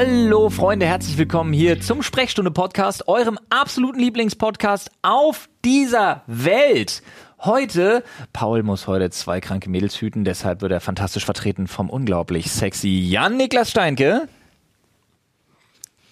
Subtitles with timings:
[0.00, 7.02] Hallo Freunde, herzlich willkommen hier zum Sprechstunde Podcast, eurem absoluten Lieblingspodcast auf dieser Welt.
[7.40, 12.48] Heute, Paul muss heute zwei kranke Mädels hüten, deshalb wird er fantastisch vertreten vom unglaublich
[12.52, 14.28] sexy Jan-Niklas Steinke.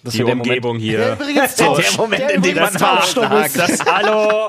[0.03, 1.13] Das die Umgebung hier.
[1.13, 4.47] Übrigens der, der Moment, in dem man das Hallo.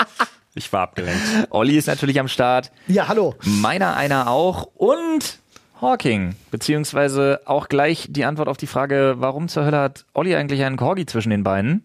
[0.57, 1.23] Ich war abgelenkt.
[1.51, 2.73] Olli ist natürlich am Start.
[2.89, 3.37] Ja, hallo.
[3.45, 5.39] Meiner einer auch und
[5.81, 10.65] Hawking, beziehungsweise auch gleich die Antwort auf die Frage, warum zur Hölle hat Olli eigentlich
[10.65, 11.85] einen Corgi zwischen den Beinen?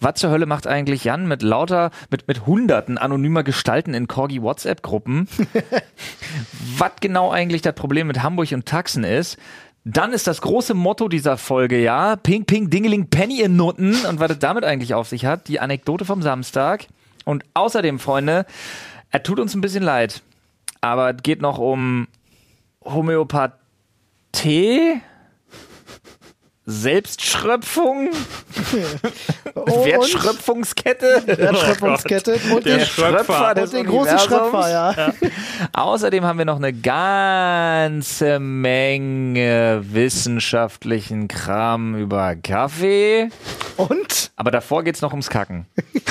[0.00, 4.42] Was zur Hölle macht eigentlich Jan mit lauter, mit, mit hunderten anonymer Gestalten in Corgi
[4.42, 5.28] WhatsApp-Gruppen?
[6.78, 9.36] Was genau eigentlich das Problem mit Hamburg und Taxen ist?
[9.84, 14.20] Dann ist das große Motto dieser Folge, ja, Ping, Ping, Dingeling, Penny in Nutten und
[14.20, 16.86] was es damit eigentlich auf sich hat, die Anekdote vom Samstag.
[17.24, 18.46] Und außerdem, Freunde,
[19.10, 20.22] er tut uns ein bisschen leid,
[20.80, 22.06] aber es geht noch um
[22.84, 25.00] Homöopathie,
[26.64, 28.10] Selbstschröpfung,
[29.54, 33.54] Oh, Wertschröpfungskette, Wertschöpfungskette und Der den, Schröpfer.
[33.60, 35.12] und den großen Schröpfer, ja.
[35.72, 43.28] Außerdem haben wir noch eine ganze Menge wissenschaftlichen Kram über Kaffee.
[43.76, 45.66] Und Aber davor geht's noch ums Kacken.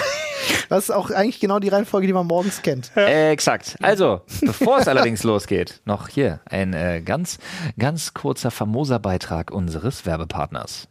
[0.69, 2.91] das ist auch eigentlich genau die Reihenfolge, die man morgens kennt.
[2.95, 3.77] Äh, exakt.
[3.81, 7.37] Also, bevor es allerdings losgeht, noch hier ein äh, ganz,
[7.77, 10.87] ganz kurzer famoser Beitrag unseres Werbepartners.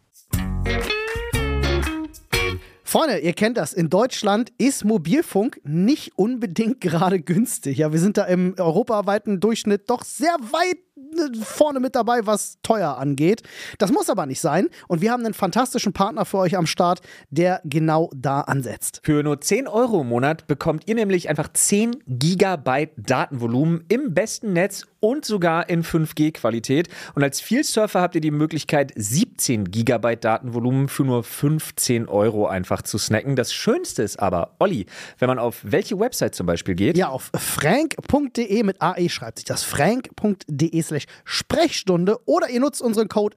[2.91, 3.73] Freunde, ihr kennt das.
[3.73, 7.79] In Deutschland ist Mobilfunk nicht unbedingt gerade günstig.
[7.79, 12.59] Ja, wir sind da im europaweiten Durchschnitt doch sehr weit äh, vorne mit dabei, was
[12.63, 13.43] teuer angeht.
[13.79, 14.69] Das muss aber nicht sein.
[14.89, 19.01] Und wir haben einen fantastischen Partner für euch am Start, der genau da ansetzt.
[19.05, 24.53] Für nur 10 Euro im Monat bekommt ihr nämlich einfach 10 Gigabyte Datenvolumen im besten
[24.53, 26.89] Netz und sogar in 5G-Qualität.
[27.15, 32.80] Und als Vielsurfer habt ihr die Möglichkeit, 17 Gigabyte Datenvolumen für nur 15 Euro einfach
[32.83, 33.37] zu snacken.
[33.37, 34.87] Das Schönste ist aber, Olli,
[35.19, 39.45] wenn man auf welche Website zum Beispiel geht, Ja, auf frank.de mit AE schreibt sich
[39.45, 39.63] das.
[39.65, 43.37] frank.de slash Sprechstunde oder ihr nutzt unseren Code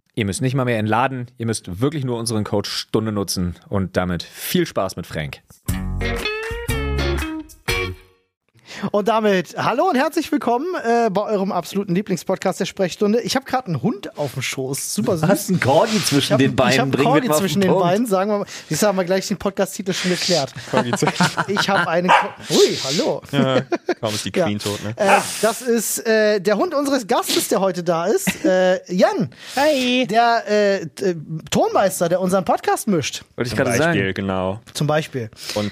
[0.15, 3.97] Ihr müsst nicht mal mehr entladen, ihr müsst wirklich nur unseren Code Stunde nutzen und
[3.97, 5.41] damit viel Spaß mit Frank.
[8.91, 13.21] Und damit hallo und herzlich willkommen äh, bei eurem absoluten Lieblingspodcast der Sprechstunde.
[13.21, 15.27] Ich habe gerade einen Hund auf dem Schoß, super süß.
[15.29, 17.83] Hast einen Corgi zwischen hab- den Beinen, Ich habe bringen wir Corgi zwischen den Punkt.
[17.85, 18.45] Beinen, sagen wir mal.
[18.69, 20.53] Jetzt haben wir gleich den Podcast-Titel schon geklärt.
[21.47, 22.09] Ich habe einen.
[22.09, 23.21] Co Ui, hallo.
[23.99, 24.45] Kaum ist die Ja.
[24.45, 24.93] Queen tot, ne?
[24.95, 28.43] Äh, das ist äh, der Hund unseres Gastes, der heute da ist.
[28.45, 29.29] Äh, Jan.
[29.55, 30.07] Hi.
[30.09, 31.15] Der äh, t-
[31.49, 33.23] Tonmeister, der unseren Podcast mischt.
[33.35, 34.13] Wollte ich Zum gerade Beispiel, sagen.
[34.13, 34.59] genau.
[34.73, 35.29] Zum Beispiel.
[35.55, 35.71] Und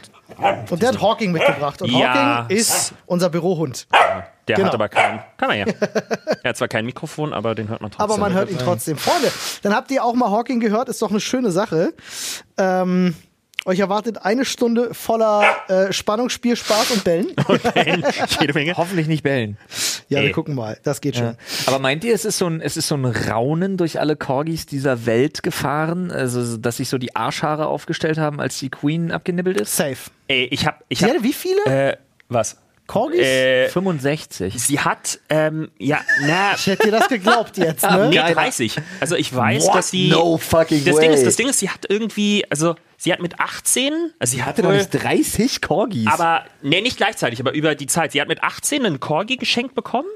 [0.69, 1.81] Und der hat Hawking mitgebracht.
[1.81, 2.40] Und Ja.
[2.44, 3.88] Hawking ist unser Bürohund.
[4.47, 4.67] der Genau.
[4.67, 5.22] hat aber kein.
[5.38, 5.66] Kann er ja.
[6.44, 8.03] er hat zwar kein Mikrofon, aber den hört man trotzdem.
[8.12, 8.97] Aber man hört ihn trotzdem.
[8.97, 9.31] Freunde,
[9.63, 11.94] dann habt ihr auch mal Hawking gehört, ist doch eine schöne Sache.
[12.57, 13.16] Ähm,
[13.65, 17.27] euch erwartet eine Stunde voller äh, Spannung, Spiel, Spaß und Bellen.
[18.39, 18.75] Jede Menge.
[18.77, 19.57] Hoffentlich nicht bellen.
[20.09, 20.31] Ja, wir Ey.
[20.31, 20.77] gucken mal.
[20.83, 21.35] Das geht schon.
[21.67, 24.65] Aber meint ihr, es ist so ein, es ist so ein Raunen durch alle Corgis
[24.65, 26.11] dieser Welt gefahren?
[26.11, 29.75] Also, dass sich so die Arschhaare aufgestellt haben, als die Queen abgenibbelt ist?
[29.75, 29.97] Safe.
[30.27, 30.83] Ey, ich hab.
[30.89, 31.63] Ich Sie hab hatte wie viele?
[31.65, 31.97] äh,
[32.27, 32.57] was?
[32.89, 33.22] Corgis?
[33.22, 34.55] Äh, 65.
[34.61, 38.07] sie hat, ähm, ja, na, ich hätte dir das geglaubt jetzt, ne?
[38.09, 38.33] nee, Geil.
[38.33, 38.75] 30.
[39.00, 39.75] Also ich weiß, What?
[39.75, 40.09] dass sie.
[40.09, 41.01] No fucking das way.
[41.01, 44.41] Ding ist, das Ding ist, sie hat irgendwie, also sie hat mit 18, also sie
[44.44, 46.07] hatte Hatte doch nicht 30 Corgis.
[46.07, 48.11] aber nee, nicht gleichzeitig, aber über die Zeit.
[48.11, 50.09] Sie hat mit 18 einen Corgi geschenkt bekommen,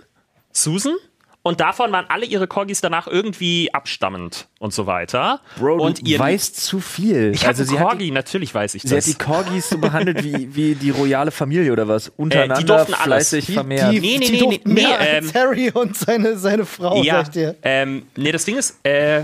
[0.51, 0.95] Susan.
[1.45, 5.41] Und davon waren alle ihre Corgis danach irgendwie abstammend und so weiter.
[5.59, 7.31] Bro, und du ihr weißt zu viel.
[7.35, 9.05] ich also sie hat, Corgi, natürlich weiß ich die, sie hat das.
[9.11, 12.07] die Corgis so behandelt wie, wie die royale Familie oder was?
[12.15, 13.03] Untereinander durften alles.
[13.29, 13.91] fleißig Die- vermehrt.
[13.91, 16.65] Die, Nee, nee, die nee, durften nee, mehr nee, als ähm, Harry und seine, seine
[16.65, 17.55] Frau, ja, sag ich dir.
[17.63, 19.23] ähm, nee, das Ding ist, äh,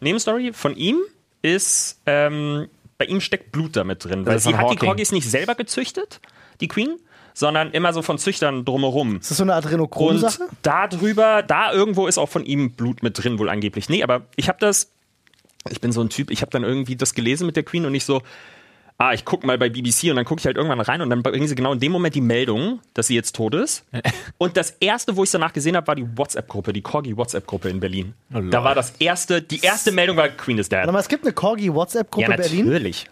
[0.00, 0.98] Nebenstory von ihm
[1.42, 2.68] ist, ähm,
[2.98, 4.78] bei ihm steckt Blut damit drin, weil Also sie hat die Hawking.
[4.86, 6.20] Corgis nicht selber gezüchtet,
[6.60, 6.98] die Queen,
[7.34, 9.16] sondern immer so von Züchtern drumherum.
[9.16, 10.44] Ist das so eine Und Adrenochrom-Sache?
[10.62, 13.88] da drüber, da irgendwo ist auch von ihm Blut mit drin, wohl angeblich.
[13.88, 14.90] Nee, aber ich habe das,
[15.70, 17.94] ich bin so ein Typ, ich habe dann irgendwie das gelesen mit der Queen und
[17.94, 18.22] ich so,
[18.98, 21.22] ah, ich gucke mal bei BBC und dann gucke ich halt irgendwann rein und dann
[21.22, 23.84] bringen sie genau in dem Moment die Meldung, dass sie jetzt tot ist.
[24.38, 28.14] Und das erste, wo ich danach gesehen habe, war die WhatsApp-Gruppe, die Corgi-WhatsApp-Gruppe in Berlin.
[28.30, 30.78] da war das erste, die erste Meldung war Queen is dead.
[30.80, 32.66] Warte mal, es gibt eine Corgi-WhatsApp-Gruppe Ja, Berlin.
[32.66, 33.06] natürlich.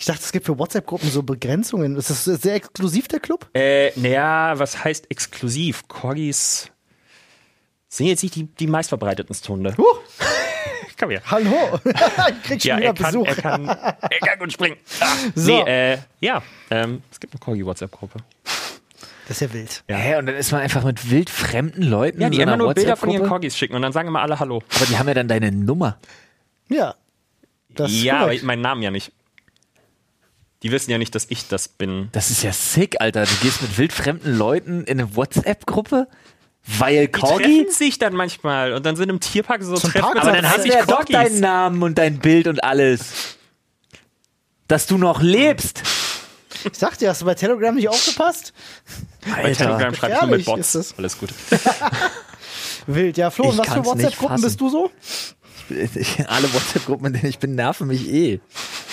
[0.00, 1.96] Ich dachte, es gibt für WhatsApp-Gruppen so Begrenzungen.
[1.96, 3.48] Ist das sehr exklusiv, der Club?
[3.52, 5.88] Äh, naja, was heißt exklusiv?
[5.88, 6.70] Corgis
[7.88, 9.74] sind jetzt nicht die, die meistverbreitetsten Hunde.
[9.76, 9.98] Huch,
[11.00, 11.22] Komm her.
[11.26, 11.80] hallo.
[11.84, 13.26] ich krieg schon Ja, wieder er kann, Besuch.
[13.26, 14.76] er, kann, er kann gut springen.
[15.00, 15.64] Ah, So.
[15.64, 18.18] Nee, äh, ja, ähm, es gibt eine Corgi-WhatsApp-Gruppe.
[19.26, 19.82] Das ist ja wild.
[19.88, 22.96] Hä, und dann ist man einfach mit wildfremden Leuten Ja, die so immer nur Bilder
[22.96, 23.26] von ihren?
[23.28, 24.62] Corgis schicken und dann sagen immer alle Hallo.
[24.76, 25.98] Aber die haben ja dann deine Nummer.
[26.68, 26.94] Ja.
[27.70, 28.44] Das ja, aber korrekt.
[28.44, 29.12] meinen Namen ja nicht.
[30.62, 32.08] Die wissen ja nicht, dass ich das bin.
[32.12, 33.24] Das ist ja sick, Alter.
[33.24, 36.08] Du gehst mit wildfremden Leuten in eine WhatsApp-Gruppe,
[36.78, 37.64] weil Die Corgi.
[37.64, 40.18] treffen sich dann manchmal und dann sind im Tierpark so Zum Treffen.
[40.18, 41.12] Aber dann Hast sich ja doch Corgis.
[41.14, 43.36] deinen Namen und dein Bild und alles.
[44.66, 45.82] Dass du noch lebst.
[46.64, 48.52] Ich sagte, hast du bei Telegram nicht aufgepasst?
[49.30, 50.60] Bei Telegram schreibe ich nur mit Bots.
[50.60, 50.98] ist das.
[50.98, 51.30] Alles gut.
[52.88, 53.16] Wild.
[53.16, 54.90] Ja, Flo, und was für WhatsApp-Gruppen bist du so?
[56.26, 58.40] Alle WhatsApp-Gruppen, in denen ich bin, nerven mich eh.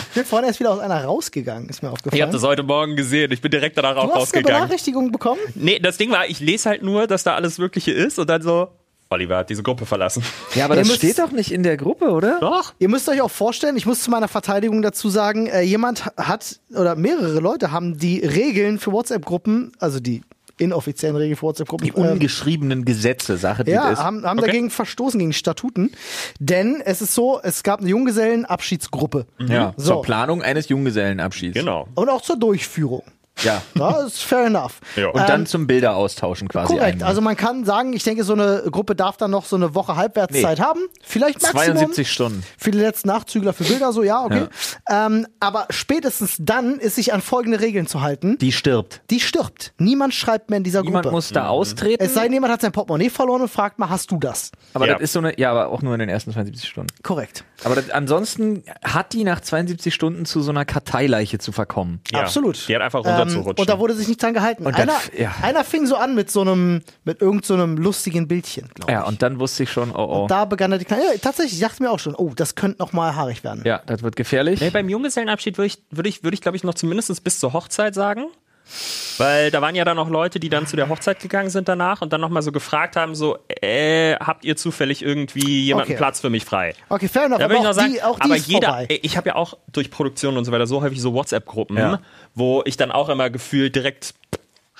[0.10, 2.16] Ich bin vorhin erst wieder aus einer rausgegangen, ist mir aufgefallen.
[2.18, 3.32] Ich habe das heute Morgen gesehen.
[3.32, 4.62] Ich bin direkt danach auch du hast eine rausgegangen.
[4.62, 5.42] Benachrichtigung bekommen?
[5.56, 8.42] Nee, das Ding war, ich lese halt nur, dass da alles Wirkliche ist und dann
[8.42, 8.70] so,
[9.10, 10.24] Oliver hat diese Gruppe verlassen.
[10.56, 12.40] Ja, aber das steht doch nicht in der Gruppe, oder?
[12.40, 12.74] Doch.
[12.80, 16.60] Ihr müsst euch auch vorstellen, ich muss zu meiner Verteidigung dazu sagen, äh, jemand hat
[16.72, 20.24] oder mehrere Leute haben die Regeln für WhatsApp-Gruppen, also die
[20.58, 24.00] inoffiziellen Regeln für WhatsApp-Gruppen, Die ungeschriebenen Gesetze, Sache, die ja, ist.
[24.00, 24.48] haben, haben Okay.
[24.48, 25.92] dagegen verstoßen gegen Statuten.
[26.40, 29.26] Denn es ist so, es gab eine Junggesellenabschiedsgruppe.
[29.40, 29.96] ja, So.
[29.96, 31.56] zur Planung eines Junggesellenabschieds.
[31.58, 31.88] Genau.
[31.96, 33.04] Und auch zur Durchführung.
[33.44, 33.62] Ja.
[33.76, 34.80] Ja, ist fair enough.
[34.96, 35.08] Ja.
[35.10, 36.74] Und dann zum Bilder austauschen quasi.
[36.76, 39.76] Korrekt, also man kann sagen, ich denke, so eine Gruppe darf dann noch so eine
[39.76, 40.64] Woche Halbwertszeit Nee.
[40.64, 40.80] haben.
[41.04, 41.66] Vielleicht Maximum.
[41.78, 42.44] 72 Stunden.
[42.58, 44.46] Für die letzten Nachzügler für Bilder, so ja, okay.
[44.90, 48.38] Ähm, aber spätestens dann ist sich an folgende Regeln zu halten.
[48.40, 49.02] Die stirbt.
[49.10, 49.74] Die stirbt.
[49.78, 51.16] Niemand schreibt mehr in dieser Niemand Gruppe.
[51.16, 52.04] muss da austreten.
[52.04, 54.52] es sei denn, jemand hat sein Portemonnaie verloren und fragt mal, hast du das?
[54.74, 54.94] aber Ja.
[54.94, 56.94] das ist so eine, ja, aber auch nur in den ersten 72 Stunden.
[57.04, 57.44] Korrekt.
[57.64, 62.00] Aber das, ansonsten hat die nach 72 Stunden zu so einer Karteileiche zu verkommen.
[62.12, 62.22] Ja.
[62.22, 62.68] Absolut.
[62.68, 63.62] Die hat einfach Ähm, runterzurutschen.
[63.62, 64.66] und da wurde sich nicht dran gehalten.
[64.66, 65.34] Und dann- einer, ja.
[65.42, 69.02] einer fing so an mit so einem, mit irgend so einem lustigen Bildchen, glaube Ja,
[69.02, 69.08] ich.
[69.08, 70.28] und dann wusste ich schon, oh oh.
[70.28, 72.80] da begann er die kleine, ja, tatsächlich, ich dachte mir auch schon, oh, das könnte
[72.80, 73.62] noch mal haarig werden.
[73.66, 74.62] ja, das wird gefährlich.
[74.62, 77.54] Nee, beim Junggesellenabschied würde ich, würde ich, würde ich glaube ich, noch zumindest bis zur
[77.54, 78.26] Hochzeit sagen.
[79.18, 82.02] Weil da waren ja dann noch Leute, die dann zu der Hochzeit gegangen sind danach
[82.02, 85.98] und dann nochmal so gefragt haben: so, äh, habt ihr zufällig irgendwie jemanden Okay.
[85.98, 86.74] Platz für mich frei?
[86.90, 88.68] Okay, fair enough, Da aber würde ich auch noch sagen, die, auch die aber jeder,
[88.68, 89.00] vorbei.
[89.02, 92.00] ich habe ja auch durch Produktion und so weiter so häufig so WhatsApp-Gruppen, Ja.
[92.34, 94.14] wo ich dann auch immer gefühlt direkt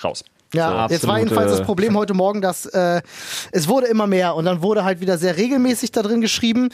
[0.04, 0.26] raus.
[0.56, 3.02] Ja, So, jetzt war jedenfalls das Problem heute Morgen, dass äh,
[3.52, 6.70] es wurde immer mehr und dann wurde halt wieder sehr regelmäßig da drin geschrieben.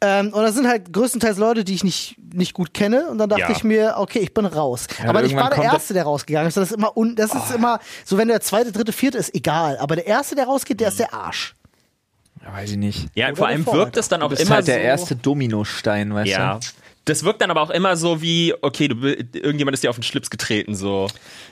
[0.00, 3.08] Ähm, und das sind halt größtenteils Leute, die ich nicht, nicht gut kenne.
[3.08, 3.50] Und dann dachte Ja.
[3.50, 4.86] ich mir, okay, ich bin raus.
[5.06, 5.62] aber ich war der Oh.
[5.62, 6.56] Erste, der rausgegangen ist.
[6.56, 9.78] Das ist immer, un das ist immer, so wenn der zweite, dritte, vierte ist, egal.
[9.78, 11.54] Aber der Erste, der rausgeht, der ist der Arsch.
[12.44, 13.06] Ja, weiß ich nicht.
[13.14, 15.16] Ja, Oder vor allem wirkt es dann Du auch bist immer halt der so, erste
[15.16, 16.54] Dominostein, weißt Ja.
[16.58, 16.66] du?
[17.04, 20.04] Das wirkt dann aber auch immer so wie, okay, du, irgendjemand ist dir auf den
[20.04, 21.08] Schlips getreten, so.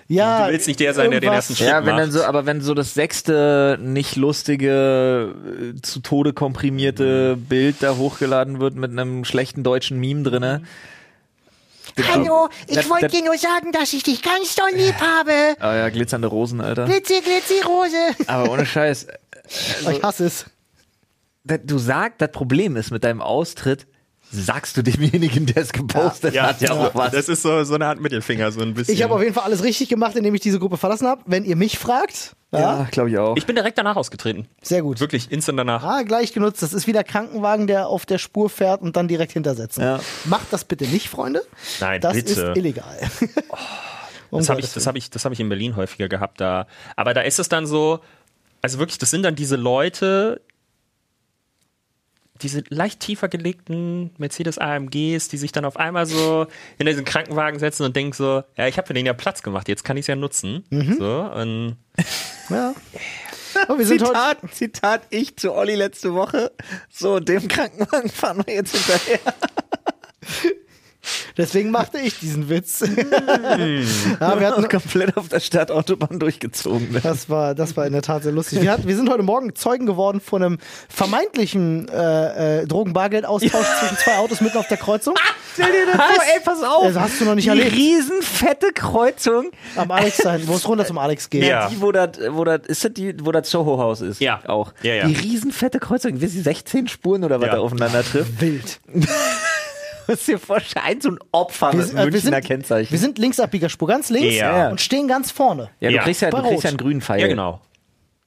[0.07, 2.13] Ja, Du willst nicht der sein, der den ersten Schritt Ja, wenn dann macht.
[2.13, 5.35] so, aber wenn so das sechste nicht lustige,
[5.77, 10.63] äh, zu Tode komprimierte Bild da hochgeladen wird mit einem schlechten deutschen Meme drinne.
[12.13, 15.57] Hallo, ich wollte dir nur sagen, dass ich dich ganz doll lieb habe.
[15.59, 16.85] Ah ja, glitzernde Rosen, Alter.
[16.85, 17.97] Glitzi, glitzi, Rose.
[18.29, 19.09] Aber ohne Scheiß.
[19.91, 20.47] ich hasse es.
[21.45, 23.87] Da- Du sagst, das Problem ist mit deinem Austritt,
[24.31, 27.13] sagst du demjenigen, der es gepostet hat, ja auch was.
[27.13, 28.95] Das ist so, so eine Art Mittelfinger, so ein bisschen.
[28.95, 31.23] Ich habe auf jeden Fall alles richtig gemacht, indem ich diese Gruppe verlassen habe.
[31.27, 33.37] Wenn ihr mich fragt, ja, ja, glaube ich auch.
[33.37, 34.47] Ich bin direkt danach ausgetreten.
[34.63, 35.01] sehr gut.
[35.01, 35.85] Wirklich instant danach.
[35.85, 36.63] Ah, gleich genutzt.
[36.63, 39.83] Das ist wie der Krankenwagen, der auf der Spur fährt und dann direkt hintersetzen.
[39.83, 40.01] Ja.
[40.25, 41.43] Macht das bitte nicht, Freunde.
[41.81, 42.33] Nein, das bitte.
[42.33, 42.99] ist illegal.
[44.31, 46.41] Um Das habe ich, das hab ich, das hab ich in Berlin häufiger gehabt.
[46.41, 46.67] Da.
[46.97, 48.01] Aber da ist es dann so,
[48.63, 50.41] also wirklich, das sind dann diese Leute,
[52.43, 56.47] diese leicht tiefer gelegten Mercedes AMGs, die sich dann auf einmal so
[56.79, 59.69] in diesen Krankenwagen setzen und denken so, ja, ich habe für den ja Platz gemacht,
[59.69, 60.65] jetzt kann ich es ja nutzen.
[60.71, 60.97] Mhm.
[60.99, 61.77] So, und
[62.51, 62.75] Ja.
[63.69, 66.53] Oh, wir sind heute, Zitat, Zitat, ich zu Olli letzte Woche.
[66.89, 69.19] So, dem Krankenwagen fahren wir jetzt hinterher.
[71.41, 72.85] deswegen machte ich diesen Witz.
[74.21, 76.93] Ja, wir hatten, komplett auf der Stadtautobahn durchgezogen.
[76.93, 77.01] Ne?
[77.03, 78.61] das, war, das war in der Tat sehr lustig.
[78.63, 83.97] Wir, hatten, wir sind heute Morgen Zeugen geworden von einem vermeintlichen äh, äh, Drogen-Bargeld-Austausch zwischen
[83.97, 85.15] zwei Autos mitten auf der Kreuzung.
[85.55, 86.85] Stell dir das vor, ey, pass auf.
[86.87, 87.73] Das hast du noch nicht die erlebt.
[87.75, 89.51] riesenfette Kreuzung.
[89.77, 91.45] Am Alex sein, wo es runter zum Alex geht.
[91.45, 91.69] Ja.
[91.69, 94.21] Die, wo das, wo das, ist das die, wo das Soho-Haus ist?
[94.21, 94.41] Ja.
[94.47, 94.73] Auch.
[94.83, 95.07] Ja, ja.
[95.07, 97.55] Die riesenfette Kreuzung, wie sie 16 Spuren oder was Ja.
[97.55, 98.41] da aufeinander trifft.
[98.41, 98.81] Wild.
[100.11, 102.91] musst dir vorstellen, so ein Opfer Wir, mit sind- äh, wir, Münchner sind, Kennzeichen.
[102.93, 104.69] wir sind Linksabbiegerspur, ganz links Ja.
[104.71, 105.71] und stehen ganz vorne.
[105.81, 106.03] ja, du Ja.
[106.03, 107.21] kriegst ja, du kriegst ja einen grünen Pfeil.
[107.21, 107.61] Ja, genau.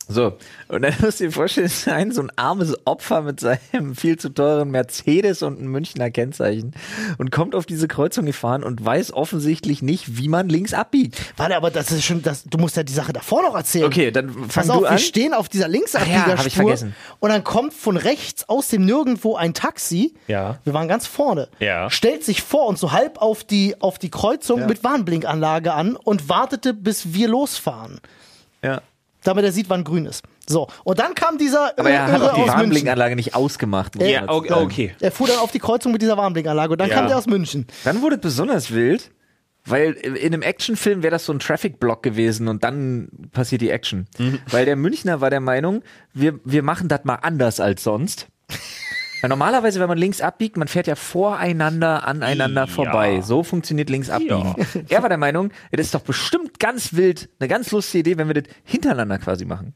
[0.07, 4.17] So, und dann musst du dir vorstellen, ein so ein armes Opfer mit seinem viel
[4.17, 6.73] zu teuren Mercedes und einem Münchner Kennzeichen
[7.17, 11.21] und kommt auf diese Kreuzung gefahren und weiß offensichtlich nicht, wie man links abbiegt.
[11.37, 13.85] Warte, aber das ist schon, das, du musst ja die Sache davor noch erzählen.
[13.85, 14.93] Okay, dann fang Pass auf, du an.
[14.93, 16.95] wir stehen auf dieser Ach ja, hab ich Linksabbiegerspur vergessen.
[17.19, 20.13] und dann kommt von rechts aus dem Nirgendwo ein Taxi.
[20.27, 20.59] Ja.
[20.63, 21.47] Wir waren ganz vorne.
[21.59, 21.89] Ja.
[21.89, 26.29] Stellt sich vor uns so halb auf die, auf die Kreuzung mit Warnblinkanlage an und
[26.29, 27.99] wartete, bis wir losfahren.
[28.61, 28.81] Ja.
[29.23, 30.23] Damit er sieht, wann grün ist.
[30.47, 30.67] So.
[30.83, 32.47] Und dann kam dieser Aber er hat Irre auch die.
[32.49, 33.95] Warnblinkanlage nicht ausgemacht.
[33.95, 34.53] muss Ja, okay.
[34.53, 34.95] okay.
[34.99, 36.95] Er fuhr dann auf die Kreuzung mit dieser Warnblinkanlage und dann Ja.
[36.95, 37.67] kam der aus München.
[37.85, 39.11] Dann wurde es besonders wild,
[39.65, 44.07] weil in einem Actionfilm wäre das so ein Traffic-Block gewesen und dann passiert die Action.
[44.51, 48.27] Weil der Münchner war der Meinung, wir, wir machen das mal anders als sonst.
[49.23, 52.67] Weil normalerweise, wenn man links abbiegt, man fährt ja voreinander aneinander Ja.
[52.67, 53.21] vorbei.
[53.21, 54.53] So funktioniert links abbiegen.
[54.89, 58.17] Er war der Meinung, ja, das ist doch bestimmt ganz wild, eine ganz lustige Idee,
[58.17, 59.73] wenn wir das hintereinander quasi machen.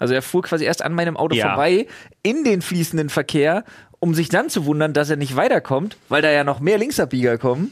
[0.00, 1.50] Also er fuhr quasi erst an meinem Auto Ja.
[1.50, 1.86] vorbei
[2.24, 3.62] in den fließenden Verkehr,
[4.00, 7.38] um sich dann zu wundern, dass er nicht weiterkommt, weil da ja noch mehr Linksabbieger
[7.38, 7.70] kommen,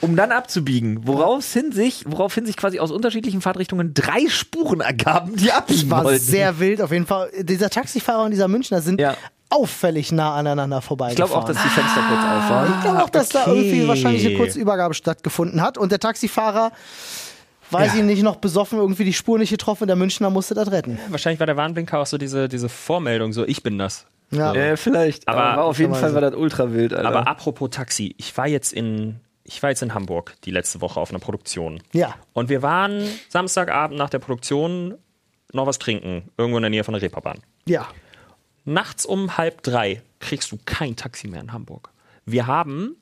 [0.00, 1.08] um dann abzubiegen.
[1.08, 6.04] Woraufhin sich, woraufhin sich quasi aus unterschiedlichen Fahrtrichtungen drei Spuren ergaben, die Das abbiegen war
[6.04, 6.22] wollten.
[6.22, 6.80] sehr wild.
[6.80, 9.16] Auf jeden Fall, dieser Taxifahrer und dieser Münchner sind Ja.
[9.54, 11.30] Auffällig nah aneinander ich vorbeigefahren.
[11.30, 12.74] glaube auch, dass die Fenster kurz auf waren.
[12.74, 13.50] Ich glaube auch, dass da okay.
[13.50, 15.78] irgendwie wahrscheinlich eine kurze Übergabe stattgefunden hat.
[15.78, 16.72] Und der Taxifahrer,
[17.70, 19.86] weiß ich nicht, noch besoffen irgendwie die Spur nicht getroffen.
[19.86, 20.98] Der Münchner musste das retten.
[21.08, 24.06] Wahrscheinlich war der Warnblinker auch so diese, diese Vormeldung, so ich bin das.
[24.30, 24.52] Ja.
[24.54, 25.28] Äh, vielleicht.
[25.28, 27.08] Aber, Aber- auf jeden Fall war das ultra wild, Alter.
[27.08, 30.98] Aber apropos Taxi, ich war jetzt in, ich war jetzt in Hamburg die letzte Woche
[30.98, 31.80] auf einer Produktion.
[31.92, 32.14] Ja.
[32.32, 34.94] Und wir waren Samstagabend nach der Produktion
[35.52, 37.38] noch was trinken, irgendwo in der Nähe von der Reeperbahn.
[37.66, 37.86] Ja.
[38.64, 41.90] Nachts um halb drei kriegst du kein Taxi mehr in Hamburg.
[42.24, 42.96] Wir haben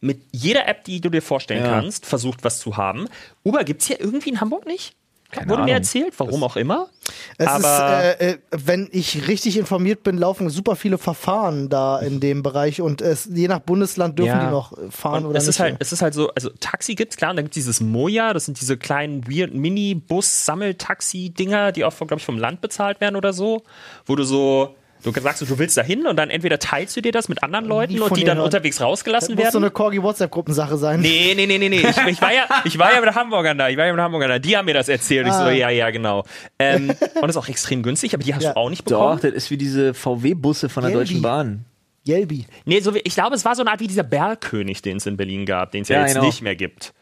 [0.00, 1.70] mit jeder App, die du dir vorstellen Ja.
[1.70, 3.08] kannst, versucht, was zu haben.
[3.44, 4.94] Uber gibt es hier irgendwie in Hamburg nicht?
[5.30, 5.76] Keine Wurde mir Ahnung.
[5.76, 6.88] erzählt, warum auch immer.
[7.36, 11.98] Es Aber- ist, äh, äh, wenn ich richtig informiert bin, laufen super viele Verfahren da
[11.98, 14.46] in dem Bereich und es, je nach Bundesland dürfen Ja.
[14.46, 15.56] die noch äh, fahren Und oder es nicht.
[15.56, 18.32] ist halt, es ist halt so, also Taxi gibt's klar, und dann gibt's dieses Moja,
[18.32, 23.34] das sind diese kleinen weird Mini-Bus-Sammeltaxi-Dinger, die auch, glaube ich, vom Land bezahlt werden oder
[23.34, 23.62] so,
[24.06, 27.12] wo du so, du sagst, du willst da hin und dann entweder teilst du dir
[27.12, 29.64] das mit anderen Leuten Nie und die dann unterwegs das rausgelassen muss so werden.
[29.64, 31.00] eine Corgi-WhatsApp-Gruppensache sein.
[31.00, 31.80] Nee, nee, nee, nee, nee.
[31.80, 33.68] Ich, ich, war ja, ich war ja mit Hamburgern da.
[33.68, 34.38] Ich war ja mit Hamburgern da.
[34.38, 35.24] Die haben mir das erzählt.
[35.24, 35.50] Und ich so, Ah.
[35.50, 36.24] ja, ja, genau.
[36.58, 38.52] Ähm, und das ist auch extrem günstig, aber die hast Ja.
[38.52, 39.20] du auch nicht Doch, bekommen.
[39.22, 41.04] das ist wie diese VW-Busse von der Gelbi.
[41.06, 41.64] Deutschen Bahn.
[42.06, 42.46] Yelby.
[42.64, 45.06] Nee, so wie, ich glaube, es war so eine Art wie dieser Bergkönig, den es
[45.06, 46.26] in Berlin gab, den es ja, Ja, jetzt genau.
[46.26, 46.94] nicht mehr gibt.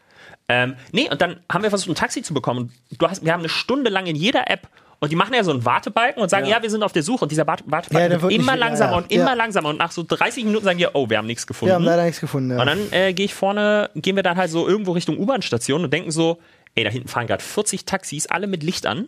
[0.49, 2.71] Ähm, nee, und dann haben wir versucht, ein Taxi zu bekommen.
[2.97, 4.67] Du hast, wir haben eine Stunde lang in jeder App
[4.99, 7.25] und die machen ja so einen Wartebalken und sagen, ja, wir sind auf der Suche.
[7.25, 9.03] Und dieser Warte- Ja, Wartebalken der wird immer nicht- langsamer ja, ja.
[9.03, 9.33] und immer Ja.
[9.33, 9.69] langsamer.
[9.69, 11.69] Und nach so 30 Minuten sagen die, oh, wir haben nichts gefunden.
[11.69, 12.51] Wir haben leider nichts gefunden.
[12.51, 12.59] Ja.
[12.61, 15.93] Und dann äh, gehe ich vorne, gehen wir dann halt so irgendwo Richtung U-Bahn-Station und
[15.93, 16.39] denken so,
[16.75, 19.07] ey, da hinten fahren gerade 40 Taxis, alle mit Licht an.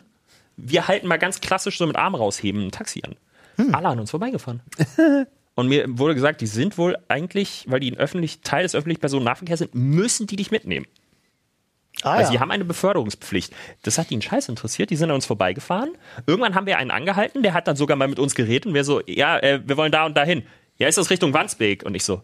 [0.57, 3.15] Wir halten mal ganz klassisch so mit Arm rausheben ein Taxi an.
[3.55, 3.73] Hm.
[3.73, 4.61] Alle an uns vorbeigefahren.
[5.55, 8.99] und mir wurde gesagt, die sind wohl eigentlich, weil die ein öffentlich, Teil des öffentlichen
[9.01, 10.85] Personennahverkehrs sind, müssen die dich mitnehmen.
[12.03, 12.31] Ah, Also ja.
[12.31, 13.53] die haben eine Beförderungspflicht.
[13.83, 14.89] Das hat die einen Scheiß interessiert.
[14.89, 15.91] Die sind an uns vorbeigefahren.
[16.27, 18.83] Irgendwann haben wir einen angehalten, der hat dann sogar mal mit uns geredet und wir
[18.83, 20.43] so, ja, äh, wir wollen da und dahin.
[20.77, 21.83] Ja, ist das Richtung Wandsbek?
[21.83, 22.21] Und ich so,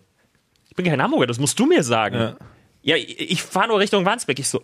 [0.70, 2.36] ich bin kein Hamburger, das musst du mir sagen.
[2.82, 4.40] Ja, ich, ich fahre nur Richtung Wandsbek.
[4.40, 4.60] Ich so,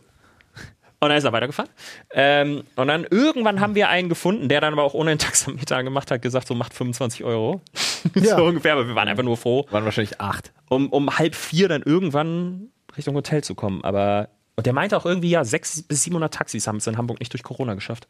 [1.04, 1.70] und dann ist er weitergefahren.
[2.12, 5.76] Ähm, und dann irgendwann haben wir einen gefunden, der dann aber auch ohne einen Taxameter
[5.76, 7.62] angemacht hat, gesagt, so macht 25 Euro.
[8.16, 8.36] Ja.
[8.36, 10.52] so ungefähr, aber wir waren einfach nur froh, Waren wahrscheinlich acht.
[10.70, 13.84] um, um halb vier dann irgendwann Richtung Hotel zu kommen.
[13.84, 14.30] Aber
[14.62, 17.34] und der meinte auch irgendwie, ja, 600 bis 700 Taxis haben es in Hamburg nicht
[17.34, 18.08] durch Corona geschafft.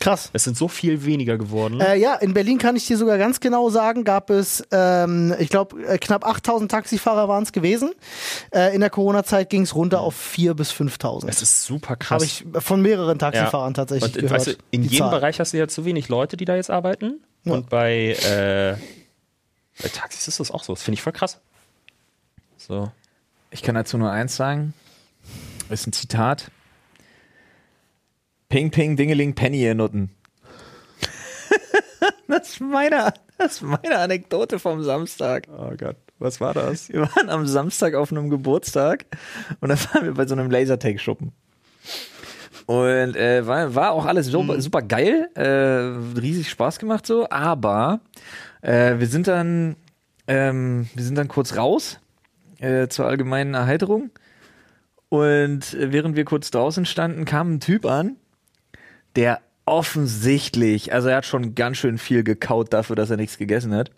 [0.00, 0.30] Krass.
[0.32, 1.80] Es sind so viel weniger geworden.
[1.80, 5.48] Äh, ja, in Berlin kann ich dir sogar ganz genau sagen, gab es, ähm, ich
[5.48, 7.90] glaube, äh, knapp 8000 Taxifahrer waren es gewesen.
[8.54, 11.28] Äh, in der Corona-Zeit ging es runter auf 4.000 bis 5.000.
[11.28, 12.10] es ist super krass.
[12.22, 13.74] Habe ich von mehreren Taxifahrern Ja.
[13.74, 14.32] tatsächlich Und, gehört.
[14.40, 15.10] weißt du, in jedem Zahl.
[15.10, 17.20] Bereich hast du ja zu wenig Leute, die da jetzt arbeiten.
[17.44, 18.76] Und bei, äh,
[19.82, 20.74] bei Taxis ist das auch so.
[20.74, 21.40] Das finde ich voll krass.
[22.56, 22.88] So.
[23.50, 24.74] Ich kann dazu nur eins sagen.
[25.68, 26.50] Das ist ein Zitat.
[28.48, 30.10] Ping, ping, dingeling, penny, ihr Nutten.
[32.28, 35.46] das, ist meine, das ist meine Anekdote vom Samstag.
[35.50, 36.88] Oh Gott, was war das?
[36.88, 39.04] Wir waren am Samstag auf einem Geburtstag
[39.60, 41.32] und da waren wir bei so einem Lasertag-Schuppen.
[42.64, 48.00] Und äh, war, war auch alles super, super geil, äh, riesig Spaß gemacht so, aber
[48.62, 49.76] äh, wir sind dann,
[50.26, 51.98] ähm, wir sind dann kurz raus
[52.58, 54.10] äh, zur allgemeinen Erheiterung
[55.08, 58.16] und äh, während wir kurz draußen standen, kam ein Typ an,
[59.16, 63.74] der offensichtlich, also er hat schon ganz schön viel gekaut dafür, dass er nichts gegessen
[63.74, 63.90] hat.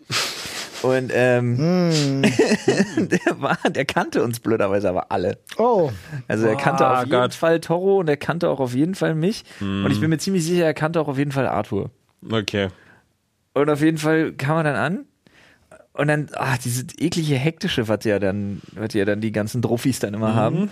[0.81, 2.21] Und ähm, Hm.
[3.07, 5.37] der, war, der kannte uns blöderweise aber alle.
[5.57, 5.91] Oh,
[6.27, 7.33] Also er kannte Ah, auf jeden Gott.
[7.35, 9.43] Fall Toro und er kannte auch auf jeden Fall mich.
[9.59, 11.91] Und ich bin mir ziemlich sicher, er kannte auch auf jeden Fall Arthur.
[12.29, 12.69] Okay.
[13.53, 15.05] Und auf jeden Fall kam er dann an.
[15.93, 19.99] Und dann, ah, diese eklige hektische, was ja dann, was ja dann die ganzen Druffis
[19.99, 20.71] dann immer haben.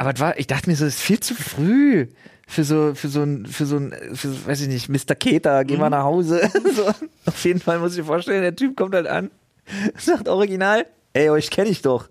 [0.00, 2.06] Aber es war, ich dachte mir so, das ist viel zu früh
[2.48, 5.14] für so, für so ein, für so ein, für, weiß ich nicht, Mr.
[5.14, 6.40] Keter, geh mal nach Hause.
[6.74, 6.86] so,
[7.26, 9.30] auf jeden Fall muss ich dir vorstellen, der Typ kommt halt an,
[9.98, 12.08] sagt original, ey, euch kenne ich doch.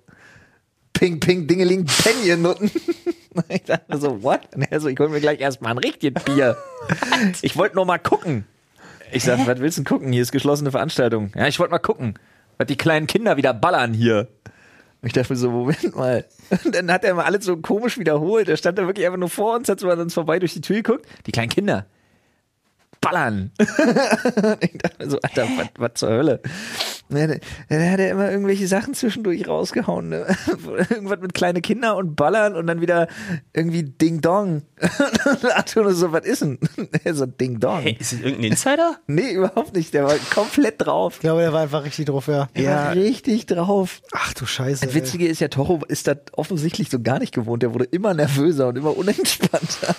[0.93, 2.69] Ping, ping, dingeling, Penny, Nutten.
[3.49, 4.41] ich dachte mir so, what?
[4.53, 6.57] Und er so, ich hol mir gleich erstmal ein richtiges Bier.
[7.41, 8.45] ich wollte nur mal gucken.
[9.11, 10.13] Ich sag, was willst du denn gucken?
[10.13, 11.31] Hier ist geschlossene Veranstaltung.
[11.35, 12.19] Ja, ich wollte mal gucken,
[12.59, 14.27] was die kleinen Kinder wieder ballern hier.
[15.01, 16.25] Ich dachte mir so, Moment mal.
[16.65, 18.49] Und dann hat er mal alles so komisch wiederholt.
[18.49, 20.61] Er stand da wirklich einfach nur vor uns, hat so an uns vorbei durch die
[20.61, 21.05] Tür geguckt.
[21.25, 21.85] Die kleinen Kinder.
[23.01, 23.51] Ballern.
[24.61, 26.41] Ich dachte mir so, Alter, was zur Hölle?
[27.09, 27.39] Dann,
[27.69, 30.09] dann hat er immer irgendwelche Sachen zwischendurch rausgehauen.
[30.09, 30.25] Ne?
[30.89, 33.07] Irgendwas mit kleine Kinder und Ballern und dann wieder
[33.53, 34.63] irgendwie Ding Dong.
[35.25, 36.57] Und Arthur nur so, was ist denn?
[37.03, 37.81] Er so, Ding Dong.
[37.81, 38.95] Hey, ist das irgendein Insider?
[39.07, 39.93] Nee, überhaupt nicht.
[39.93, 41.15] Der war komplett drauf.
[41.15, 42.47] ich glaube, der war einfach richtig drauf, ja.
[42.55, 44.01] Der war richtig drauf.
[44.13, 44.85] Ach du Scheiße.
[44.85, 47.63] Das Witzige ist ja, Toro ist das offensichtlich so gar nicht gewohnt.
[47.63, 49.95] Der wurde immer nervöser und immer unentspannter.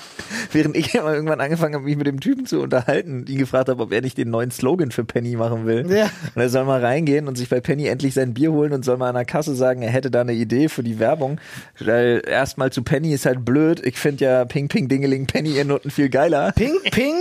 [0.52, 3.82] Während ich immer irgendwann angefangen habe, mich mit dem Typen zu unterhalten, ihn gefragt habe,
[3.82, 5.90] ob er nicht den neuen Slogan für Penny machen will.
[5.90, 6.10] Ja.
[6.34, 8.96] Und er soll mal reingehen und sich bei Penny endlich sein Bier holen und soll
[8.96, 11.40] mal an der Kasse sagen, er hätte da eine Idee für die Werbung.
[11.78, 13.84] Weil erstmal zu Penny ist halt blöd.
[13.84, 16.52] Ich finde ja Ping Ping Dingeling Penny ihr Nutten viel geiler.
[16.52, 17.14] Ping, ping.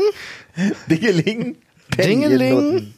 [0.90, 1.58] Dingeling
[1.92, 2.54] Penny Dingeling.
[2.56, 2.94] Nutten.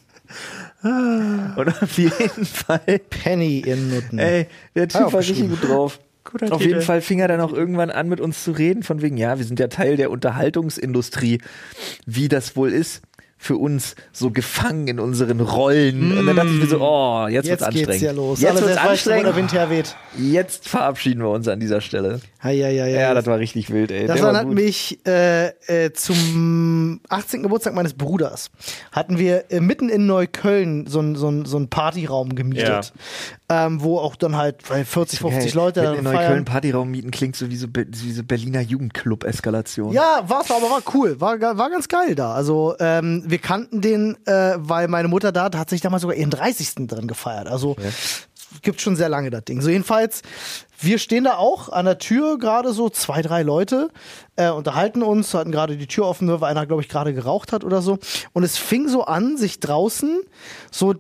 [0.83, 4.17] Und auf jeden Fall Penny in Nutten.
[4.17, 6.00] Ey, der Typ war richtig gut drauf.
[6.23, 6.69] Guter Auf Titel.
[6.69, 9.39] jeden Fall fing er dann auch irgendwann an, mit uns zu reden, von wegen, ja,
[9.39, 11.41] wir sind ja Teil der Unterhaltungsindustrie,
[12.05, 13.01] wie das wohl ist
[13.43, 16.15] für uns so gefangen in unseren Rollen.
[16.15, 17.89] Und dann dachte ich mir so, oh, jetzt, wird's Jetzt anstrengend.
[17.89, 18.39] geht's ja los.
[18.39, 19.36] Jetzt Alles wird's wo der anstrengend.
[19.36, 19.95] Wind herweht.
[20.15, 22.21] Jetzt verabschieden wir uns an dieser Stelle.
[22.43, 24.05] Ja, ja, ja, Ja, das war richtig wild, ey.
[24.05, 25.48] Das Der war erinnert mich äh,
[25.86, 27.41] äh, zum 18.
[27.41, 28.51] Geburtstag meines Bruders.
[28.91, 32.94] Hatten wir äh, mitten in Neukölln so einen so so ein Partyraum gemietet,
[33.51, 36.46] ähm, wo auch dann halt weil 40, 50 Hey, Leute mitten in dann Neukölln.
[36.46, 39.92] Partyraum mieten klingt so wie so, Be wie so Berliner Jugendclub-Eskalation.
[39.94, 42.33] Ja, war's aber war cool, war, war ganz geil da.
[42.33, 46.29] Also ähm, wir kannten den, äh, weil meine Mutter da hat sich damals sogar ihren
[46.29, 46.87] 30.
[46.87, 47.48] drin gefeiert.
[47.48, 47.75] Also
[48.61, 49.61] gibt schon sehr lange das Ding.
[49.61, 50.22] So jedenfalls,
[50.81, 53.89] wir stehen da auch an der Tür gerade so zwei, drei Leute,
[54.35, 57.63] äh, unterhalten uns, hatten gerade die Tür offen, weil einer, glaube ich, gerade geraucht hat
[57.63, 58.00] oder so.
[58.33, 60.22] Und es fing so an, sich draußen
[60.72, 60.96] so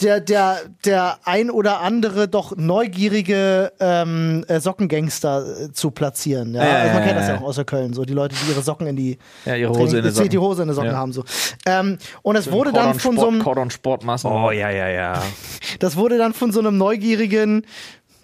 [0.00, 6.54] der, der, der ein oder andere doch neugierige ähm, äh, Sockengangster äh, zu platzieren.
[6.54, 6.64] Ja?
[6.64, 7.36] Ja, also man kennt das ja.
[7.38, 10.04] auch aus Köln, so die Leute, die ihre Socken in die Ja, ihre Hose in
[10.04, 10.40] die die Socken.
[10.40, 10.96] Hose in die Socken Ja.
[10.96, 11.24] haben so.
[11.66, 14.30] Ähm, und es wurde dann von so einem Cordon Sportmassen.
[14.30, 15.22] Oh, ja, ja, ja.
[15.78, 17.64] das wurde dann von so einem neugierigen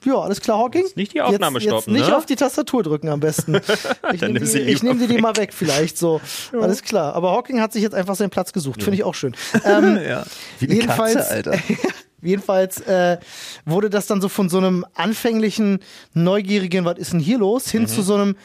[0.04, 0.84] ja, alles klar, Hawking.
[0.94, 2.16] nicht die Aufnahme jetzt, jetzt stoppen, nicht ne?
[2.16, 3.60] auf die Tastatur drücken am besten.
[4.12, 5.98] Ich nehme die, ich nehm dir die mal weg vielleicht.
[5.98, 6.20] So,
[6.52, 7.14] alles klar.
[7.14, 8.82] Aber Hawking hat sich jetzt einfach seinen Platz gesucht.
[8.82, 9.34] Finde ich auch schön.
[9.64, 10.24] Ähm, Ja.
[10.58, 11.58] Wie eine jedenfalls, Katze, Alter.
[12.22, 13.18] jedenfalls äh,
[13.64, 15.80] wurde das dann so von so einem anfänglichen,
[16.14, 17.86] neugierigen, was ist denn hier los, hin Mhm.
[17.88, 18.36] zu so einem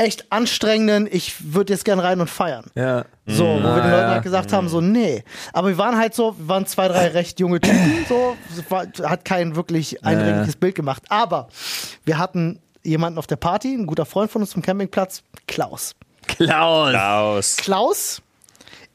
[0.00, 2.64] echt anstrengenden, ich würde jetzt gern rein und feiern.
[2.74, 3.04] Ja.
[3.26, 4.10] So, wo wir den Ah, Leuten ja.
[4.10, 5.22] halt gesagt haben, so, nee.
[5.52, 8.36] Aber wir waren halt so, wir waren zwei, drei recht junge Typen, so,
[8.70, 11.02] war, hat kein wirklich eindringliches Bild gemacht.
[11.10, 11.48] Aber
[12.04, 15.94] wir hatten jemanden auf der Party, ein guter Freund von uns vom Campingplatz, Klaus.
[16.26, 16.90] Klaus.
[16.90, 17.56] Klaus.
[17.58, 18.22] Klaus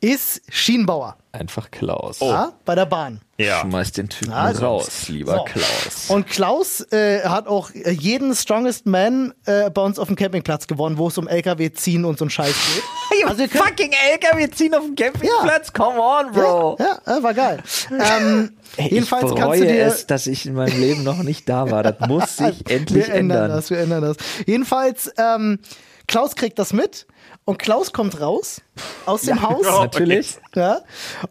[0.01, 2.19] ist Schienenbauer, Einfach Klaus.
[2.21, 3.21] ja, bei der Bahn.
[3.37, 3.59] Ja.
[3.61, 4.65] Schmeiß den Typen Also.
[4.65, 5.43] raus, lieber So.
[5.43, 6.05] Klaus.
[6.09, 10.67] Und Klaus äh, hat auch äh, jeden Strongest Man äh, bei uns auf dem Campingplatz
[10.67, 12.83] gewonnen, wo es um LKW ziehen und so ein Scheiß geht.
[13.27, 16.75] Also fucking LKW ziehen auf dem Campingplatz, come on, Bro.
[16.79, 17.63] Ja, ja, war geil.
[17.91, 21.23] ähm, Ey, jedenfalls ich bereue kannst du dir es, dass ich in meinem Leben noch
[21.23, 21.81] nicht da war.
[21.81, 23.57] Das muss sich endlich wir ändern ändern.
[23.57, 24.17] das, wir ändern das.
[24.45, 25.59] Jedenfalls, ähm,
[26.07, 27.07] Klaus kriegt das mit
[27.45, 28.61] und Klaus kommt raus
[29.05, 29.65] aus dem Haus.
[29.67, 30.37] Oh, Natürlich.
[30.55, 30.81] Ja,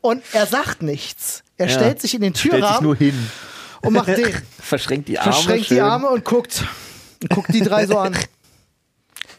[0.00, 1.42] und er sagt nichts.
[1.56, 3.28] Er stellt sich in den Stellt sich Türrahmen nur hin.
[3.82, 5.32] und macht den, Verschränkt die Arme.
[5.32, 5.82] verschränkt die schön.
[5.84, 6.64] Arme und guckt.
[7.22, 8.16] Und guckt die drei so an.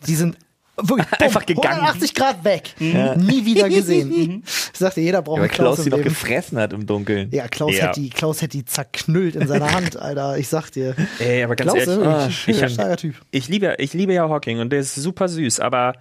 [0.07, 0.37] Die sind
[0.77, 1.79] wirklich bumm, Einfach gegangen.
[1.81, 2.73] 180 Grad weg.
[2.79, 4.43] Nie wieder gesehen.
[4.45, 6.85] Ich sagte, jeder braucht Ja, weil einen Klaus, Klaus sie im doch gefressen hat im
[6.85, 7.29] Dunkeln.
[7.31, 7.87] Ja, Klaus, Ja.
[7.87, 10.37] Hätte die, Klaus hätte die zerknüllt in seiner Hand, Alter.
[10.37, 10.95] Ich sag dir.
[11.19, 12.61] Ey, aber ganz Klaus, ehrlich, äh, ich,
[13.03, 15.93] ich, ich liebe, ich liebe ja Hawking und der ist super süß, aber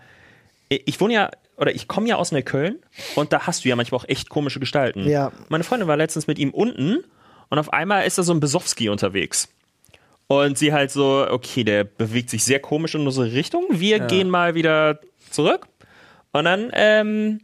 [0.68, 2.78] ich wohne ja, oder ich komme ja aus Neukölln
[3.14, 5.08] und da hast du ja manchmal auch echt komische Gestalten.
[5.08, 5.32] Ja.
[5.48, 7.04] Meine Freundin war letztens mit ihm unten
[7.50, 9.48] und auf einmal ist da so ein Besowski unterwegs.
[10.26, 13.66] Und sie halt so, okay, der bewegt sich sehr komisch in unsere Richtung.
[13.70, 15.00] Wir gehen mal wieder
[15.30, 15.68] zurück.
[16.32, 17.40] Und dann, ähm,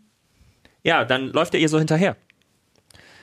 [0.82, 2.16] ja, dann läuft er ihr so hinterher.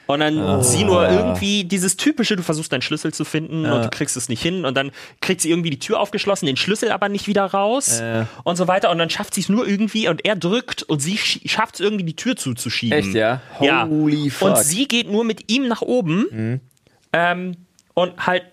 [0.08, 3.90] Und dann sie nur irgendwie dieses typische, du versuchst deinen Schlüssel zu finden und du
[3.90, 4.92] kriegst es nicht hin und dann
[5.22, 8.02] kriegt sie irgendwie die Tür aufgeschlossen, den Schlüssel aber nicht wieder raus
[8.44, 11.18] und so weiter und dann schafft sie es nur irgendwie und er drückt und sie
[11.18, 12.98] schafft es irgendwie die Tür zuzuschieben.
[12.98, 13.42] Echt, ja?
[13.60, 13.86] Ja.
[13.88, 14.50] Holy fuck.
[14.50, 16.62] Und sie geht nur mit ihm nach oben
[17.14, 17.58] ähm,
[17.94, 18.44] und halt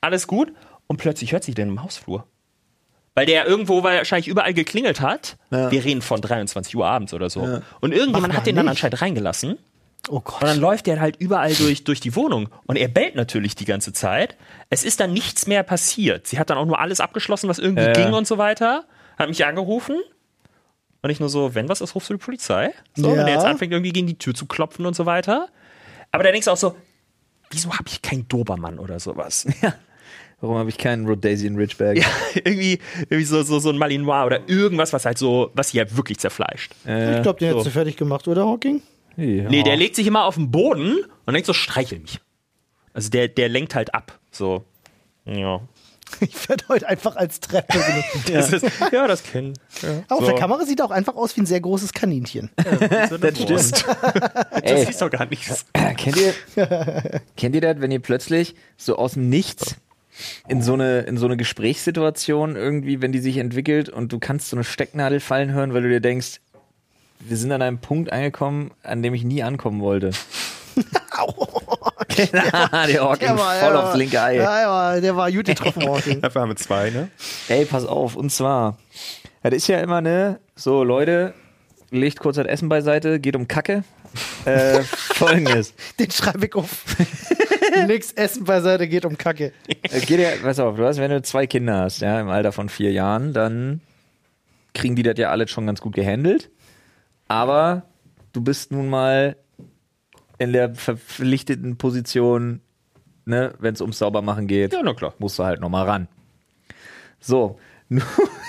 [0.00, 0.52] alles gut
[0.88, 2.26] und plötzlich hört sie den im Hausflur.
[3.14, 5.38] Weil der irgendwo wahrscheinlich überall geklingelt hat.
[5.50, 7.62] Wir reden von 23 Uhr abends oder so.
[7.80, 8.70] Und irgendjemand hat den mal dann nicht.
[8.72, 9.56] anscheinend reingelassen.
[10.08, 10.40] Oh Gott.
[10.42, 12.48] Und dann läuft der halt überall durch, durch die Wohnung.
[12.66, 14.36] Und er bellt natürlich die ganze Zeit.
[14.70, 16.26] Es ist dann nichts mehr passiert.
[16.28, 18.84] Sie hat dann auch nur alles abgeschlossen, was irgendwie ging und so weiter.
[19.18, 19.96] Hat mich angerufen.
[21.02, 22.72] Und ich nur so, wenn was ist, rufst du die Polizei?
[22.94, 23.16] So, Ja.
[23.18, 25.48] wenn der jetzt anfängt, irgendwie gegen die Tür zu klopfen und so weiter.
[26.12, 26.76] Aber da denkst du auch so,
[27.50, 29.46] wieso habe ich keinen Dobermann oder sowas?
[30.40, 31.98] Warum habe ich keinen Rhodesian Ridgeback?
[31.98, 35.78] Ja, irgendwie, irgendwie so, so, so ein Malinois oder irgendwas, was halt so, was sie
[35.78, 36.72] halt wirklich zerfleischt.
[36.84, 38.82] Ich glaube, den hättest du fertig gemacht, oder, Hawking?
[39.16, 39.48] Ja.
[39.48, 42.20] Nee, der legt sich immer auf den Boden und denkt so, streichel mich.
[42.92, 44.18] Also der, der lenkt halt ab.
[44.30, 44.64] So.
[45.24, 45.60] Ja.
[46.20, 48.30] Ich werde heute einfach als Treppe benutzt.
[48.32, 49.54] Das ist, ja, das kennen.
[49.82, 50.04] Ja.
[50.08, 50.26] Auf So.
[50.26, 52.48] der Kamera sieht er auch einfach aus wie ein sehr großes Kaninchen.
[52.56, 53.22] Das stimmt.
[53.50, 55.42] Das Ey, siehst doch gar nicht.
[55.96, 56.32] kennt ihr,
[57.36, 59.76] kennt ihr das, wenn ihr plötzlich so aus dem Nichts
[60.48, 64.48] in so eine, in so eine Gesprächssituation irgendwie, wenn die sich entwickelt und du kannst
[64.48, 66.40] so eine Stecknadel fallen hören, weil du dir denkst,
[67.20, 70.10] wir sind an einem Punkt angekommen, an dem ich nie ankommen wollte.
[72.16, 74.36] der Hawking voll aufs linke Ei.
[74.36, 74.60] Ja,
[74.94, 76.20] ja, der war gut getroffen, Hawking.
[76.20, 77.08] Dafür haben wir zwei, ne?
[77.48, 78.78] Ey, pass auf, und zwar,
[79.42, 81.34] das ist ja immer, ne, so Leute,
[81.90, 83.84] legt kurz das Essen beiseite, geht um Kacke.
[84.44, 85.74] Äh, Folgendes.
[85.98, 86.84] Den schreibe ich auf.
[87.86, 89.52] Nix Essen beiseite, geht um Kacke.
[89.68, 92.52] Äh, Geht ja, pass auf, du hast, wenn du zwei Kinder hast, ja, im Alter
[92.52, 93.80] von vier Jahren, dann
[94.72, 96.50] kriegen die das ja alles schon ganz gut gehandelt.
[97.28, 97.82] Aber
[98.32, 99.36] du bist nun mal
[100.38, 102.60] in der verpflichteten Position,
[103.24, 105.14] ne, wenn es ums Saubermachen geht, Ja, na klar.
[105.18, 106.08] musst du halt nochmal ran.
[107.20, 107.58] So,
[107.88, 108.02] nun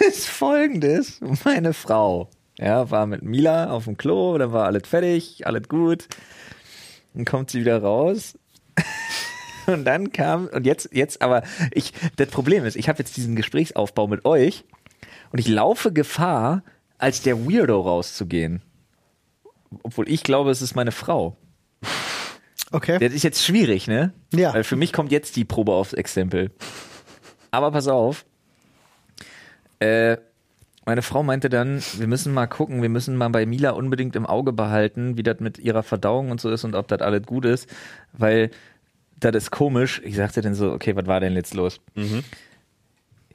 [0.07, 5.45] ist folgendes: Meine Frau, ja, war mit Mila auf dem Klo, dann war alles fertig,
[5.47, 6.07] alles gut.
[7.13, 8.37] Dann kommt sie wieder raus.
[9.67, 13.35] Und dann kam, und jetzt, jetzt aber, ich, das Problem ist, ich habe jetzt diesen
[13.35, 14.63] Gesprächsaufbau mit euch
[15.33, 16.63] und ich laufe Gefahr,
[16.97, 18.61] als der Weirdo rauszugehen.
[19.83, 21.35] Obwohl ich glaube, es ist meine Frau.
[22.71, 22.99] Okay.
[22.99, 24.13] Das ist jetzt schwierig, ne?
[24.33, 24.53] Ja.
[24.53, 26.51] Weil für mich kommt jetzt die Probe aufs Exempel.
[27.51, 28.25] Aber pass auf.
[29.79, 30.17] Äh,
[30.85, 34.25] meine Frau meinte dann, wir müssen mal gucken, wir müssen mal bei Mila unbedingt im
[34.25, 37.45] Auge behalten, wie das mit ihrer Verdauung und so ist und ob das alles gut
[37.45, 37.69] ist,
[38.13, 38.51] weil
[39.19, 40.01] das ist komisch.
[40.05, 41.81] Ich sagte dann so, okay, was war denn jetzt los?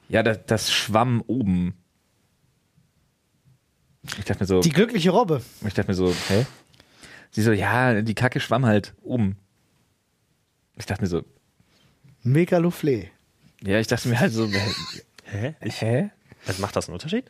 [0.09, 1.75] Ja, das, das schwamm oben.
[4.05, 5.41] Ich dachte mir so, Die glückliche Robbe.
[5.65, 6.45] ich dachte mir so, hä?
[7.31, 9.37] Sie so, ja, die Kacke schwamm halt oben.
[10.77, 11.23] Ich dachte mir so,
[12.23, 13.07] Megalofle.
[13.63, 14.47] ja, ich dachte mir halt so,
[15.25, 15.55] Hä?
[15.61, 16.09] hä?
[16.45, 17.25] Was macht das einen Unterschied?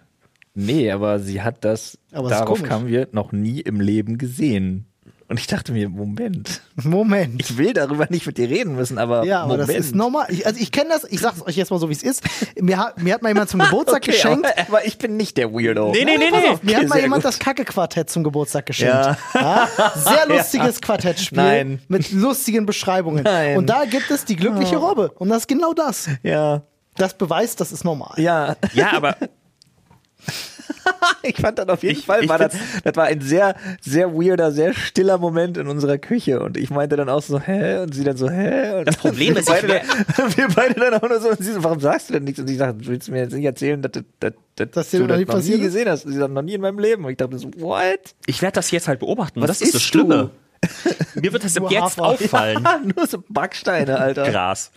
[0.56, 4.86] Nee, aber sie hat das, Aber darauf kamen wir noch nie im Leben gesehen.
[5.34, 7.42] Und ich dachte mir, Moment, Moment.
[7.42, 9.68] ich will darüber nicht mit dir reden müssen, aber Ja, aber Moment.
[9.68, 10.28] das ist normal.
[10.30, 12.22] Ich, also ich kenne das, ich sag's euch jetzt mal so, wie es ist.
[12.62, 14.46] Mir hat, mir hat mal jemand zum Geburtstag okay, geschenkt.
[14.46, 15.90] Aber, aber ich bin nicht der Weirdo.
[15.92, 16.50] Nee, nee, nee, nee.
[16.50, 17.30] auf, mir hat mal jemand gut.
[17.30, 18.94] das Kacke-Quartett zum Geburtstag geschenkt.
[18.94, 19.18] Ja.
[19.34, 21.82] Ja, sehr lustiges Quartettspiel Nein.
[21.88, 23.24] mit lustigen Beschreibungen.
[23.24, 23.58] Nein.
[23.58, 25.14] Und da gibt es die glückliche Robbe.
[25.16, 26.10] Und das ist genau das.
[26.22, 26.62] Ja,
[26.96, 28.14] Das beweist, das ist normal.
[28.18, 28.56] ja.
[28.74, 29.16] Ja, aber
[31.26, 34.14] Ich fand das auf jeden Ich- Fall, ich war das, das war ein sehr, sehr
[34.14, 36.42] weirder, sehr stiller Moment in unserer Küche.
[36.42, 37.78] Und ich meinte dann auch so, hä?
[37.80, 38.80] Und sie dann so, hä?
[38.80, 39.82] Und Das Problem ist, ich beide,
[40.18, 42.40] dann, wir beide dann auch nur so, und sie so, warum sagst du denn nichts?
[42.42, 45.00] Und ich sage, willst du mir jetzt nicht erzählen, dass, dass, dass, dass Dass du
[45.00, 45.64] noch das nie noch nie passiert ist?
[45.66, 46.06] gesehen hast?
[46.06, 47.06] Und sie sagt, noch nie in meinem Leben.
[47.06, 48.16] Und ich dachte so, what?
[48.26, 49.40] ich werde das jetzt halt beobachten.
[49.42, 50.32] Was das ist das isst Schlimme.
[51.16, 52.66] Mir wird das ab jetzt auffallen.
[52.96, 54.30] nur so Backsteine, Alter.
[54.32, 54.72] Gras.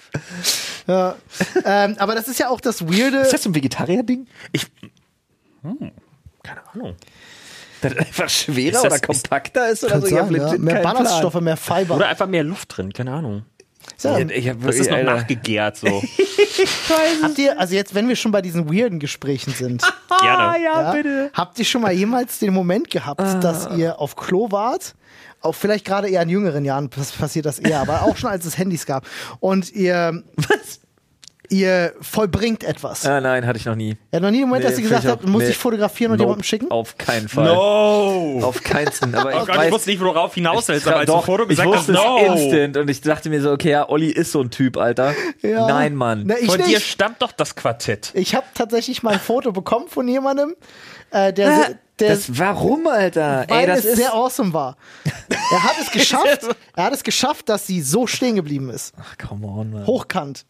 [0.87, 1.14] Ja.
[1.64, 3.18] ähm, aber das ist ja auch das Weirde.
[3.18, 4.27] Ist das so ein Vegetarier-Ding?
[4.53, 4.66] Ich.
[5.79, 5.90] Hm,
[6.42, 6.94] keine Ahnung.
[7.83, 10.07] Das einfach schwerer Ist das- oder kompakter ist oder Kann so?
[10.07, 10.59] Ich sein, ja.
[10.59, 10.94] Mehr Plan.
[10.94, 11.96] Ballaststoffe, mehr Fiber.
[11.96, 13.44] Oder einfach mehr Luft drin, keine Ahnung.
[14.02, 15.14] Ja, Ja, ich hab Das ist noch Alter.
[15.16, 15.87] nachgegärt so.
[17.22, 19.83] habt ihr, also jetzt, wenn wir schon bei diesen weirden Gesprächen sind,
[20.20, 20.62] Gerne.
[20.64, 23.35] ja, habt ihr schon mal jemals den Moment gehabt, Ah.
[23.40, 24.94] dass ihr auf Klo wart?
[25.42, 28.44] Auch vielleicht gerade eher in jüngeren Jahren pass- passiert das eher, aber auch schon als
[28.46, 29.07] es Handys gab.
[29.38, 30.81] Und ihr, Was?
[31.51, 33.05] Ihr vollbringt etwas.
[33.07, 33.97] Ah, nein, hatte ich noch nie.
[34.11, 35.51] Er hat noch nie einen Moment, Nee, dass ihr gesagt ich habt, auch- muss nee.
[35.51, 36.71] ich fotografieren und Nope, jemandem schicken?
[36.71, 37.47] Auf keinen Fall.
[37.55, 38.41] No!
[38.43, 39.15] Auf keinsten.
[39.15, 41.27] Aber Oh ich Gott, ich weiß, wusste nicht, worauf hinaus willst, aber als doch, du
[41.27, 42.19] Foto ich gesagt hast, wusste no!
[42.35, 45.15] es instant und ich dachte mir so, okay, ja, Olli ist so ein Typ, Alter.
[45.43, 45.67] Ja.
[45.67, 46.25] Nein, Mann.
[46.27, 46.87] Na, ich Von dir nicht.
[46.87, 48.11] stammt doch das Quartett.
[48.15, 50.55] Ich habe tatsächlich mal ein Foto bekommen von jemandem,
[51.11, 53.45] äh, der, se- der das, warum, Alter?
[53.49, 54.77] weil Ey, das es ist sehr awesome war.
[55.29, 56.41] Er hat es geschafft,
[56.75, 58.93] er hat es geschafft, dass sie so stehen geblieben ist.
[59.01, 59.87] Ach, come on, Mann.
[59.87, 60.45] Hochkant.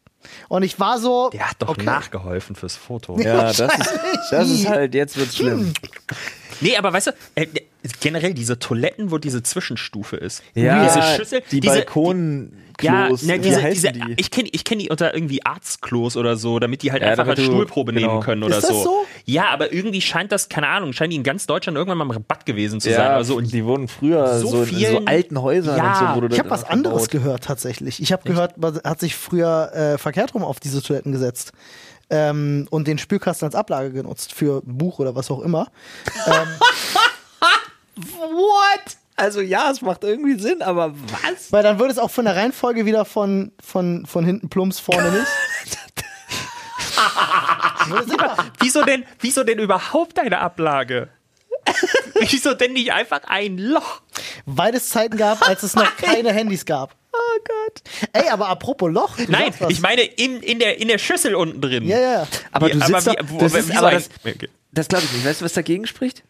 [0.48, 1.30] Und ich war so.
[1.30, 1.84] Der hat doch okay.
[1.84, 3.18] nachgeholfen fürs Foto.
[3.18, 5.72] Ja, das ist, das ist halt, jetzt wird's schlimm.
[6.60, 7.46] Nee, aber weißt du, äh,
[8.00, 10.42] generell diese Toiletten, wo diese Zwischenstufe ist.
[10.54, 14.14] Ja, diese Schüssel, die diese, Balkonklos, Ja, ne, diese, heißen diese, die?
[14.16, 17.26] ich kenne ich kenn die unter irgendwie Arztklos oder so, damit die halt Ja, einfach
[17.26, 18.08] als du- Stuhlprobe genau.
[18.08, 18.82] nehmen können oder Ist das so.
[18.84, 19.04] so?
[19.24, 22.10] Ja, aber irgendwie scheint das, keine Ahnung, scheint die in ganz Deutschland irgendwann mal im
[22.10, 23.36] Rabatt gewesen zu sein ja, oder so.
[23.36, 25.90] Und die wurden früher so so, in so alten Häusern Ja.
[26.00, 27.24] und so wurde Ich das habe was anderes gebaut.
[27.24, 28.00] gehört tatsächlich.
[28.02, 31.52] Ich habe gehört, man hat sich früher äh, verkehrt rum auf diese Toiletten gesetzt.
[32.08, 35.68] Ähm, und den Spülkasten als Ablage genutzt für ein Buch oder was auch immer.
[37.96, 38.96] What?
[39.16, 41.50] Also ja, es macht irgendwie Sinn, aber was?
[41.50, 45.10] Weil dann würde es auch von der Reihenfolge wieder von, von, von hinten plumps, vorne
[45.10, 45.26] nicht.
[48.60, 51.08] Wieso denn, wieso denn überhaupt eine Ablage?
[52.14, 54.02] wieso denn nicht einfach ein Loch?
[54.44, 56.94] Weil es Zeiten gab, als es noch keine Handys gab.
[57.18, 57.82] Oh Gott.
[58.12, 59.16] Ey, aber apropos Loch.
[59.16, 59.70] du Nein, sagst was.
[59.70, 61.84] ich meine in, in, der, in der Schüssel unten drin.
[61.86, 62.28] Ja, ja, ja.
[62.52, 64.08] Aber Wie- du sitzt aber wie- wo- das ist, aber das,
[64.72, 65.24] das glaube ich nicht.
[65.26, 66.22] Weißt du, was dagegen spricht?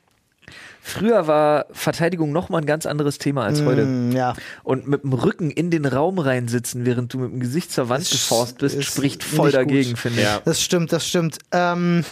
[0.80, 3.84] Früher war Verteidigung noch mal ein ganz anderes Thema als heute.
[3.84, 4.34] Mm, ja.
[4.62, 8.08] Und mit dem Rücken in den Raum reinsitzen, während du mit dem Gesicht zur Wand
[8.08, 9.54] geforst bist, ist spricht voll gut.
[9.56, 10.24] dagegen, finde ich.
[10.26, 10.40] Ja.
[10.44, 11.38] Das stimmt, das stimmt.
[11.50, 12.04] Ähm,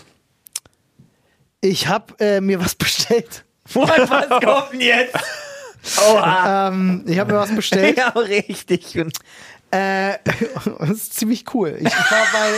[1.61, 3.45] ich habe äh, mir was bestellt.
[3.73, 5.15] was kommt denn jetzt?
[6.25, 7.97] Ähm, ich habe mir was bestellt.
[7.99, 8.99] ja, richtig.
[8.99, 9.17] Und
[9.71, 10.19] Äh,
[10.79, 11.77] das ist ziemlich cool.
[11.81, 12.53] Ich, war bei,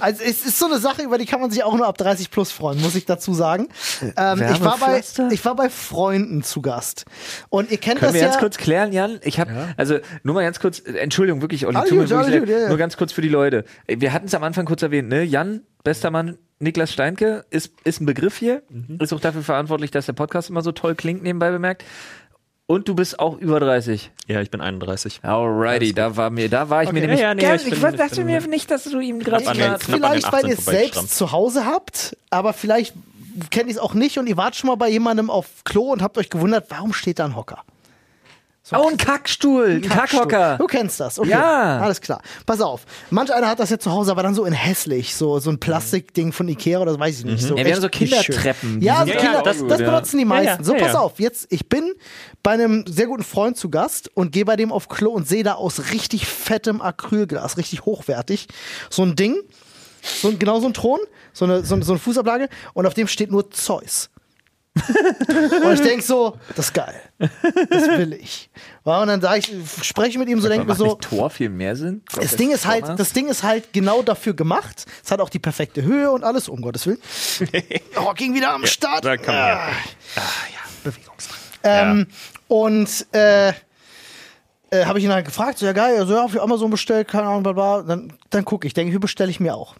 [0.00, 2.28] also es ist so eine Sache, über die kann man sich auch nur ab 30
[2.32, 3.68] plus freuen, muss ich dazu sagen.
[4.16, 7.04] Ähm, ich, war bei, ich war bei Freunden zu Gast.
[7.50, 8.26] Und ihr kennt Können das wir ja.
[8.28, 9.20] ganz kurz klären, Jan?
[9.22, 12.40] Ich habe, also nur mal ganz kurz, äh, Entschuldigung, wirklich, Olli, mir gut, leid.
[12.40, 12.68] gut, ja, ja.
[12.68, 13.64] nur ganz kurz für die Leute.
[13.86, 15.22] Wir hatten es am Anfang kurz erwähnt, ne?
[15.22, 18.98] Jan, bester Mann, Niklas Steinke, ist, ist ein Begriff hier, Mhm.
[19.00, 21.84] ist auch dafür verantwortlich, dass der Podcast immer so toll klingt, nebenbei bemerkt.
[22.68, 24.10] Und du bist auch über 30.
[24.26, 25.20] Ja, ich bin 31.
[25.22, 27.20] Alrighty, da war mir, da war ich mir nämlich.
[27.20, 29.20] Ja, ja, nee, gern, ich ich bin- ich dachte bin- mir nicht, dass du ihm
[29.20, 29.62] gerade vielleicht,
[30.32, 32.94] weil 18 ihr es selbst zu Hause habt, aber vielleicht
[33.50, 36.02] kennt ihr es auch nicht und ihr wart schon mal bei jemandem auf Klo und
[36.02, 37.62] habt euch gewundert, warum steht da ein Hocker?
[38.72, 40.56] Oh, ein Kackstuhl, ein Kackhocker.
[40.58, 41.30] Du kennst das, okay.
[41.30, 41.78] Ja.
[41.78, 42.20] Alles klar.
[42.46, 42.84] Pass auf.
[43.10, 45.60] Manch einer hat das ja zu Hause, aber dann so in hässlich, so, so ein
[45.60, 47.42] Plastikding von Ikea oder so, weiß ich nicht.
[47.42, 47.88] So Ja, wir haben so.
[47.88, 48.82] Kindertreppen.
[48.82, 50.28] Ja, so sind Kinder, ja das, das benutzen die ja.
[50.28, 50.48] meisten.
[50.48, 50.98] Ja, ja, so, ja, pass ja.
[50.98, 51.20] auf.
[51.20, 51.92] Jetzt, ich bin
[52.42, 55.44] bei einem sehr guten Freund zu Gast und gehe bei dem auf Klo und sehe
[55.44, 58.48] da aus richtig fettem Acrylglas, richtig hochwertig,
[58.90, 59.36] so ein Ding,
[60.02, 60.98] so ein, genau so ein Thron,
[61.32, 64.10] so eine, so, so eine Fußablage und auf dem steht nur Zeus.
[64.76, 66.94] Und ich denke so, das ist geil.
[67.18, 68.50] Das will ich.
[68.84, 71.74] Ja, und dann sage ich, spreche mit ihm so, denke mir so, Tor viel mehr
[71.76, 72.02] Sinn?
[72.14, 74.84] das Ding ist halt, das Ding ist halt genau dafür gemacht.
[75.04, 76.98] Es hat auch die perfekte Höhe und alles, um Gottes Willen.
[77.96, 79.04] Oh, ging wieder am Start.
[79.04, 79.46] Da kann man Ah.
[79.46, 79.72] ja.
[80.16, 80.20] Ah,
[80.52, 81.38] ja, Bewegungsdrang.
[81.64, 82.06] Ähm,
[82.48, 86.70] Und äh, äh, habe ich ihn halt gefragt, so ja geil, also ja, für Amazon
[86.70, 87.82] bestellt, keine Ahnung, bla bla.
[87.82, 89.74] Dann, dann gucke ich, denke, wie bestelle ich mir auch.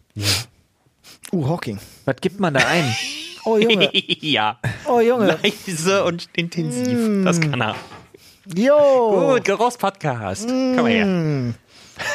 [1.33, 1.79] Uh, Hawking.
[2.07, 2.97] Was gibt man da ein?
[3.47, 3.89] Oh Junge,
[4.21, 4.59] ja.
[4.87, 5.39] oh Junge.
[5.43, 7.25] Leise und intensiv.
[7.25, 7.77] Das kann er.
[8.55, 10.47] Jo, Gut, Geruchspodcast.
[10.49, 11.55] Komm mal her.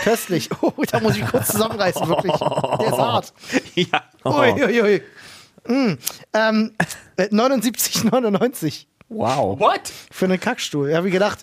[0.04, 0.50] köstlich.
[0.62, 2.34] Oh, da muss ich kurz zusammenreißen, wirklich.
[2.34, 3.34] Der ist hart.
[3.76, 4.04] Ja.
[4.26, 5.02] Ui, ui, ui.
[5.68, 5.98] Mm.
[6.34, 6.74] Ähm,
[7.18, 9.60] äh, 79,99 Wow.
[9.60, 9.92] What?
[10.12, 10.90] für einen Kackstuhl.
[10.92, 11.40] Da habe ich gedacht,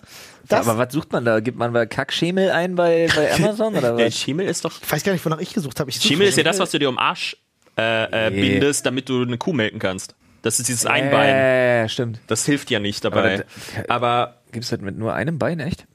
[0.47, 1.39] das, Aber was sucht man da?
[1.39, 4.15] Gibt man bei Kackschemel ein bei, bei Amazon oder Der was?
[4.17, 4.73] Schimmel ist doch.
[4.81, 5.91] ich weiß gar nicht, wonach ich gesucht habe.
[5.91, 7.37] Schimmel ist ja das, was du dir um Arsch
[7.79, 10.15] äh, äh, bindest, damit du eine Kuh melken kannst.
[10.41, 11.35] Das ist dieses Einbein.
[11.35, 12.19] Äh, stimmt.
[12.27, 13.43] Das hilft ja nicht dabei.
[13.87, 15.85] Aber Aber, Gibt es das mit nur einem Bein, echt?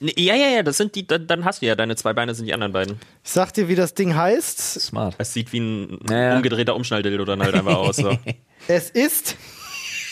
[0.00, 2.46] ja, ja, ja, das sind die, dann, dann hast du ja, deine zwei Beine sind
[2.46, 2.98] die anderen beiden.
[3.24, 4.80] Ich sag dir, wie das Ding heißt.
[4.80, 5.14] Smart.
[5.18, 6.36] Es sieht wie ein Naja.
[6.36, 7.96] umgedrehter Umschnalldildo dann halt einfach aus.
[7.96, 8.16] So.
[8.68, 9.36] Es ist.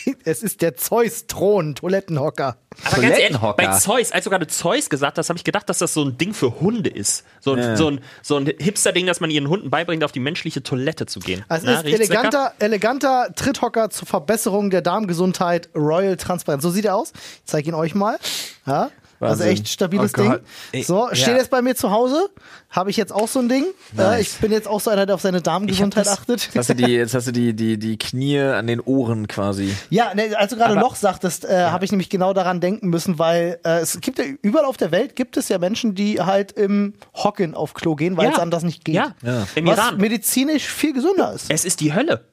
[0.25, 2.57] Es ist der Zeus-Thron-Toilettenhocker.
[2.85, 3.57] Aber ganz ehrlich, Toilettenhocker.
[3.57, 6.19] bei Zeus, als du gerade Zeus gesagt hast, habe ich gedacht, dass das so ein
[6.19, 7.25] Ding für Hunde ist.
[7.41, 7.77] So ein, Ja.
[7.77, 11.21] so ein, so ein Hipster-Ding, dass man ihren Hunden beibringt, auf die menschliche Toilette zu
[11.21, 11.45] gehen.
[11.49, 12.03] Also Na, es ist lecker?
[12.05, 16.63] eleganter, eleganter Tritthocker zur Verbesserung der Darmgesundheit, Royal Transparenz.
[16.63, 17.13] So sieht er aus.
[17.15, 18.19] Ich zeige ihn euch mal.
[18.67, 18.91] Ja.
[19.21, 19.49] Also Wahnsinn.
[19.49, 20.39] echt stabiles Oh.
[20.73, 20.85] Ding.
[20.85, 21.37] So, steht ja.
[21.37, 22.29] jetzt bei mir zu Hause.
[22.71, 23.65] Habe ich jetzt auch so ein Ding.
[23.97, 26.43] Äh, ich bin jetzt auch so einer, der auf seine Darmgesundheit das- achtet.
[26.47, 29.75] Jetzt hast du die, jetzt hast du die, die, die Knie an den Ohren quasi.
[29.91, 33.19] Ja, ne, als du gerade noch sagtest, äh, habe ich nämlich genau daran denken müssen,
[33.19, 36.53] weil äh, es gibt ja überall auf der Welt gibt es ja Menschen, die halt
[36.53, 38.33] im Hocken auf Klo gehen, weil Ja.
[38.33, 38.97] es anders nicht geht.
[38.97, 39.47] Ja, Ja.
[39.55, 39.97] im Was Iran.
[39.99, 41.47] medizinisch viel gesünder ist.
[41.51, 42.25] Es ist die Hölle.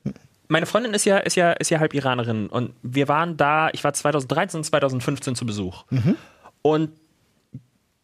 [0.47, 3.83] Meine Freundin ist ja, ist ja, ist ja halb Iranerin und wir waren da, ich
[3.85, 5.85] war 2013, 2015 zu Besuch.
[6.61, 6.91] Und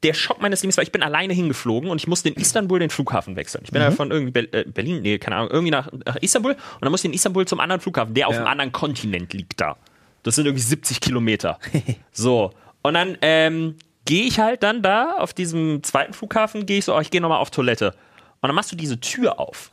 [0.04, 2.90] der Schock meines Lebens war, ich bin alleine hingeflogen und ich musste in Istanbul den
[2.92, 3.64] Flughafen wechseln.
[3.66, 6.60] Ich bin ja von irgendwie äh, Berlin, nee, keine Ahnung, irgendwie nach, nach Istanbul und
[6.82, 8.40] dann musste ich in Istanbul zum anderen Flughafen, der auf Ja.
[8.42, 9.76] einem anderen Kontinent liegt da.
[10.24, 11.58] Das sind irgendwie 70 Kilometer.
[12.12, 12.52] so.
[12.84, 16.96] Und dann ähm, gehe ich halt dann da auf diesem zweiten Flughafen, gehe ich so,
[16.96, 17.92] oh, ich gehe nochmal auf Toilette.
[18.42, 19.72] Und dann machst du diese Tür auf.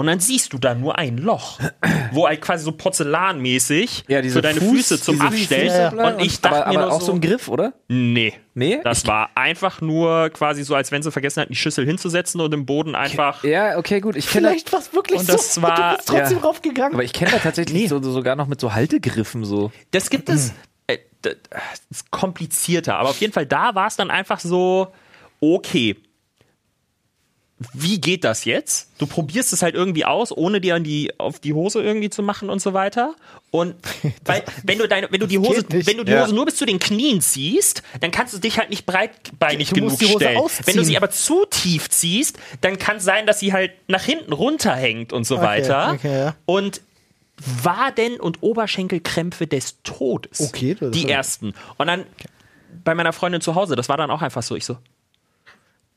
[0.00, 1.58] Und dann siehst du da nur ein Loch,
[2.12, 5.92] wo halt quasi so porzellanmäßig Ja, für deine Fuß- Füße zum Abstellen.
[5.94, 7.72] Füße- Und ich dachte aber, mir aber nur auch so ein Griff, oder?
[7.88, 8.34] Nee.
[8.54, 8.80] Nee?
[8.82, 12.52] Das war einfach nur quasi so, als wenn sie vergessen hatten, die Schüssel hinzusetzen und
[12.52, 13.44] im Boden einfach.
[13.44, 14.16] Ja, okay, gut.
[14.16, 15.32] Ich Vielleicht war es wirklich Und so.
[15.32, 16.44] das war- du bist trotzdem ja.
[16.44, 16.94] raufgegangen.
[16.94, 19.70] aber ich kenne da tatsächlich so, so, sogar noch mit so Haltegriffen so.
[19.90, 20.52] Das gibt es.
[20.88, 21.36] Äh, das
[21.90, 24.88] ist komplizierter, aber auf jeden Fall da war es dann einfach so,
[25.40, 25.94] okay.
[27.74, 28.88] Wie geht das jetzt?
[28.96, 32.22] Du probierst es halt irgendwie aus, ohne dir an die, auf die Hose irgendwie zu
[32.22, 33.14] machen und so weiter.
[33.50, 33.74] Und
[34.24, 36.22] weil, wenn du deine, wenn du die Hose, wenn du die Ja.
[36.24, 39.74] Hose nur bis zu den Knien ziehst, dann kannst du dich halt nicht breitbeinig Du
[39.74, 40.38] genug musst die Hose stellen.
[40.38, 40.66] ausziehen.
[40.68, 44.02] Wenn du sie aber zu tief ziehst, dann kann es sein, dass sie halt nach
[44.04, 45.92] hinten runterhängt und so weiter.
[45.94, 46.36] okay, ja.
[46.46, 46.80] Und
[47.62, 50.40] Waden- und Oberschenkelkrämpfe des Todes.
[50.40, 51.54] Okay, das Die ersten.
[51.78, 52.04] Und dann
[52.84, 54.76] bei meiner Freundin zu Hause, das war dann auch einfach so, ich so,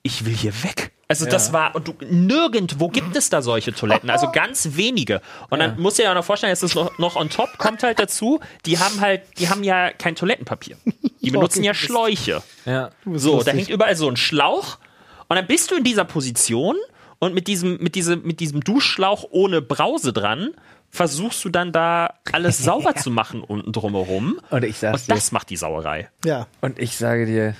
[0.03, 0.91] ich will hier weg.
[1.07, 5.21] Also das war, und du, nirgendwo gibt es da solche Toiletten, also ganz wenige.
[5.49, 7.83] Und dann musst du dir ja noch vorstellen, jetzt ist noch, noch on top, kommt
[7.83, 10.77] halt dazu, die haben halt, die haben ja kein Toilettenpapier.
[11.21, 12.41] Die benutzen ja Schläuche.
[12.65, 12.89] Ja.
[13.05, 13.45] So, lustig.
[13.45, 14.79] da hängt überall so ein Schlauch
[15.27, 16.77] und dann bist du in dieser Position
[17.19, 20.51] und mit diesem, mit diesem, mit diesem Duschschlauch ohne Brause dran
[20.89, 24.39] versuchst du dann da alles sauber zu machen unten drumherum.
[24.49, 26.09] Und ich sag's Und das macht die Sauerei.
[26.25, 26.47] ja.
[26.61, 27.55] Und ich sage dir,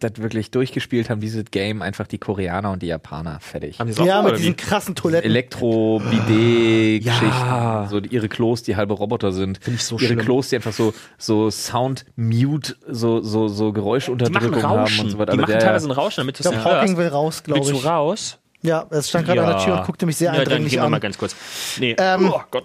[0.00, 3.80] das wirklich durchgespielt haben dieses Game einfach die Koreaner und die Japaner fertig.
[3.80, 5.28] Haben die ja, mit diesen krassen Toiletten.
[5.28, 7.88] Elektro-Bidet-Geschichten.
[7.90, 9.58] So die- ihre Klos, die halbe Roboter sind.
[9.62, 10.18] Find ich so ihre schlimm.
[10.20, 15.04] Klos, die einfach so, so Sound-Mute, so, so, so Die machen Geräuschunterdrückung haben Rauschen.
[15.06, 15.32] und so weiter.
[15.32, 16.98] die Alle machen der- teilweise ein Rauschen, damit du Ich es glaube, nicht Hawking hörst.
[16.98, 17.84] will raus, glaube Willst du ich.
[17.86, 18.38] raus?
[18.62, 20.82] Ja, es stand gerade an der Tür und guckte mich sehr ja, dann eindringlich gehen
[20.82, 21.00] wir mal an.
[21.00, 21.34] ganz kurz.
[21.78, 21.94] Nee.
[21.98, 22.64] Ähm, oh Gott.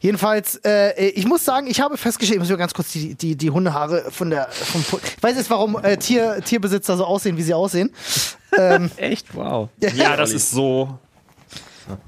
[0.00, 3.36] Jedenfalls, äh, ich muss sagen, ich habe festgestellt, ich muss mir ganz kurz die, die,
[3.36, 4.48] die Hundehaare von der.
[4.50, 7.90] Vom, ich weiß jetzt, warum äh, Tier, Tierbesitzer so aussehen, wie sie aussehen.
[8.96, 9.34] Echt?
[9.34, 9.68] Wow.
[9.94, 10.98] Ja, das ist so.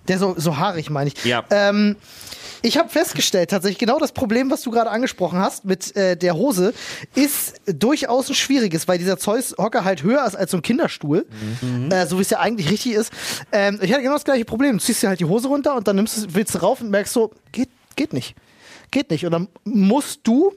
[0.09, 1.25] Der so, so haarig, meine ich.
[1.25, 1.45] Ja.
[1.51, 1.97] Ähm,
[2.63, 6.35] ich habe festgestellt, tatsächlich genau das Problem, was du gerade angesprochen hast mit äh, der
[6.35, 6.75] Hose,
[7.15, 11.27] ist durchaus ein schwieriges, weil dieser Zeus-Hocker halt höher ist als so ein Kinderstuhl,
[11.91, 13.13] äh, so wie es ja eigentlich richtig ist.
[13.53, 14.77] Ähm, ich hatte genau das gleiche Problem.
[14.77, 16.91] Du ziehst dir halt die Hose runter und dann nimmst du, willst du rauf und
[16.91, 18.35] merkst so, geht, geht nicht.
[18.91, 19.27] Geht nicht.
[19.27, 20.55] Und dann musst du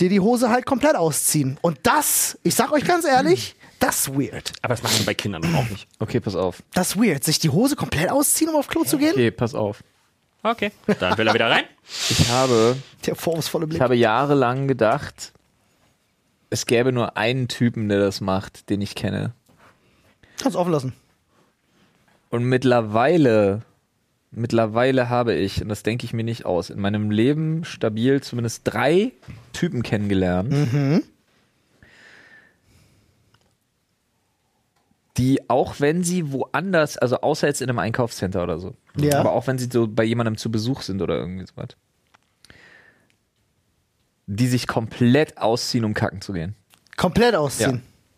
[0.00, 1.56] dir die Hose halt komplett ausziehen.
[1.62, 4.52] Und das, ich sag euch ganz ehrlich, das ist weird.
[4.60, 5.86] Aber das macht man bei Kindern auch nicht.
[6.00, 6.62] Okay, pass auf.
[6.74, 7.22] Das ist weird.
[7.22, 9.12] Sich die Hose komplett ausziehen, um auf Klo zu gehen?
[9.12, 9.84] Okay, pass auf.
[10.42, 10.72] Okay.
[10.98, 11.64] Dann will er wieder rein.
[12.10, 13.76] Ich habe, Der vorwurfsvolle Blick.
[13.76, 15.32] ich habe jahrelang gedacht,
[16.50, 19.32] es gäbe nur einen Typen, der das macht, den ich kenne.
[20.42, 20.92] Kannst offen lassen.
[22.30, 23.62] Und mittlerweile,
[24.32, 28.62] mittlerweile habe ich, und das denke ich mir nicht aus, in meinem Leben stabil zumindest
[28.64, 29.12] drei
[29.52, 30.52] Typen kennengelernt,
[35.18, 39.20] die auch wenn sie woanders, also außer jetzt in einem Einkaufscenter oder so, Ja.
[39.20, 41.68] aber auch wenn sie so bei jemandem zu Besuch sind oder irgendwie sowas,
[44.26, 46.54] die sich komplett ausziehen, um kacken zu gehen.
[46.96, 47.40] Komplett Ja.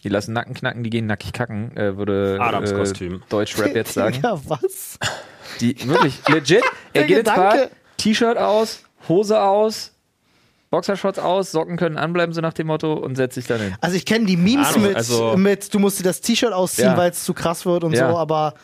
[0.04, 3.18] Die lassen Nacken knacken, die gehen nackig kacken, äh, würde äh.
[3.30, 4.18] Deutschrap jetzt sagen.
[4.22, 4.98] Ja, was?
[5.60, 6.62] Die wirklich legit.
[6.92, 7.34] Er geht ins.
[7.34, 9.92] Bad, T-Shirt aus, Hose aus,
[10.70, 13.74] Boxershorts aus, Socken können anbleiben, so nach dem Motto, und setzt sich dann hin.
[13.80, 16.88] Also ich kenne die Memes Ahnung, mit, also- mit, du musst dir das T-Shirt ausziehen,
[16.88, 16.96] Ja.
[16.96, 18.10] weil es zu krass wird und Ja.
[18.10, 18.54] so, aber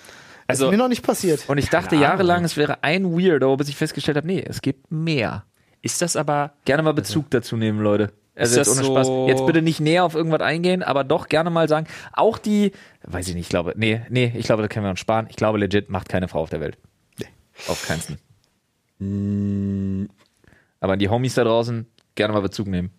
[0.46, 1.44] Also- ist mir noch nicht passiert.
[1.48, 4.90] Und ich dachte jahrelang, es wäre ein Weirdo, bis ich festgestellt habe, nee, es gibt
[4.90, 5.44] mehr.
[5.82, 6.52] Ist das aber.
[6.66, 8.12] Gerne mal Bezug dazu nehmen, Leute.
[8.36, 9.08] Also Ist jetzt ohne so- Spaß.
[9.28, 12.72] Jetzt bitte nicht näher auf irgendwas eingehen, aber doch gerne mal sagen, auch die,
[13.04, 15.26] weiß ich nicht, ich glaube, nee, nee, ich glaube, da können wir uns sparen.
[15.28, 16.78] Ich glaube, legit macht keine Frau auf der Welt.
[17.68, 18.18] Auf keinsten.
[20.80, 22.90] Aber an die Homies da draußen gerne mal Bezug nehmen.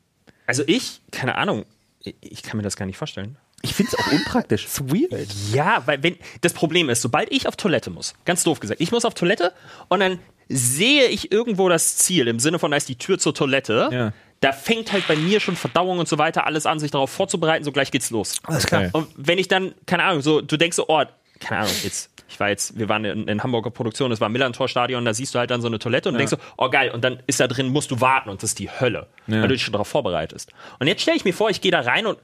[0.48, 1.66] Also ich, keine Ahnung,
[2.00, 3.38] ich, ich kann mir das gar nicht vorstellen.
[3.64, 4.66] Ich finde es auch unpraktisch.
[4.66, 5.28] It's weird.
[5.54, 8.92] Ja, weil wenn das Problem ist, sobald ich auf Toilette muss, ganz doof gesagt, ich
[8.92, 9.54] muss auf Toilette
[9.88, 10.20] und dann
[10.50, 13.90] sehe ich irgendwo das Ziel im Sinne von da ist die Tür zur Toilette.
[13.92, 14.14] Ja.
[14.42, 17.64] Da fängt halt bei mir schon Verdauung und so weiter alles an, sich darauf vorzubereiten,
[17.64, 18.42] so gleich geht's los.
[18.44, 18.90] Alles klar.
[18.92, 21.04] Und wenn ich dann, keine Ahnung, so, du denkst so, oh,
[21.40, 25.06] keine Ahnung, jetzt, ich war jetzt, wir waren in, in Hamburger Produktion, das war Millantor-Stadion,
[25.06, 27.22] da siehst du halt dann so eine Toilette und denkst so, oh geil, und dann
[27.28, 29.74] ist da drin, musst du warten und das ist die Hölle, weil du dich schon
[29.74, 30.52] darauf vorbereitest.
[30.80, 32.18] Und jetzt stelle ich mir vor, ich gehe da rein und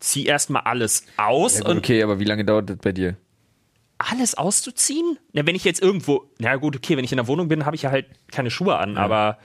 [0.00, 3.16] zieh erstmal alles aus und Okay, aber wie lange dauert das bei dir?
[3.98, 5.18] alles auszuziehen?
[5.32, 7.76] Na, wenn ich jetzt irgendwo, na gut, okay, wenn ich in der Wohnung bin, habe
[7.76, 9.38] ich ja halt keine Schuhe an, aber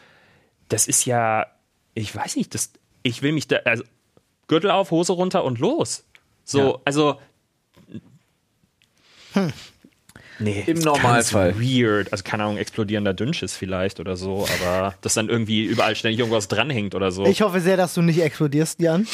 [0.69, 1.47] das ist ja,
[1.93, 2.71] ich weiß nicht, das,
[3.03, 3.83] ich will mich da, also
[4.47, 6.03] Gürtel auf, Hose runter und los.
[6.43, 6.79] So, Ja.
[6.85, 7.19] also.
[10.39, 11.55] Nee, Im ist Normalfall.
[11.59, 12.11] Weird.
[12.11, 16.47] Also, keine Ahnung, explodierender Dünnschiss vielleicht oder so, aber dass dann irgendwie überall ständig irgendwas
[16.47, 17.25] dranhängt oder so.
[17.25, 19.07] Ich hoffe sehr, dass du nicht explodierst, Jan.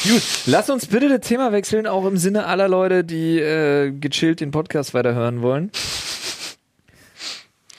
[0.46, 4.52] Lass uns bitte das Thema wechseln, auch im Sinne aller Leute, die äh, gechillt den
[4.52, 5.72] Podcast weiterhören wollen.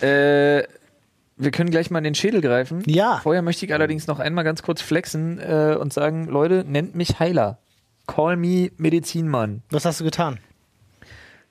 [0.01, 0.65] Äh,
[1.41, 2.82] wir können gleich mal in den Schädel greifen.
[2.86, 3.20] Ja.
[3.22, 7.18] Vorher möchte ich allerdings noch einmal ganz kurz flexen äh, und sagen, Leute, nennt mich
[7.18, 7.59] Heiler.
[8.07, 9.62] Call me Medizinmann.
[9.70, 10.38] Was hast du getan?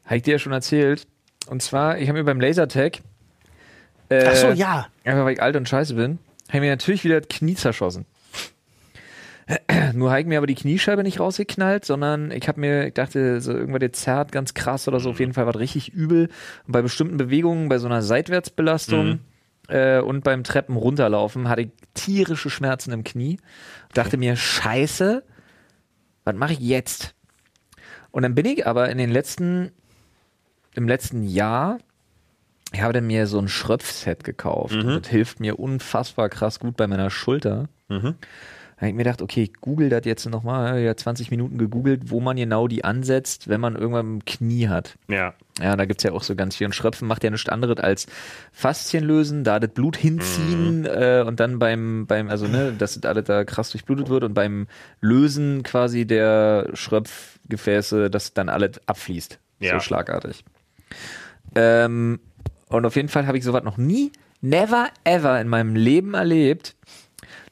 [0.06, 1.08] Habe ich dir ja schon erzählt.
[1.48, 3.00] Und zwar, ich habe mir beim Lasertag,
[4.10, 4.88] äh, Ach so, ja.
[5.04, 8.06] einfach weil ich alt und scheiße bin, habe ich mir natürlich wieder das Knie zerschossen.
[9.94, 13.42] Nur habe ich mir aber die Kniescheibe nicht rausgeknallt, sondern ich habe mir, ich dachte,
[13.42, 16.30] so irgendwas jetzt zerrt ganz krass oder so, auf jeden Fall war richtig übel.
[16.68, 19.22] Und bei bestimmten Bewegungen, bei so einer Seitwärtsbelastung
[19.70, 23.40] äh, und beim Treppen runterlaufen, hatte ich tierische Schmerzen im Knie.
[23.94, 25.24] Dachte mir, scheiße,
[26.26, 27.16] was mache ich jetzt?
[28.12, 29.72] Und dann bin ich aber in den letzten,
[30.76, 31.78] im letzten Jahr,
[32.72, 34.74] ich habe dann mir so ein Schröpfset gekauft.
[34.76, 37.70] Und Das hilft mir unfassbar krass gut bei meiner Schulter.
[38.80, 42.12] Da habe ich mir gedacht, okay, ich google das jetzt nochmal, ja 20 Minuten gegoogelt,
[42.12, 44.98] wo man genau die ansetzt, wenn man irgendwann ein Knie hat.
[45.10, 45.34] ja.
[45.62, 46.68] Ja, da gibt's ja auch so ganz viel.
[46.68, 48.08] Und Schröpfen macht ja nichts anderes als
[48.54, 53.10] Faszien lösen, da das Blut hinziehen äh, und dann beim, beim, also ne, dass das
[53.10, 54.68] alles da krass durchblutet wird und beim
[55.02, 59.38] Lösen quasi der Schröpfgefäße, dass dann alles abfließt.
[59.60, 59.74] Ja.
[59.74, 60.46] So schlagartig.
[61.56, 62.22] Ähm,
[62.70, 66.76] und auf jeden Fall habe ich sowas noch nie, never ever in meinem Leben erlebt,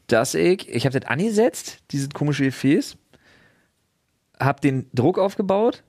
[0.07, 2.97] dass ich, ich habe das angesetzt, dieses komische Gefäß,
[4.39, 5.83] habe den Druck aufgebaut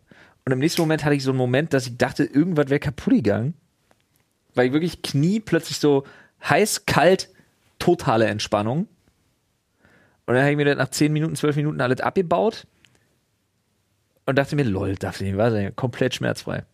[0.44, 3.12] und im nächsten Moment hatte ich so einen Moment, dass ich dachte, irgendwas wäre kaputt
[3.14, 3.54] gegangen.
[4.54, 6.04] Weil ich wirklich Knie plötzlich so
[6.42, 7.28] heiß, kalt,
[7.78, 8.88] totale Entspannung.
[10.26, 12.66] Und dann habe ich mir das nach 10 Minuten, 12 Minuten alles abgebaut
[14.26, 16.64] und dachte mir, lol, darf nicht wahr sein, komplett schmerzfrei.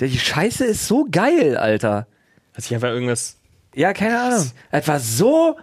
[0.00, 2.06] Die Scheiße ist so geil, Alter.
[2.54, 3.38] Hat sich einfach irgendwas.
[3.74, 4.50] Ja, keine Ahnung.
[4.70, 5.58] Es war so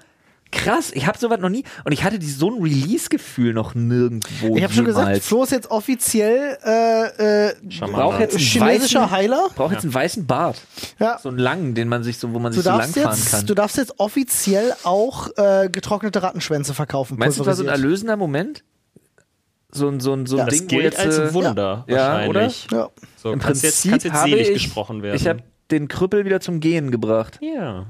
[0.51, 0.91] krass.
[0.93, 1.63] Ich habe sowas noch nie.
[1.83, 4.55] Und ich hatte die, so ein Release-Gefühl noch nirgendwo.
[4.55, 5.21] Ich habe schon gesagt.
[5.23, 9.49] Flo ist jetzt offiziell äh, äh, braucht jetzt einen chinesischer weißen, Heiler.
[9.55, 10.61] braucht jetzt einen weißen Bart.
[10.99, 11.19] Ja.
[11.19, 13.39] So einen langen, den man sich so, wo man Du sich so darfst, langfahren kann.
[13.39, 17.17] jetzt, du darfst jetzt offiziell auch äh, getrocknete Rattenschwänze verkaufen.
[17.17, 18.63] Meinst du, das war so ein erlösender Moment?
[19.71, 20.45] So ein, so ein, so ein Ja.
[20.45, 22.67] Das Ding, wo gilt jetzt, als äh, Wunder ja, wahrscheinlich.
[22.71, 22.89] Ja.
[23.17, 25.15] So, Im kannst jetzt, Prinzip kannst jetzt habe selig ich, gesprochen werden.
[25.15, 27.39] Ich habe den Krüppel wieder zum Gehen gebracht.
[27.41, 27.87] ja.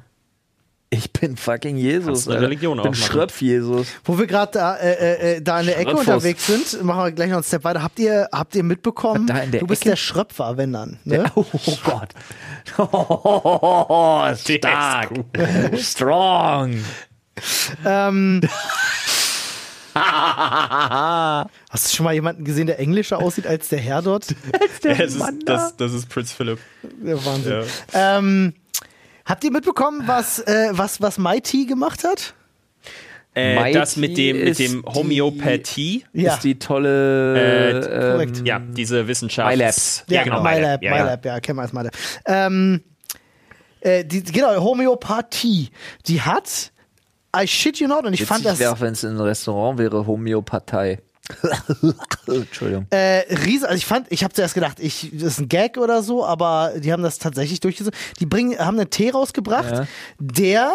[0.90, 2.30] Ich bin fucking Jesus.
[2.30, 2.42] Eine.
[2.42, 2.94] Religion ich bin.
[2.94, 3.88] Schröpf-Jesus.
[4.06, 7.12] Wo wir gerade da, äh, äh, äh, da in der Ecke unterwegs sind, machen wir
[7.12, 7.84] gleich noch einen Step weiter.
[7.84, 9.90] Habt ihr, habt ihr mitbekommen, Da in der du bist Ecke?
[9.92, 10.98] der Schröpfer, wenn dann.
[11.04, 11.30] Ne?
[11.36, 11.46] Oh,
[11.84, 12.10] Gott.
[12.78, 15.10] Oh, stark.
[15.78, 16.84] Strong.
[17.86, 18.42] Ähm,
[21.70, 24.28] hast du schon mal jemanden gesehen, der englischer aussieht als der Herr dort?
[24.84, 26.60] Das ist, das, das ist Prinz Philipp.
[26.84, 27.64] Der Wahnsinn.
[27.94, 28.54] Ähm,
[29.28, 32.34] habt ihr mitbekommen, was, äh, was, was Mighty gemacht hat?
[33.36, 36.06] Äh, das mit dem, mit ist dem die- Homöopathie.
[36.14, 36.34] Ja.
[36.34, 37.76] Ist die tolle.
[37.78, 38.40] Äh, korrekt.
[38.40, 39.56] ähm, Ja, diese Wissenschaft.
[39.56, 39.76] MyLab.
[40.10, 40.42] Ja, genau.
[40.42, 41.04] MyLab, ja, ja.
[41.04, 41.94] MyLab, ja, kennen wir als MyLab.
[42.26, 42.82] Ähm,
[43.82, 45.70] äh, die, genau, Homöopathie,
[46.08, 46.72] die hat,
[47.40, 50.98] I shit you not, und ich fand das wäre, wenn es ein Restaurant wäre, Homöopathie.
[52.28, 52.88] Entschuldigung.
[52.90, 56.02] äh, riese, also ich fand, ich habe zuerst gedacht, ich, das ist ein Gag oder
[56.04, 57.98] so, aber die haben das tatsächlich durchgesetzt.
[58.20, 59.88] Die bringen, haben einen Tee rausgebracht, Ja.
[60.20, 60.74] der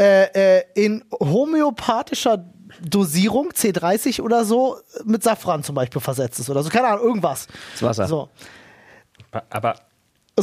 [0.00, 2.44] äh, äh, in homöopathischer
[2.80, 6.70] Dosierung, C30 oder so, mit Safran zum Beispiel versetzt ist oder so.
[6.70, 7.46] Keine Ahnung, irgendwas.
[7.74, 8.06] Das Wasser.
[8.06, 8.28] So.
[9.50, 9.76] Aber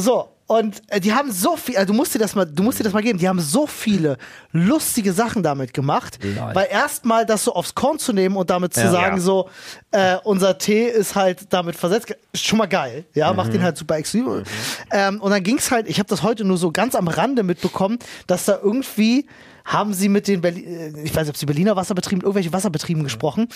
[0.00, 2.80] So, und äh, die haben so viel, also du musst dir das mal, du musst
[2.80, 4.16] dir das mal geben, die haben so viele
[4.50, 6.18] lustige Sachen damit gemacht,
[6.56, 8.90] weil erstmal das so aufs Korn zu nehmen und damit zu Ja.
[8.90, 9.22] sagen, Ja.
[9.22, 9.48] so,
[9.92, 13.76] äh, unser Tee ist halt damit versetzt, ist schon mal geil, ja, macht den halt
[13.76, 14.48] super exklusiv.
[14.90, 17.98] Ähm, und dann ging's halt, ich habe das heute nur so ganz am Rande mitbekommen,
[18.26, 19.26] dass da irgendwie
[19.64, 23.04] haben sie mit den Berli äh, ich weiß nicht, ob sie Berliner Wasserbetrieben, irgendwelche Wasserbetrieben
[23.04, 23.46] gesprochen,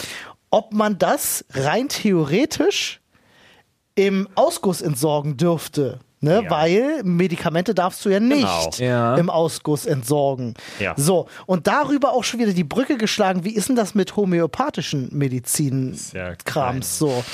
[0.51, 3.01] ob man das rein theoretisch
[3.97, 5.99] im Ausguss entsorgen dürfte.
[6.25, 6.43] Ne?
[6.45, 6.51] Ja.
[6.51, 8.71] Weil Medikamente darfst du ja nicht Genau.
[8.79, 9.17] Ja.
[9.17, 10.55] im Ausguss entsorgen.
[10.81, 10.95] Ja.
[10.97, 15.09] So, und darüber auch schon wieder die Brücke geschlagen, wie ist denn das mit homöopathischen
[15.13, 17.25] Medizin-Krams ja so?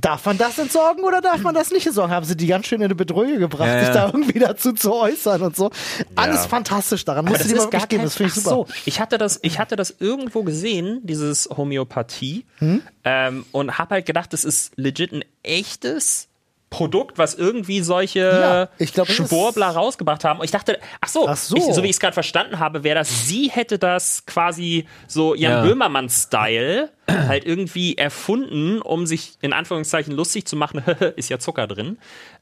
[0.00, 2.14] Darf man das entsorgen oder darf man das nicht entsorgen?
[2.14, 3.92] Haben sie die ganz schön in eine Bedrohung gebracht, Ja, sich ja.
[3.94, 5.70] da irgendwie dazu zu äußern und so.
[6.14, 6.48] Alles Ja.
[6.48, 7.26] fantastisch daran.
[7.26, 8.66] Musst du dir mal wirklich geben, das finde ich Ach super.
[8.72, 12.80] So, ich hatte das, ich hatte das irgendwo gesehen, dieses Homöopathie, Hm?
[13.04, 16.28] ähm, und habe halt gedacht, das ist legit ein echtes
[16.72, 20.38] Produkt, was irgendwie solche Ja, ich glaub, Schwurbler rausgebracht haben.
[20.40, 21.54] Und ich dachte, ach so, Ach so.
[21.54, 25.34] Ich, so wie ich es gerade verstanden habe, wäre das, sie hätte das quasi so
[25.34, 25.62] Jan Ja.
[25.64, 30.82] Böhmermann-Style halt irgendwie erfunden, um sich in Anführungszeichen lustig zu machen.
[31.16, 31.98] ist ja Zucker drin.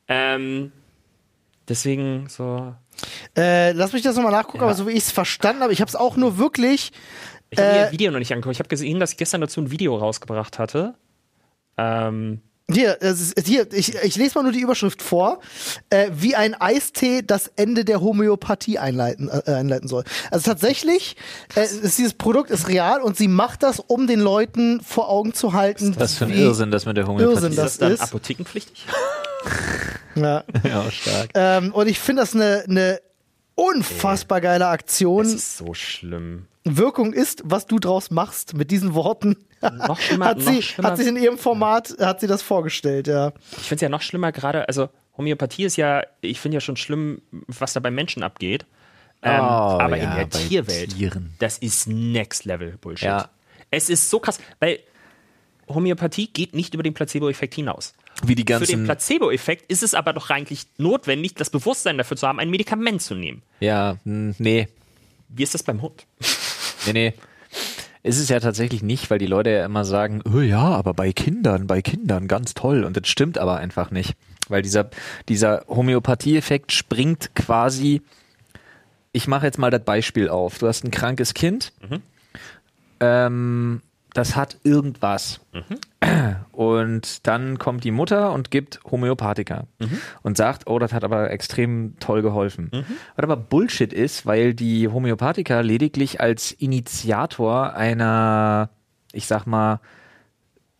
[0.06, 0.70] Ähm,
[1.68, 2.72] deswegen so.
[3.36, 5.88] Äh, lass mich das nochmal nachgucken, aber so wie ich es verstanden habe, ich habe
[5.88, 6.92] es auch nur wirklich.
[7.50, 8.54] Ich habe mir Äh, das Video noch nicht angeguckt.
[8.54, 10.94] Ich habe gesehen, dass ich gestern dazu ein Video rausgebracht hatte.
[11.76, 12.42] Ähm,
[12.72, 15.40] Hier, ist, hier ich, ich lese mal nur die Überschrift vor,
[15.90, 20.04] äh, wie ein Eistee das Ende der Homöopathie einleiten, äh, einleiten soll.
[20.30, 21.16] Also tatsächlich,
[21.56, 25.34] äh, ist dieses Produkt ist real und sie macht das, um den Leuten vor Augen
[25.34, 25.94] zu halten.
[25.98, 28.00] Was für ein Irrsinn das mit der Homöopathie Irrsinn ist das das dann ist.
[28.00, 28.86] apothekenpflichtig?
[30.16, 30.44] Ja.
[30.64, 31.30] Ja, stark.
[31.34, 33.00] Ähm, und ich finde das eine eine
[33.54, 35.24] unfassbar geile Aktion.
[35.24, 36.46] Das ist so schlimm.
[36.64, 39.36] Wirkung ist, was du draus machst mit diesen Worten.
[39.62, 40.88] Noch schlimmer, hat, sie, noch schlimmer.
[40.90, 43.32] hat sie in ihrem Format, hat sie das vorgestellt, ja.
[43.52, 46.76] Ich finde es ja noch schlimmer gerade, also Homöopathie ist ja, ich finde ja schon
[46.76, 48.64] schlimm, was da bei Menschen abgeht.
[49.22, 51.34] Ähm, Oh, aber ja, in der Tierwelt, Tieren.
[51.38, 53.04] das ist Next Level Bullshit.
[53.06, 53.28] Ja.
[53.70, 54.80] Es ist so krass, weil
[55.68, 57.92] Homöopathie geht nicht über den Placebo-Effekt hinaus.
[58.22, 58.84] Wie die Für den ganzen.
[58.84, 63.14] Placebo-Effekt ist es aber doch eigentlich notwendig, das Bewusstsein dafür zu haben, ein Medikament zu
[63.14, 63.42] nehmen.
[63.60, 64.68] Ja, nee.
[65.28, 66.06] Wie ist das beim Hund?
[66.92, 67.14] Nee, nee.
[68.02, 71.12] Ist es ja tatsächlich nicht, weil die Leute ja immer sagen, oh ja, aber bei
[71.12, 72.84] Kindern, bei Kindern ganz toll.
[72.84, 74.14] Und das stimmt aber einfach nicht.
[74.48, 74.88] Weil dieser,
[75.28, 78.00] dieser Homöopathie-Effekt springt quasi,
[79.12, 80.58] ich mache jetzt mal das Beispiel auf.
[80.58, 81.72] Du hast ein krankes Kind,
[83.00, 83.82] ähm,
[84.14, 85.40] das hat irgendwas.
[86.52, 89.66] Und dann kommt die Mutter und gibt Homöopathika
[90.22, 92.70] und sagt, oh, das hat aber extrem toll geholfen.
[93.16, 98.70] Was aber Bullshit ist, weil die Homöopathika lediglich als Initiator einer,
[99.12, 99.80] ich sag mal,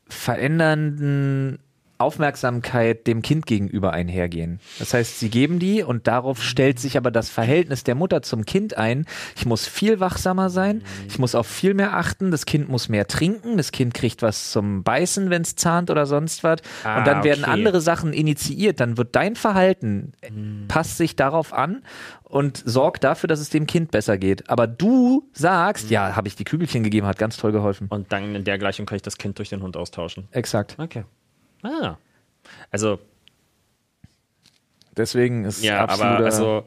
[0.09, 1.61] verändernden
[2.01, 4.61] Aufmerksamkeit dem Kind gegenüber einhergehen.
[4.78, 8.44] Das heißt, sie geben die und darauf stellt sich aber das Verhältnis der Mutter zum
[8.44, 9.07] Kind ein.
[9.36, 13.07] Ich muss viel wachsamer sein, ich muss auf viel mehr achten, das Kind muss mehr
[13.07, 16.61] trinken, das Kind kriegt was zum Beißen, wenn es zahnt oder sonst was.
[16.84, 17.53] Ah, und dann werden okay.
[17.53, 18.80] andere Sachen initiiert.
[18.80, 20.12] Dann wird dein Verhalten,
[20.68, 21.82] passt sich darauf an
[22.24, 24.48] und sorgt dafür, dass es dem Kind besser geht.
[24.48, 27.88] Aber du sagst, ja, habe ich die Kügelchen gegeben, hat ganz toll geholfen.
[27.90, 30.28] Und dann in der Gleichung kann ich das Kind durch den Hund austauschen.
[30.30, 30.76] Exakt.
[30.78, 31.05] Okay.
[31.62, 31.96] Ah.
[32.70, 32.98] Also,
[34.96, 36.64] Deswegen ist Ja, aber also.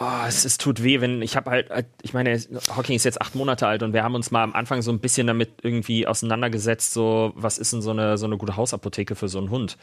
[0.00, 1.70] Oh, es, es tut weh, wenn ich habe halt,
[2.02, 2.40] ich meine,
[2.74, 5.00] Hawking ist jetzt acht Monate alt und wir haben uns mal am Anfang so ein
[5.00, 9.28] bisschen damit irgendwie auseinandergesetzt, so was ist denn so eine, so eine gute Hausapotheke für
[9.28, 9.76] so einen Hund?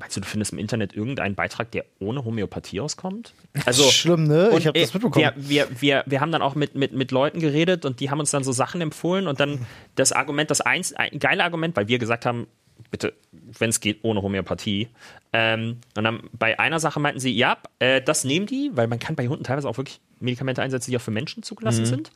[0.00, 3.34] Meinst du, du findest im Internet irgendeinen Beitrag, der ohne Homöopathie auskommt?
[3.66, 4.50] Also Schlimm, ne?
[4.56, 5.32] Ich habe das mitbekommen.
[5.36, 8.18] Wir, wir, wir, wir haben dann auch mit, mit, mit Leuten geredet und die haben
[8.18, 11.88] uns dann so Sachen empfohlen und dann das Argument, das eins, ein geile Argument, weil
[11.88, 12.46] wir gesagt haben,
[12.90, 13.12] bitte,
[13.58, 14.88] wenn es geht, ohne Homöopathie.
[15.34, 18.98] Ähm, und dann bei einer Sache meinten sie, ja, äh, das nehmen die, weil man
[18.98, 22.10] kann bei Hunden teilweise auch wirklich Medikamente einsetzen, die auch für Menschen zugelassen sind.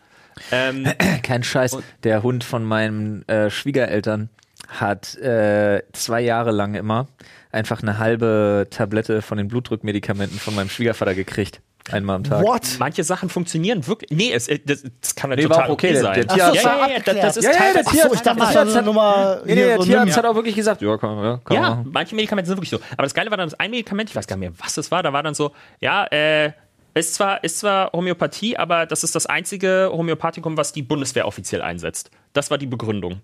[0.50, 0.86] Ähm,
[1.22, 1.76] Kein Scheiß.
[2.02, 4.30] Der Hund von meinen äh, Schwiegereltern
[4.68, 7.06] hat äh, zwei Jahre lang immer
[7.52, 11.60] einfach eine halbe Tablette von den Blutdrückmedikamenten von meinem Schwiegervater gekriegt.
[11.92, 12.42] Einmal am Tag.
[12.42, 12.62] What?
[12.78, 14.10] manche Sachen funktionieren wirklich.
[14.10, 16.14] Nee, es, äh, das, das kann ja Nee, total okay, okay, der- sein.
[16.14, 17.88] der Ach so, Tierarzt- es ja, ja, ja, das, das ist Ja, ja, der Tierarzt-
[18.04, 19.40] Achso, ich dachte, das so hat- eine Nummer.
[19.44, 21.56] Nee, der so Tierarzt hat auch wirklich gesagt, ja, komm, ja, komm.
[21.56, 22.78] Ja, manche Medikamente sind wirklich so.
[22.92, 24.90] Aber das Geile war dann, das ein Medikament, ich weiß gar nicht mehr, was es
[24.90, 26.52] war, da war dann so, ja, äh,
[26.94, 31.60] ist zwar, ist zwar Homöopathie, aber das ist das einzige Homöopathikum, was die Bundeswehr offiziell
[31.62, 32.10] einsetzt.
[32.32, 33.20] Das war die Begründung.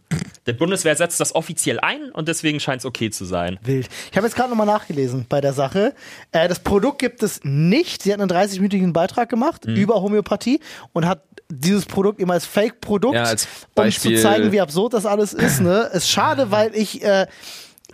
[0.46, 3.58] Die Bundeswehr setzt das offiziell ein und deswegen scheint es okay zu sein.
[3.62, 3.88] Wild.
[4.10, 5.94] Ich habe jetzt gerade nochmal nachgelesen bei der Sache.
[6.32, 8.02] Äh, das Produkt gibt es nicht.
[8.02, 9.76] Sie hat einen 30-minütigen Beitrag gemacht Mhm.
[9.76, 10.60] über Homöopathie
[10.92, 13.34] und hat dieses Produkt immer als Fake-Produkt, Ja,
[13.74, 15.60] um zu zeigen, wie absurd das alles ist.
[15.60, 15.90] Ne?
[15.92, 17.02] Ist schade, weil ich.
[17.02, 17.26] Äh,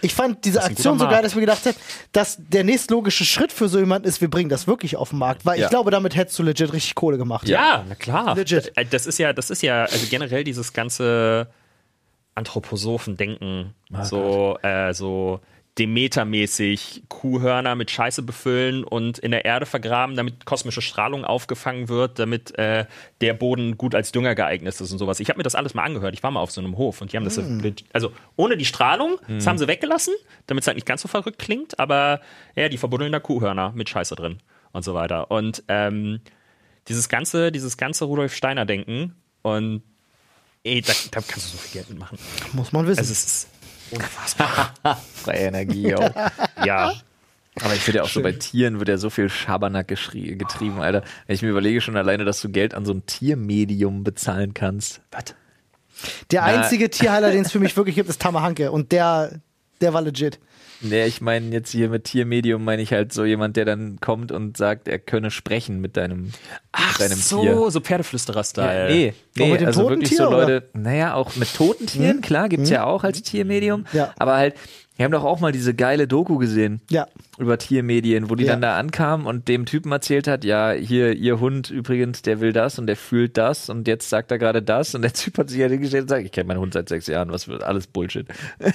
[0.03, 1.77] ich fand diese Aktion so geil, dass mir gedacht habe,
[2.13, 5.45] dass der nächstlogische Schritt für so jemanden ist, wir bringen das wirklich auf den Markt.
[5.47, 5.65] Weil Ja.
[5.67, 7.49] ich glaube, damit hättest du legit richtig Kohle gemacht.
[7.49, 8.35] Ja, na klar.
[8.35, 8.73] Legit.
[8.77, 11.49] Äh, Das ist ja, das ist ja, also generell dieses ganze
[12.35, 15.41] Anthroposophen-Denken, so, äh, so
[15.79, 22.19] Demeter-mäßig Kuhhörner mit Scheiße befüllen und in der Erde vergraben, damit kosmische Strahlung aufgefangen wird,
[22.19, 22.87] damit äh,
[23.21, 25.21] der Boden gut als Dünger geeignet ist und sowas.
[25.21, 26.15] Ich habe mir das alles mal angehört.
[26.15, 28.65] Ich war mal auf so einem Hof und die haben das, legit- also ohne die
[28.65, 30.15] Strahlung, das haben sie weggelassen,
[30.47, 32.21] damit es halt nicht ganz so verrückt klingt, aber
[32.55, 34.39] ja, die verbuddeln da Kuhhörner mit Scheiße drin
[34.73, 35.31] und so weiter.
[35.31, 36.21] Und ähm,
[36.89, 39.83] dieses ganze, dieses ganze Rudolf Steiner Denken und
[40.65, 42.19] ey, da, da kannst du so viel Geld mitmachen.
[42.53, 42.99] Muss man wissen.
[42.99, 43.49] Also es ist
[43.91, 44.75] unfassbar.
[45.15, 46.11] Freie Energie auch.
[46.65, 46.93] ja.
[47.63, 51.03] Aber ich finde ja auch so bei Tieren wird ja so viel Schabernack getrieben, Alter.
[51.27, 55.01] Wenn ich mir überlege schon alleine, dass du Geld an so ein Tiermedium bezahlen kannst.
[55.11, 55.35] Was?
[56.31, 58.71] der einzige Tierheiler, den es für mich wirklich gibt, ist Tamahanke.
[58.71, 59.41] Und der,
[59.81, 60.39] der war legit.
[60.81, 64.31] Nee, ich meine jetzt hier mit Tiermedium meine ich halt so jemand, der dann kommt
[64.33, 66.33] und sagt, er könne sprechen mit deinem,
[66.73, 67.71] Ach mit deinem so, Tier.
[67.71, 68.89] so Pferdeflüsterer-Style.
[68.93, 70.37] Nee, Auch nee mit also wirklich Tier, so oder?
[70.47, 70.53] Hm?
[70.53, 73.87] Leute, naja, auch mit toten Tieren, klar, gibt's ja auch als Tiermedium.
[73.93, 74.13] Ja.
[74.19, 74.55] Aber halt,
[74.97, 77.07] wir haben doch auch mal diese geile Doku gesehen Ja.
[77.39, 78.53] über Tiermedien, wo die Ja.
[78.53, 82.53] dann da ankam und dem Typen erzählt hat, ja, hier, ihr Hund übrigens, der will
[82.53, 85.49] das und der fühlt das und jetzt sagt er gerade das und der Typ hat
[85.51, 87.87] sich ja hingestellt und sagt, ich kenne meinen Hund seit sechs Jahren, was wird alles
[87.87, 88.27] Bullshit.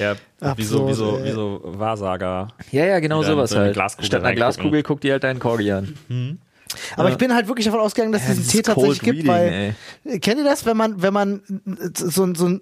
[0.00, 0.16] Ja,
[0.56, 2.48] wie so, wie, so, Absurd, wie so Wahrsager.
[2.72, 3.76] Ja, ja, genau sowas halt.
[4.00, 4.34] Statt einer.
[4.34, 6.38] Glaskugel guckt die halt deinen Corgi an.
[6.96, 9.74] Aber ich bin halt wirklich davon ausgegangen, dass es diesen Tee tatsächlich Cold gibt, Reading,
[10.04, 11.42] weil kennt ihr das, wenn man wenn man
[11.96, 12.58] so, so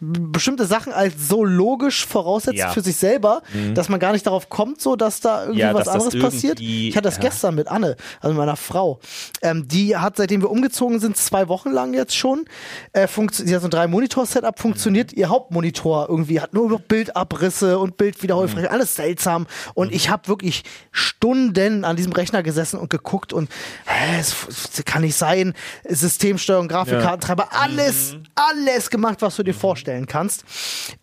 [0.00, 2.70] bestimmte Sachen als so logisch voraussetzt Ja.
[2.70, 3.42] für sich selber,
[3.74, 6.60] dass man gar nicht darauf kommt, so dass da irgendwie Ja, was anderes passiert.
[6.60, 9.00] Ich hatte das gestern mit Anne, also meiner Frau.
[9.42, 12.44] Ähm, die hat seitdem wir umgezogen sind, zwei Wochen lang jetzt schon,
[12.92, 15.12] äh, sie hat so ein drei Monitor Setup funktioniert.
[15.12, 19.46] Ihr Hauptmonitor irgendwie hat nur noch Bildabrisse und Bildwiederholfläche, alles seltsam.
[19.74, 23.48] Und ich habe wirklich Stunden an diesem Rechner gesessen und geguckt und
[23.86, 25.54] hä, es kann nicht sein.
[25.88, 30.44] Systemsteuerung, Grafikkartentreiber, alles, alles gemacht, was du dir vorstellen kannst.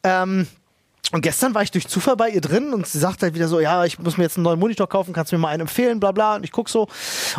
[0.03, 0.47] Ähm,
[1.11, 3.59] und gestern war ich durch Zufall bei ihr drin und sie sagt halt wieder so,
[3.59, 5.99] ja, ich muss mir jetzt einen neuen Monitor kaufen, kannst du mir mal einen empfehlen,
[5.99, 6.35] bla bla.
[6.35, 6.87] Und ich guck so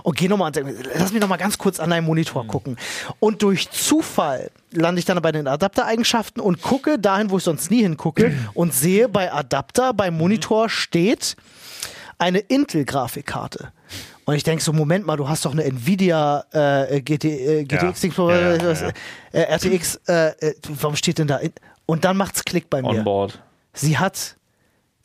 [0.02, 0.50] und geh nochmal
[0.98, 2.76] lass mich noch mal ganz kurz an deinen Monitor gucken.
[3.20, 7.70] Und durch Zufall lande ich dann bei den Adaptereigenschaften und gucke dahin, wo ich sonst
[7.70, 11.36] nie hingucke und sehe bei Adapter, beim Monitor steht
[12.18, 13.72] eine Intel-Grafikkarte.
[14.30, 18.16] Und ich denke so, Moment mal, du hast doch eine Nvidia äh, GT, äh, GTX,
[18.16, 18.92] Ja, ja, ja, ja.
[19.32, 21.40] Äh, RTX, äh, äh, warum steht denn da?
[21.84, 22.90] Und dann macht's Klick bei mir.
[22.90, 23.42] Onboard.
[23.72, 24.36] Sie hat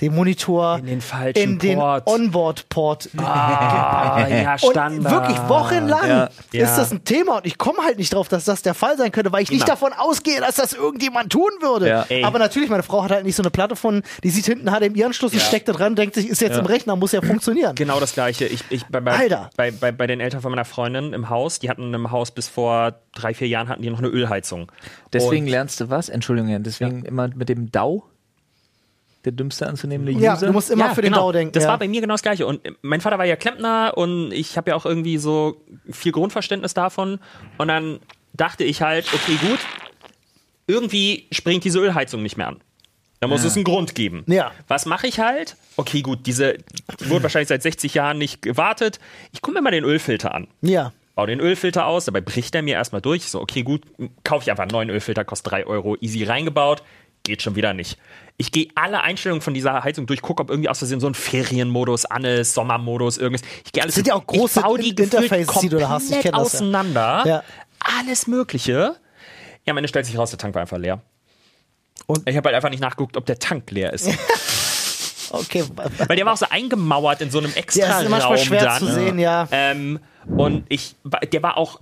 [0.01, 2.05] den Monitor In den falschen in den Port.
[2.07, 5.11] Onboard-Port Ah, ja, und Standard.
[5.13, 6.29] wirklich wochenlang Ja.
[6.51, 6.63] Ja.
[6.65, 9.11] ist das ein Thema und ich komme halt nicht drauf, dass das der Fall sein
[9.11, 9.67] könnte, weil ich nicht Immer.
[9.67, 11.87] davon ausgehe, dass das irgendjemand tun würde.
[11.87, 12.27] Ja.
[12.27, 15.31] Aber natürlich, meine Frau hat halt nicht so eine Platte von, die sieht hinten HDMI-Anschluss
[15.33, 17.75] und steckt da dran, denkt sich, ist jetzt im Rechner, muss ja funktionieren.
[17.75, 18.45] Genau das gleiche.
[18.45, 19.49] Ich, ich, bei, bei, Alter.
[19.55, 22.47] Bei, bei, bei den Eltern von meiner Freundin im Haus, die hatten im Haus bis
[22.49, 24.71] vor drei, vier Jahren hatten die noch eine Ölheizung.
[25.13, 26.09] Deswegen Und- lernst du was?
[26.09, 28.03] Entschuldigung, deswegen immer mit dem DAO,
[29.25, 30.47] der dümmste anzunehmende Ja, User.
[30.47, 31.25] du musst immer für den genau.
[31.25, 31.51] DAO denken.
[31.53, 31.69] Das ja.
[31.69, 32.45] war bei mir genau das Gleiche.
[32.45, 36.73] Und mein Vater war ja Klempner und ich habe ja auch irgendwie so viel Grundverständnis
[36.73, 37.19] davon.
[37.57, 37.99] Und dann
[38.33, 39.59] dachte ich halt, okay, gut,
[40.67, 42.61] irgendwie springt diese Ölheizung nicht mehr an.
[43.21, 44.23] Da muss es einen Grund geben.
[44.27, 44.51] Ja.
[44.67, 45.55] Was mache ich halt?
[45.77, 46.57] Okay, gut, diese
[46.99, 48.99] die wurde wahrscheinlich seit 60 Jahren nicht gewartet.
[49.31, 50.47] Ich gucke mir mal den Ölfilter an.
[50.61, 50.91] ja.
[51.15, 53.23] Baue den Ölfilter aus, dabei bricht er mir erstmal durch.
[53.23, 53.83] Ich So, okay, gut,
[54.25, 56.83] kaufe ich einfach einen neuen Ölfilter, kostet 3 Euro, easy reingebaut,
[57.25, 57.97] geht schon wieder nicht.
[58.37, 61.13] Ich gehe alle Einstellungen von dieser Heizung durch, gucke, ob irgendwie aus Versehen so ein
[61.13, 63.45] Ferienmodus an ist, Sommermodus, irgendwas.
[63.65, 66.03] Ich gehe alles sind ja auch große ich Interfaces, die du da hast.
[66.05, 67.23] Ich komplett kenn das auseinander.
[67.25, 67.43] Ja.
[67.99, 68.95] Alles Mögliche.
[69.65, 71.01] Ja, am Ende stellt sich raus, der Tank war einfach leer.
[72.07, 74.07] Und- ich habe halt einfach nicht nachgeguckt, ob der Tank leer ist.
[75.31, 75.63] Okay.
[76.07, 78.63] Weil der war auch so eingemauert in so einem extra Ja, ist manchmal Raum schwer
[78.63, 78.79] dann.
[78.79, 79.47] zu sehen, ja.
[79.51, 80.95] Ähm, und ich,
[81.31, 81.81] der war auch,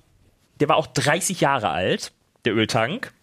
[0.59, 2.13] der war auch 30 Jahre alt,
[2.45, 3.13] der Öltank.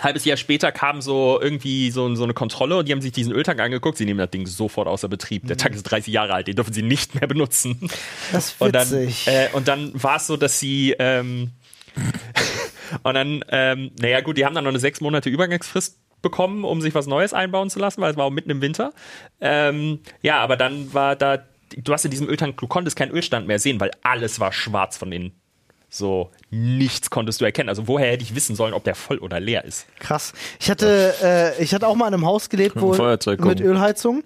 [0.00, 3.32] Halbes Jahr später kam so irgendwie so, so eine Kontrolle und die haben sich diesen
[3.32, 3.96] Öltank angeguckt.
[3.98, 5.46] Sie nehmen das Ding sofort außer Betrieb.
[5.46, 7.88] Der Tank ist 30 Jahre alt, den dürfen sie nicht mehr benutzen.
[8.32, 9.26] Das ist Und dann, witzig.
[9.26, 11.52] äh, und dann war es so, dass sie ähm,
[13.02, 16.80] und dann, ähm, naja gut, die haben dann noch eine sechs Monate Übergangsfrist bekommen, um
[16.80, 18.92] sich was Neues einbauen zu lassen, weil es war auch mitten im Winter.
[19.40, 21.44] Ähm, ja, aber dann war da,
[21.76, 24.96] du hast in diesem Öltank, du konntest keinen Ölstand mehr sehen, weil alles war schwarz
[24.96, 25.32] von innen.
[25.88, 27.68] So, nichts konntest du erkennen.
[27.68, 29.86] Also woher hätte ich wissen sollen, ob der voll oder leer ist?
[30.00, 30.32] Krass.
[30.60, 33.60] Ich hatte, äh, ich hatte auch mal in einem Haus gelebt, wo mit.
[33.60, 34.24] Ölheizung.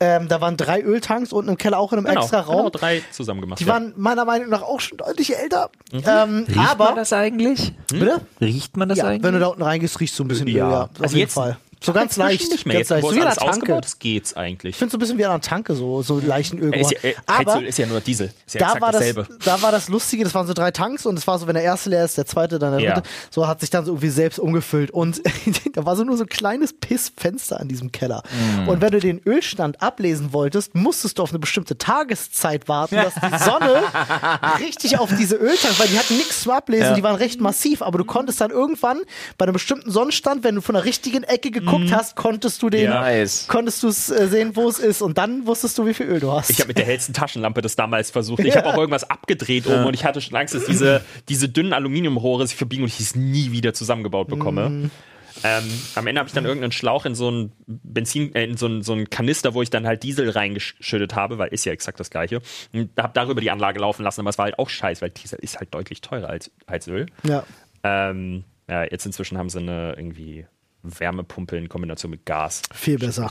[0.00, 2.56] Ähm, da waren drei Öltanks unten im Keller auch in einem extra Raum.
[2.56, 3.60] genau drei zusammen gemacht.
[3.60, 3.72] Die ja.
[3.74, 5.70] waren meiner Meinung nach auch schon deutlich älter.
[5.92, 6.02] Mhm.
[6.04, 7.72] Ähm, Riecht aber man das eigentlich?
[7.88, 8.20] bitte?
[8.40, 9.22] Riecht man das Ja, eigentlich?
[9.22, 10.66] wenn du da unten reingehst, riechst du ein bisschen Ja.
[10.66, 10.82] Öl, ja.
[10.82, 11.56] Auf Also jeden jetzt- Fall.
[11.84, 12.50] So ganz leicht.
[12.50, 12.76] Nicht mehr.
[12.76, 13.06] Ganz Jetzt, leicht.
[13.06, 13.80] So wie einer Tanke.
[13.98, 14.70] geht's eigentlich.
[14.70, 16.74] Ich finde so ein bisschen wie an einer Tanke, so, so leichten Öl.
[16.74, 18.32] Ist ja, aber ist ja nur Diesel.
[18.46, 19.28] Ist ja da war, das, dasselbe.
[19.44, 21.62] da war das Lustige, das waren so drei Tanks und es war so, wenn der
[21.62, 22.94] erste leer ist, der zweite, dann der Ja.
[22.94, 23.08] dritte.
[23.30, 24.90] So hat sich dann so irgendwie selbst umgefüllt.
[24.90, 25.20] Und
[25.74, 28.22] da war so nur so ein kleines Pissfenster an diesem Keller.
[28.64, 28.68] Mm.
[28.68, 33.14] Und wenn du den Ölstand ablesen wolltest, musstest du auf eine bestimmte Tageszeit warten, dass
[33.14, 33.82] die Sonne
[34.60, 37.98] richtig auf diese Öltanks, weil die hatten nichts zum Ablesen, die waren recht massiv, aber
[37.98, 39.00] du konntest dann irgendwann
[39.36, 42.84] bei einem bestimmten Sonnenstand, wenn du von der richtigen Ecke geguckt hast, konntest du den.
[42.84, 43.00] Ja.
[43.00, 43.46] Nice.
[43.48, 46.20] konntest du es äh, sehen, wo es ist und dann wusstest du, wie viel Öl
[46.20, 46.50] du hast.
[46.50, 48.44] Ich habe mit der hellsten Taschenlampe das damals versucht.
[48.44, 51.72] Ich habe auch irgendwas abgedreht oben und ich hatte schon Angst, dass diese, diese dünnen
[51.72, 54.68] Aluminiumrohre sich verbiegen und ich es nie wieder zusammengebaut bekomme.
[54.68, 54.90] Mhm.
[55.42, 55.64] Ähm,
[55.96, 58.82] am Ende habe ich dann irgendeinen Schlauch in so einen Benzin, äh, in so einen,
[58.82, 62.10] so einen Kanister, wo ich dann halt Diesel reingeschüttet habe, weil ist ja exakt das
[62.10, 62.40] gleiche.
[62.72, 65.38] Und habe darüber die Anlage laufen lassen, aber es war halt auch scheiße, weil Diesel
[65.40, 67.06] ist halt deutlich teurer als, als Öl.
[67.24, 67.44] ja.
[67.82, 70.46] Ähm, ja, jetzt inzwischen haben sie eine irgendwie
[70.84, 72.62] Wärmepumpe in Kombination mit Gas.
[72.72, 73.30] Viel besser.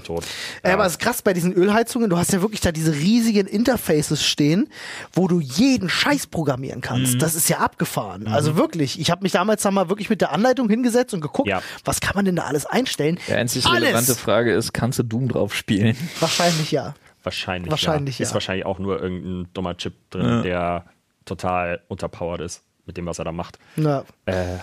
[0.63, 3.47] Äh, aber es ist krass bei diesen Ölheizungen, du hast ja wirklich da diese riesigen
[3.47, 4.69] Interfaces stehen,
[5.13, 7.21] wo du jeden Scheiß programmieren kannst.
[7.21, 8.27] Das ist ja abgefahren.
[8.27, 11.47] Also wirklich, ich habe mich damals da mal wirklich mit der Anleitung hingesetzt und geguckt,
[11.49, 11.61] Ja.
[11.85, 13.19] was kann man denn da alles einstellen?
[13.27, 13.81] Die einzig alles.
[13.83, 15.95] relevante Frage ist, kannst du Doom drauf spielen?
[16.19, 16.93] Wahrscheinlich ja.
[17.23, 18.23] Wahrscheinlich, Wahrscheinlich, ja.
[18.23, 18.33] Ist ja.
[18.33, 20.85] wahrscheinlich auch nur irgendein dummer Chip drin, der
[21.25, 23.59] total unterpowered ist mit dem, was er da macht.
[23.77, 24.03] ja.
[24.25, 24.57] Äh,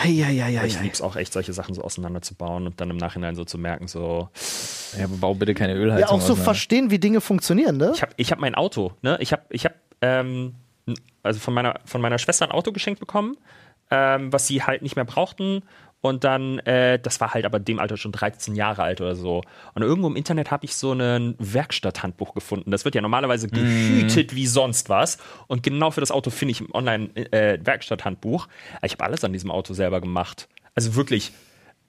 [0.00, 2.98] Hei, hei, hei, ich liebe es auch echt, solche Sachen so auseinanderzubauen und dann im
[2.98, 4.28] Nachhinein so zu merken, so,
[4.96, 7.90] Ja, bau bitte keine Ja, Ölheizung auch so verstehen, wie Dinge funktionieren, ne?
[7.94, 9.18] ich habe ich hab mein Auto, ne?
[9.20, 10.54] Ich habe, ich hab, ähm,
[11.24, 13.36] also von meiner, von meiner Schwester ein Auto geschenkt bekommen,
[13.90, 15.62] ähm, was sie halt nicht mehr brauchten.
[16.00, 19.42] Und dann, äh, das war halt aber dem Alter schon 13 Jahre alt oder so.
[19.74, 22.70] Und irgendwo im Internet habe ich so ein Werkstatthandbuch gefunden.
[22.70, 25.18] Das wird ja normalerweise gehütet wie sonst was.
[25.48, 28.48] Und genau für das Auto finde ich im Online-Werkstatthandbuch.
[28.84, 30.48] ich habe alles an diesem Auto selber gemacht.
[30.76, 31.32] Also wirklich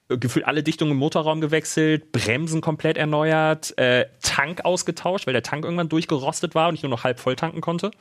[0.10, 5.43] äh, gefühlt alle Dichtungen im Motorraum gewechselt, Bremsen komplett erneuert, äh, Tank ausgetauscht, weil der
[5.43, 7.91] Tank irgendwann durchgerostet war und ich nur noch halb voll tanken konnte.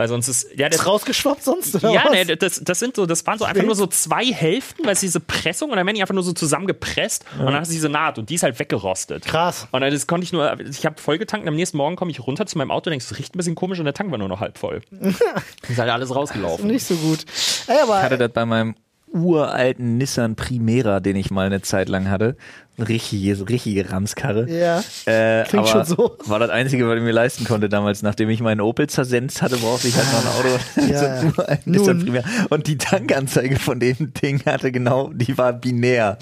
[0.00, 2.12] Weil sonst ist, ja, der, Ist rausgeschwappt sonst, oder ja, was?
[2.12, 5.00] nee, das, das sind so, das waren so einfach nur so zwei Hälften, weil es
[5.00, 7.90] diese Pressung und dann werden die einfach nur so zusammengepresst und dann hast du diese
[7.90, 9.26] Naht und die ist halt weggerostet.
[9.26, 9.68] Krass.
[9.72, 12.10] Und dann das konnte ich nur, ich habe voll getankt und am nächsten Morgen komme
[12.10, 14.10] ich runter zu meinem Auto und denkst, es riecht ein bisschen komisch und der Tank
[14.10, 14.80] war nur noch halb voll.
[15.68, 16.66] ist halt alles rausgelaufen.
[16.66, 17.26] Nicht so gut.
[17.66, 18.76] Ey, aber Ich hatte das bei meinem
[19.12, 22.36] uralten Nissan Primera, den ich mal eine Zeit lang hatte.
[22.78, 24.48] Richtige, richtige Ramskarre.
[24.48, 24.82] Ja.
[25.04, 26.16] Äh, Klingt schon so.
[26.24, 28.02] War das Einzige, was ich mir leisten konnte damals.
[28.02, 30.92] Nachdem ich meinen Opel zersenzt hatte, brauchte ich halt noch ein Auto.
[30.92, 31.58] Ja, so ja.
[31.66, 32.00] Nissan.
[32.00, 32.24] Primera.
[32.48, 36.16] Und die Tankanzeige von dem Ding hatte genau, die war binär.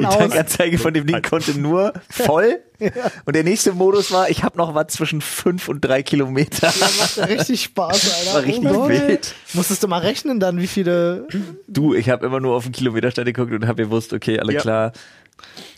[0.00, 0.16] Die aus.
[0.16, 2.60] Tankanzeige von dem Ding konnte nur voll.
[3.24, 6.66] Und der nächste Modus war, ich habe noch was zwischen fünf und drei Kilometer.
[6.66, 8.34] macht ja richtig Spaß, Alter.
[8.34, 9.34] War richtig Oh wild.
[9.54, 11.26] Musstest du mal rechnen dann, wie viele
[11.68, 14.60] Du, ich habe immer nur auf den Kilometerstand geguckt und habe gewusst, okay, alle Ja.
[14.60, 14.92] klar.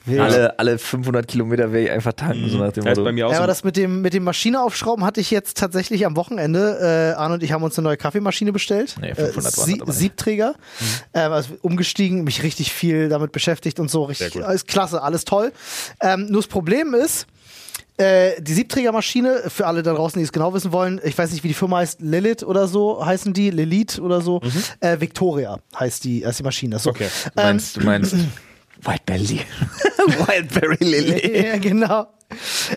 [0.07, 3.02] Alle, alle 500 Kilometer werde ich einfach tanken, so nach dem Motto.
[3.02, 5.57] bei mir auch Ja, aber das mit dem, mit dem Maschine aufschrauben hatte ich jetzt
[5.57, 7.12] tatsächlich am Wochenende.
[7.16, 8.96] Äh, Arne und ich haben uns eine neue Kaffeemaschine bestellt.
[9.00, 10.02] Nee, 500 waren äh, das Sie.
[10.02, 10.54] Siebträger.
[11.12, 14.04] Ähm, also umgestiegen, mich richtig viel damit beschäftigt und so.
[14.04, 14.48] Richtig, Sehr gut.
[14.48, 15.52] alles klasse, alles toll.
[16.00, 17.26] Ähm, nur das Problem ist,
[17.98, 21.42] äh, die Siebträgermaschine, für alle da draußen, die es genau wissen wollen, ich weiß nicht,
[21.44, 24.40] wie die Firma heißt, Lilith oder so heißen die, Lilith oder so.
[24.80, 26.78] Äh, Victoria heißt die, heißt die Maschine.
[26.78, 26.90] So.
[26.90, 27.09] Okay.
[27.34, 28.14] Du meinst, du meinst
[28.83, 29.41] Whiteberry.
[30.07, 31.47] Wildberry Lily.
[31.47, 32.07] Ja, genau.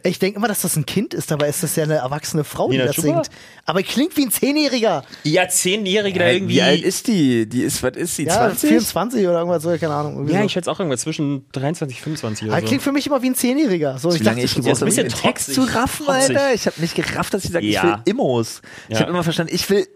[0.04, 2.68] Ich denke immer, dass das ein Kind ist, dabei ist das ja eine erwachsene Frau,
[2.70, 3.24] die Nina das Chuba?
[3.24, 3.30] singt.
[3.66, 5.04] Aber klingt wie ein Zehnjähriger.
[5.24, 6.54] ja, Zehnjährige da Äh, irgendwie.
[6.56, 7.50] Wie alt ist die?
[7.50, 8.26] Die ist, was ist sie?
[8.26, 8.70] Ja, 20?
[8.70, 10.28] 24 oder irgendwas so, keine Ahnung.
[10.28, 10.45] Ja, so.
[10.45, 12.68] ich schätze auch irgendwas zwischen 23 25 oder Aber so.
[12.68, 13.97] klingt für mich immer wie ein Zehnjähriger.
[13.97, 16.08] So, ich dachte, ich habe, ein bisschen Text zu raffen.
[16.08, 16.54] Alter.
[16.54, 17.84] Ich habe nicht gerafft, dass sie sagt, ich Ja.
[17.84, 18.62] will Immos.
[18.88, 19.02] Ich Ja.
[19.02, 19.88] habe immer verstanden, ich will.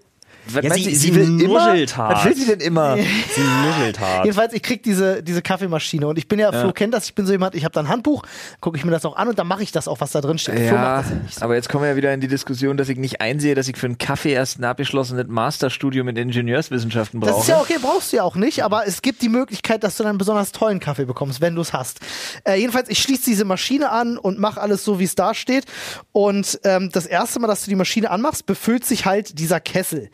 [0.48, 1.74] Was Ja, sie- du, sie will immer?
[1.74, 1.98] hart.
[1.98, 2.98] Was will sie denn immer?
[2.98, 4.26] Sie nuschelt hart.
[4.26, 7.26] Jedenfalls, ich krieg diese, diese Kaffeemaschine und ich bin ja, Flo kennt das, ich bin
[7.26, 8.24] so jemand, ich habe da ein Handbuch,
[8.60, 10.38] gucke ich mir das auch an und dann mache ich das auch, was da drin
[10.38, 10.60] steht.
[10.60, 10.64] Ja,
[11.00, 11.44] ja so.
[11.44, 13.78] aber jetzt kommen wir ja wieder in die Diskussion, dass ich nicht einsehe, dass ich
[13.78, 17.32] für einen Kaffee erst ein abgeschlossenes Masterstudium in Ingenieurswissenschaften brauche.
[17.32, 19.98] Das ist ja okay, brauchst du ja auch nicht, aber es gibt die Möglichkeit, dass
[19.98, 22.00] du dann einen besonders tollen Kaffee bekommst, wenn du es hast.
[22.44, 25.66] Äh, jedenfalls, ich schließe diese Maschine an und mache alles so, wie es da steht.
[26.12, 30.10] Und ähm, das erste Mal, dass du die Maschine anmachst, befüllt sich halt dieser Kessel.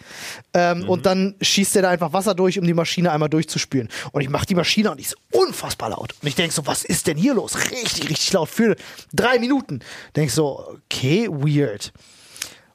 [0.53, 3.89] Ähm, Und dann schießt der da einfach Wasser durch, um die Maschine einmal durchzuspülen.
[4.11, 6.13] Und ich mache die Maschine und die ist unfassbar laut.
[6.21, 7.57] Und ich denk so, was ist denn hier los?
[7.71, 8.75] Richtig, richtig laut für
[9.13, 9.79] drei Minuten.
[10.15, 11.91] Denk so, okay, weird.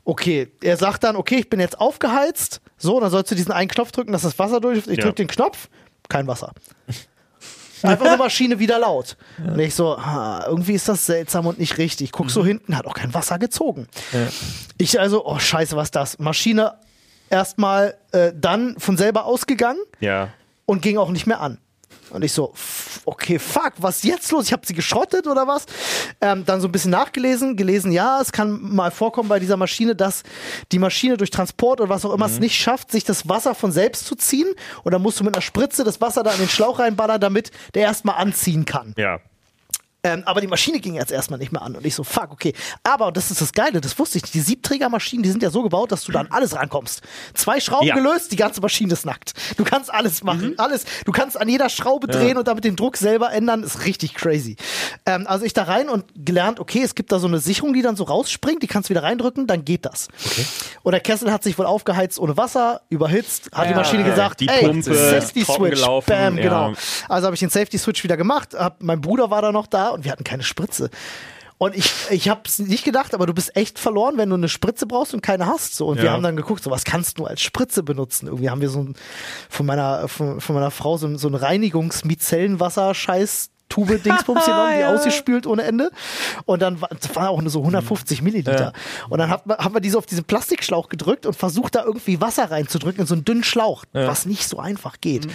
[0.05, 2.61] okay, er sagt dann, okay, ich bin jetzt aufgeheizt.
[2.77, 4.79] So, dann sollst du diesen einen Knopf drücken, dass das Wasser durch.
[4.87, 5.05] Ich Ja.
[5.05, 5.69] drück den Knopf,
[6.09, 6.53] kein Wasser.
[7.83, 9.17] Einfach eine Maschine wieder laut.
[9.39, 12.13] Und ich so, ha, irgendwie ist das seltsam und nicht richtig.
[12.13, 12.31] Guck Mhm.
[12.31, 13.89] so hinten, hat auch kein Wasser gezogen.
[14.79, 16.19] Ich also, oh scheiße, was ist das?
[16.19, 16.75] Maschine
[17.31, 20.29] erstmal äh, dann von selber ausgegangen Ja.
[20.67, 21.59] und ging auch nicht mehr an.
[22.11, 22.53] Und ich so,
[23.07, 24.47] okay, fuck, was ist jetzt los?
[24.47, 25.67] Ich habe sie geschrottet oder was?
[26.21, 29.97] Ähm, dann so ein bisschen nachgelesen, gelesen, ja, es kann mal vorkommen bei dieser Maschine,
[29.97, 30.23] dass
[30.71, 33.73] die Maschine durch Transport oder was auch immer es nicht schafft, sich das Wasser von
[33.73, 34.47] selbst zu ziehen.
[34.85, 37.51] Und dann musst du mit einer Spritze das Wasser da in den Schlauch reinballern, damit
[37.75, 38.95] der erstmal anziehen kann.
[38.97, 39.19] Ja.
[40.05, 41.75] Ähm, aber die Maschine ging jetzt erstmal nicht mehr an.
[41.77, 42.53] Und ich so, fuck, okay.
[42.83, 45.49] Aber, und das ist das Geile, das wusste ich nicht, die Siebträgermaschinen, die sind ja
[45.51, 47.01] so gebaut, dass du da an alles rankommst.
[47.33, 47.95] Zwei Schrauben Ja.
[47.95, 49.33] gelöst, die ganze Maschine ist nackt.
[49.57, 50.85] Du kannst alles machen, alles.
[51.07, 54.57] Du kannst an jeder Schraube drehen und damit den Druck selber ändern, ist richtig crazy.
[55.07, 57.81] Ähm, also ich da rein und gelernt, okay, es gibt da so eine Sicherung, die
[57.83, 60.09] dann so rausspringt, die kannst du wieder reindrücken, dann geht das.
[60.83, 64.11] Und der Kessel hat sich wohl aufgeheizt ohne Wasser, überhitzt, hat die Ja, Maschine okay.
[64.11, 66.43] gesagt, Die ey, Pumpe, Safety Switch, gelaufen, bam, ja.
[66.43, 66.73] genau.
[67.09, 69.94] Also habe ich den Safety Switch wieder gemacht, hab, mein Bruder war da noch da
[69.95, 70.91] und wir hatten keine Spritze.
[71.57, 74.49] Und ich, ich habe es nicht gedacht, aber du bist echt verloren, wenn du eine
[74.49, 75.77] Spritze brauchst und keine hast.
[75.77, 75.87] So.
[75.87, 76.13] Und wir Ja.
[76.13, 78.27] haben dann geguckt, so was kannst du als Spritze benutzen?
[78.27, 78.97] Irgendwie haben wir so ein,
[79.49, 84.85] von meiner, von, von meiner Frau so ein, so ein Reinigungs-Micellenwasser-Scheiß Tube Dingsbums genommen, die
[84.85, 85.91] ausgespült ohne Ende.
[86.45, 88.73] Und dann war, waren auch nur so 150 Milliliter.
[89.09, 92.51] Und dann hat, haben wir diese auf diesen Plastikschlauch gedrückt und versucht da irgendwie Wasser
[92.51, 95.27] reinzudrücken in so einen dünnen Schlauch, was nicht so einfach geht.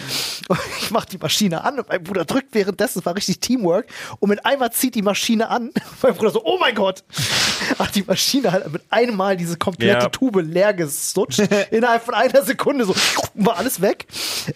[0.47, 3.87] Und ich mach die Maschine an und mein Bruder drückt währenddessen, es war richtig Teamwork.
[4.19, 5.71] Und mit einmal zieht die Maschine an.
[6.01, 7.03] Mein Bruder so, oh mein Gott!
[7.77, 10.09] Hat die Maschine halt mit einem Mal diese komplette Ja.
[10.09, 11.39] Tube leer gesutscht.
[11.71, 12.95] Innerhalb von einer Sekunde so,
[13.33, 14.07] war alles weg.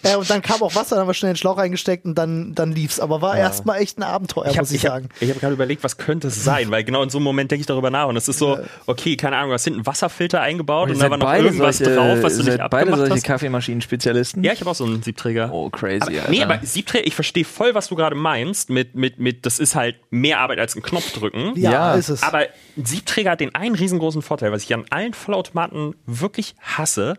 [0.02, 2.54] Äh, und dann kam auch Wasser, dann haben wir schnell den Schlauch reingesteckt und dann,
[2.54, 2.98] dann lief's.
[3.00, 5.08] Aber war erstmal echt ein Abenteuer, Ich habe muss ich ich hab, sagen.
[5.20, 7.60] ich hab gerade überlegt, was könnte es sein, weil genau in so einem Moment denke
[7.62, 10.40] ich darüber nach und es ist so, okay, keine Ahnung, du hast hinten einen Wasserfilter
[10.40, 13.24] eingebaut und da war noch irgendwas drauf, was du nicht seid beide abgemacht solche hast.
[13.24, 14.44] Kaffeemaschinen-Spezialisten?
[14.44, 15.50] Ja, ich habe auch so einen Siebträger.
[15.52, 16.30] Oh, crazy, Aber, Alter.
[16.30, 19.74] nee, aber Siebträger, ich verstehe voll, was du gerade meinst mit, mit, mit, das ist
[19.74, 21.52] halt mehr Arbeit als ein Knopf drücken.
[21.56, 22.22] Ja, Ja, ist es.
[22.22, 22.38] Aber
[22.76, 27.14] ein Siebträger hat den einen riesengroßen Vorteil, was ich an allen Vollautomaten wirklich hasse.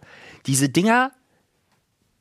[0.45, 1.11] Diese Dinger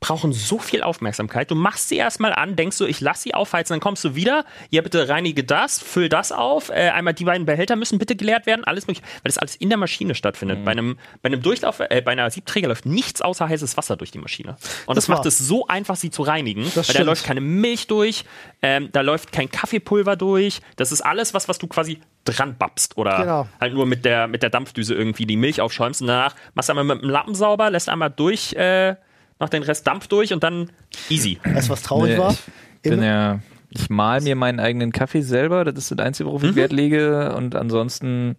[0.05, 1.49] brauchen so viel Aufmerksamkeit.
[1.49, 4.45] Du machst sie erstmal an, denkst du, ich lass sie aufheizen, dann kommst du wieder,
[4.69, 8.45] ja bitte reinige das, füll das auf, äh, einmal die beiden Behälter müssen bitte geleert
[8.45, 10.63] werden, alles mögliche, weil das alles in der Maschine stattfindet.
[10.63, 14.11] Bei einem bei einem Durchlauf, äh, bei einer Siebträger läuft nichts außer heißes Wasser durch
[14.11, 14.57] die Maschine.
[14.85, 17.87] Und das, Das macht es so einfach, sie zu reinigen, weil da läuft keine Milch
[17.87, 18.25] durch,
[18.61, 20.61] ähm, da läuft kein Kaffeepulver durch.
[20.75, 23.47] Das ist alles was, was du quasi dran babst oder Genau.
[23.59, 26.73] halt nur mit der, mit der Dampfdüse irgendwie die Milch aufschäumst und danach machst du
[26.73, 28.95] einmal mit dem Lappen sauber, lässt einmal durch, äh,
[29.39, 30.71] noch den Rest Dampf durch und dann
[31.09, 31.39] easy.
[31.43, 32.31] Weißt du, was traurig Nee, war?
[32.31, 36.27] Ich bin In- ja, ich mal mir meinen eigenen Kaffee selber, das ist das Einzige,
[36.29, 38.37] worauf ich Wert lege und ansonsten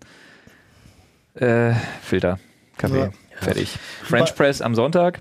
[1.35, 2.39] äh, Filter,
[2.79, 3.11] Kaffee, Ja.
[3.37, 3.77] fertig.
[4.03, 5.21] French Press am Sonntag,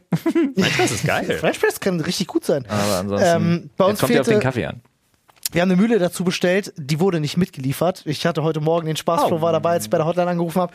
[0.56, 1.26] Das ist geil.
[1.40, 2.66] French Press kann richtig gut sein.
[2.70, 4.82] aber ansonsten Ähm, bei uns jetzt kommt ja auf den Kaffee an.
[5.56, 8.02] Wir haben eine Mühle dazu bestellt, die wurde nicht mitgeliefert.
[8.06, 10.60] Ich hatte heute Morgen den Spaß, Flo war dabei, als ich bei der Hotline angerufen
[10.62, 10.74] habe.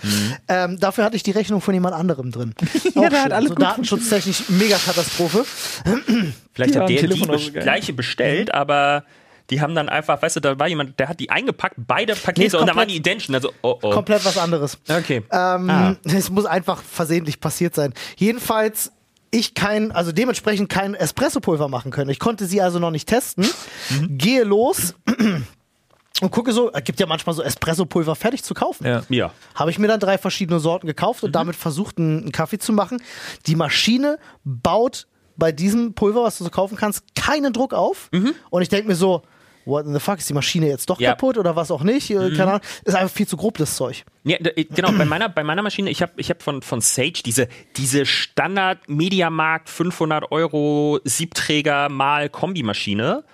[0.48, 2.54] Ähm, dafür hatte ich die Rechnung von jemand anderem drin.
[2.94, 5.44] ja, da hat alles so gut datenschutztechnisch mega Katastrophe.
[6.54, 7.62] Vielleicht Ja, hat der die Telefon auch so bes- geil.
[7.62, 9.04] gleiche bestellt, aber
[9.50, 12.18] die haben dann einfach, weißt du, da war jemand, der hat die eingepackt, beide Nee,
[12.22, 13.34] Pakete und dann waren die identischen.
[13.34, 13.90] Also, oh oh.
[13.90, 14.78] Komplett was anderes.
[14.88, 15.22] Okay.
[15.30, 15.94] Ähm, Ah.
[16.04, 17.92] Es muss einfach versehentlich passiert sein.
[18.16, 18.92] Jedenfalls
[19.30, 22.10] ich kein, also dementsprechend kein Espressopulver machen können.
[22.10, 23.46] Ich konnte sie also noch nicht testen.
[23.90, 24.18] Mhm.
[24.18, 24.94] Gehe los
[26.20, 28.86] und gucke so, es gibt ja manchmal so Espressopulver fertig zu kaufen.
[28.86, 29.02] Ja.
[29.08, 29.32] Ja.
[29.54, 32.72] Habe ich mir dann drei verschiedene Sorten gekauft und damit versucht, einen, einen Kaffee zu
[32.72, 33.02] machen.
[33.46, 35.06] Die Maschine baut
[35.36, 38.10] bei diesem Pulver, was du so kaufen kannst, keinen Druck auf.
[38.50, 39.22] Und ich denke mir so,
[39.64, 41.10] what in the fuck, ist die Maschine jetzt doch Ja.
[41.10, 42.10] kaputt oder was auch nicht?
[42.10, 42.60] Äh, Keine Ahnung.
[42.84, 44.04] Ist einfach viel zu grob, das Zeug.
[44.24, 47.20] Ja, d- genau, bei meiner, bei meiner Maschine, ich habe ich hab von, von Sage
[47.24, 53.24] diese, diese Standard Mediamarkt 500 Euro Siebträger mal Kombimaschine,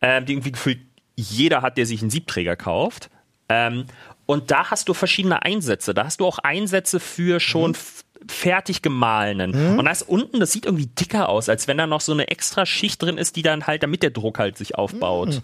[0.00, 0.80] ähm, die irgendwie gefühlt
[1.16, 3.10] jeder hat, der sich einen Siebträger kauft.
[3.48, 3.84] Ähm,
[4.26, 5.94] und da hast du verschiedene Einsätze.
[5.94, 9.78] Da hast du auch Einsätze für schon f- fertig gemahlenen.
[9.78, 12.28] Und da ist unten, das sieht irgendwie dicker aus, als wenn da noch so eine
[12.28, 15.42] extra Schicht drin ist, die dann halt, damit der Druck halt sich aufbaut.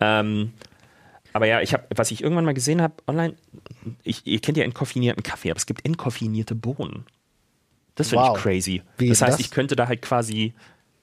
[0.00, 0.52] Ähm,
[1.32, 3.34] aber ja, ich habe, was ich irgendwann mal gesehen habe online,
[4.02, 7.04] ich, ihr kennt ja entkoffinierten Kaffee, aber es gibt entkoffinierte Bohnen.
[7.94, 8.36] Das finde Wow.
[8.36, 8.82] ich crazy.
[8.98, 9.40] Wie das heißt, das?
[9.40, 10.54] ich könnte da halt quasi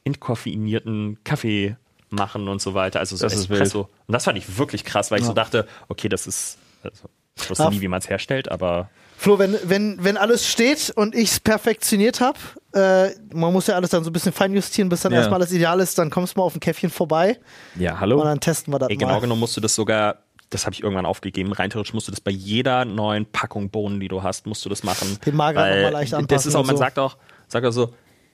[0.04, 1.76] entkoffinierten Kaffee
[2.10, 3.00] machen und so weiter.
[3.00, 3.89] Also so Das ist Espresso.
[4.08, 7.50] Und das fand ich wirklich krass, weil ich so dachte, okay, das ist, also, ich
[7.50, 7.70] wusste Ah.
[7.70, 8.89] nie, wie man es herstellt, aber
[9.24, 12.38] Flo, wenn, wenn, wenn alles steht und ich es perfektioniert habe,
[12.74, 15.19] äh, man muss ja alles dann so ein bisschen feinjustieren, bis dann Ja.
[15.19, 17.39] erstmal alles ideal ist, dann kommst du mal auf ein Käffchen vorbei
[17.80, 18.21] Ja, und hallo.
[18.24, 19.21] dann testen wir das ey, genau mal.
[19.21, 20.17] genommen musst du das sogar
[20.49, 21.51] das habe ich irgendwann aufgegeben.
[21.53, 24.69] Rein theoretisch musst du das bei jeder neuen Packung Bohnen, die du hast, musst du
[24.69, 25.17] das machen.
[25.26, 26.80] Den Mager Weil noch mal leicht Das anpassen ist auch, und man so.
[26.82, 27.17] sagt auch,
[27.47, 27.93] sagt auch so,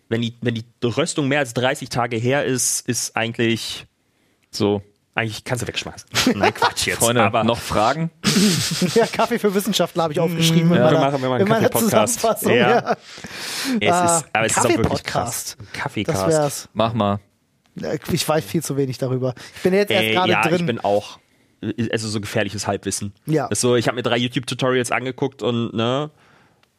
[0.09, 3.85] wenn die, wenn die Röstung mehr als 30 Tage her ist, ist eigentlich,
[4.51, 4.81] So,
[5.19, 6.09] eigentlich kannst du wegschmeißen.
[6.35, 6.99] Nein, Quatsch jetzt.
[6.99, 8.09] Freunde, aber noch Fragen?
[8.95, 10.69] Ja, Kaffee für Wissenschaftler habe ich aufgeschrieben.
[10.71, 12.45] in Ja, meiner, wir machen- wir machen in meiner einen Kaffee-Podcast.
[12.45, 12.53] Ja.
[12.55, 12.97] Ja.
[13.81, 15.05] es Ah, ist, aber es ist auch wirklich Kaffee-Podcast.
[15.05, 15.57] krass.
[15.59, 16.27] Ein Das Kaffeecast.
[16.27, 16.69] wär's.
[16.73, 17.19] Mach mal.
[17.81, 19.33] Äh, Ich weiß viel zu wenig darüber.
[19.55, 20.55] Ich bin jetzt erst Ey, gerade ja, drin.
[20.55, 21.19] ich bin auch,
[21.91, 23.13] also so gefährliches Halbwissen.
[23.25, 23.47] Ja.
[23.47, 26.09] Ist so, ich habe mir drei YouTube-Tutorials angeguckt und, ne,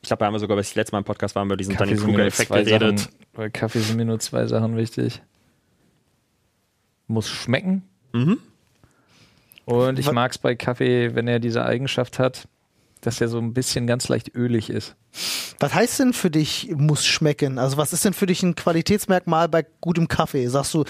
[0.03, 1.77] ich glaube, da haben wir sogar, als ich letztes Mal im Podcast waren, über diesen
[1.77, 3.01] Kaffee Dunning-Kruger-Effekt zwei geredet.
[3.01, 5.21] Sachen, bei Kaffee sind mir nur zwei Sachen wichtig.
[7.07, 7.83] Muss schmecken.
[8.13, 8.39] Mhm.
[9.65, 12.49] Und ich mag es bei Kaffee, wenn er diese Eigenschaft hat,
[13.03, 14.97] dass er so ein bisschen ganz leicht ölig ist.
[15.59, 17.59] Was heißt denn für dich, muss schmecken?
[17.59, 20.47] Also, was ist denn für dich ein Qualitätsmerkmal bei gutem Kaffee?
[20.49, 20.85] Sagst du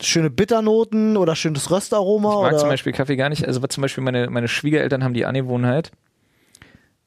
[0.00, 2.28] schöne Bitternoten oder schönes Röstaroma?
[2.30, 2.58] Ich mag oder?
[2.58, 3.46] zum Beispiel Kaffee gar nicht.
[3.46, 5.90] Also was zum Beispiel meine, meine Schwiegereltern haben die Angewohnheit,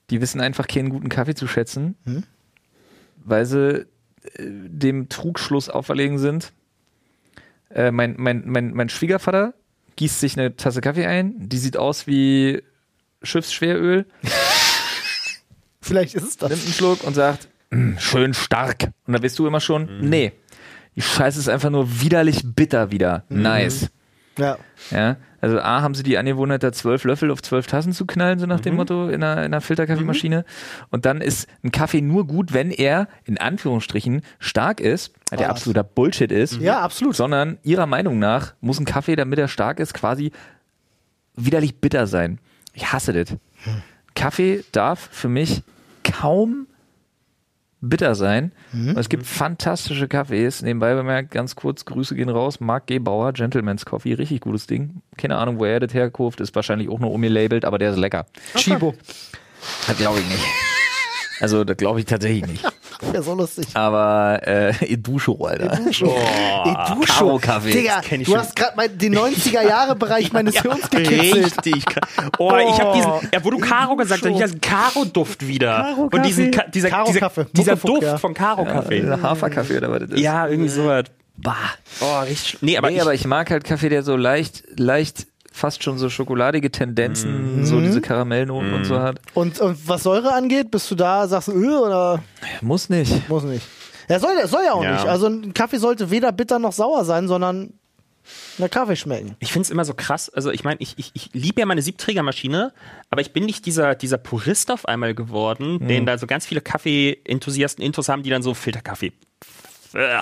[0.09, 2.23] die wissen einfach keinen guten Kaffee zu schätzen, Hm?
[3.23, 3.85] weil sie äh,
[4.37, 6.51] dem Trugschluss auferlegen sind.
[7.75, 9.53] Äh, mein, mein, mein, mein Schwiegervater
[9.97, 12.63] gießt sich eine Tasse Kaffee ein, die sieht aus wie
[13.21, 14.05] Schiffsschweröl,
[15.81, 16.49] Vielleicht ist es das.
[16.49, 18.85] nimmt einen Schluck und sagt, "Mm, schön stark.
[19.05, 20.31] Und dann weißt du immer schon, nee,
[20.95, 23.23] die Scheiße ist einfach nur widerlich bitter wieder.
[23.29, 23.89] Nice.
[24.37, 24.57] Ja.
[24.91, 28.39] Ja, also A haben sie die Angewohnheit, da zwölf Löffel auf zwölf Tassen zu knallen,
[28.39, 30.43] so nach dem Motto in einer, in einer Filterkaffeemaschine.
[30.89, 35.49] Und dann ist ein Kaffee nur gut, wenn er in Anführungsstrichen stark ist, der Was?
[35.49, 36.59] absoluter Bullshit ist.
[36.59, 37.15] Ja, absolut.
[37.15, 40.31] Sondern ihrer Meinung nach muss ein Kaffee, damit er stark ist, quasi
[41.35, 42.39] widerlich bitter sein.
[42.73, 43.37] Ich hasse das.
[44.15, 45.61] Kaffee darf für mich
[46.03, 46.67] kaum
[47.81, 48.51] bitter sein.
[48.73, 50.61] Und es gibt fantastische Kaffees.
[50.61, 52.59] Nebenbei bemerkt, ganz kurz, Grüße gehen raus.
[52.59, 52.99] Marc G.
[52.99, 55.01] Bauer, Gentleman's Coffee, richtig gutes Ding.
[55.17, 58.25] Keine Ahnung, wo er das herkauft, ist wahrscheinlich auch nur umgelabelt, aber der ist lecker.
[58.55, 58.95] Chibo.
[59.87, 60.45] Das glaube ich nicht.
[61.39, 62.63] Also, das glaube ich tatsächlich nicht.
[63.11, 63.67] Wäre so lustig.
[63.73, 65.75] Aber äh, Edusho, Alter.
[65.75, 66.07] Duscho.
[66.65, 67.13] Ey, Duscho.
[67.13, 67.71] Karo-Kaffee.
[67.71, 68.41] Digga, kenn ich du schon.
[68.41, 71.45] hast gerade den 90er-Jahre-Bereich meines Hirns gekitzelt.
[71.65, 71.85] Richtig.
[71.85, 72.09] krass.
[72.37, 75.77] Oh, ich habe diesen, ja, wo du Karo gesagt hast, ich habe Karo-Duft wieder.
[75.77, 76.15] Karo-Kaffee.
[76.15, 77.45] Und diesen, dieser, dieser, Karo-Kaffee.
[77.53, 78.17] dieser Muckefuck, Duft ja.
[78.17, 79.05] von Karo-Kaffee.
[79.21, 80.19] Haferkaffee oder was das ist.
[80.19, 81.05] Ja, irgendwie sowas.
[81.37, 81.55] Bah.
[81.99, 82.61] Oh, richtig.
[82.61, 85.97] Nee, aber, nee, ich, aber ich mag halt Kaffee, der so leicht, leicht, fast schon
[85.97, 87.65] so schokoladige Tendenzen, Mhm.
[87.65, 89.19] so diese Karamellnoten und so hat.
[89.33, 92.21] Und, und was Säure angeht, bist du da, sagst du, öh, oder
[92.61, 93.29] Muss nicht.
[93.29, 93.65] muss nicht?
[94.09, 94.93] Ja, soll, soll ja auch Ja.
[94.93, 95.05] nicht.
[95.07, 97.73] Also ein Kaffee sollte weder bitter noch sauer sein, sondern
[98.57, 99.35] nach Kaffee schmecken.
[99.39, 100.29] ich finde es immer so krass.
[100.29, 102.73] Also, ich meine, ich, ich, ich liebe ja meine Siebträgermaschine,
[103.11, 106.61] aber ich bin nicht dieser, dieser Purist auf einmal geworden, den da so ganz viele
[106.61, 109.13] Kaffee-Enthusiasten Intos haben, die dann so Filterkaffee.
[109.93, 110.19] Äh,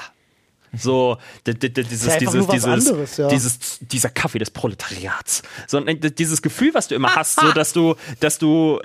[0.76, 3.28] So, dieses, Ja, dieses, dieses, anderes, ja.
[3.28, 5.44] dieses, dieser Kaffee des Proletariats.
[5.68, 8.80] So, dieses Gefühl, was du immer hast, so, dass du, dass du,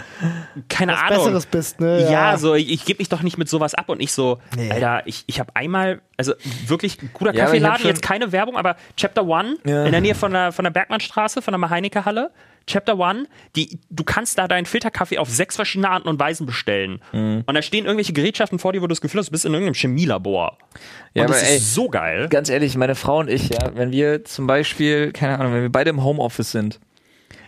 [0.68, 1.16] keine Was Ahnung.
[1.18, 2.10] Besseres bist, ne?
[2.10, 4.70] Ja, so, ich, ich gebe mich doch nicht mit sowas ab und ich so, Nee.
[4.70, 6.34] Alter, ich, ich habe einmal, also
[6.66, 9.84] wirklich ein guter Ja, Kaffeeladen, jetzt keine Werbung, aber Chapter One Ja.
[9.84, 12.30] in der Nähe von der, von der Bergmannstraße, von der Maheineke Halle.
[12.66, 17.00] Chapter One, die, du kannst da deinen Filterkaffee auf sechs verschiedene Arten und Weisen bestellen.
[17.12, 17.44] Mhm.
[17.46, 19.52] Und da stehen irgendwelche Gerätschaften vor dir, wo du das Gefühl hast, du bist in
[19.52, 20.58] irgendeinem Chemielabor.
[21.14, 22.28] Ja, und das ey, ist so geil.
[22.28, 25.72] Ganz ehrlich, meine Frau und ich, ja, wenn wir zum Beispiel, keine Ahnung, wenn wir
[25.72, 26.80] beide im Homeoffice sind,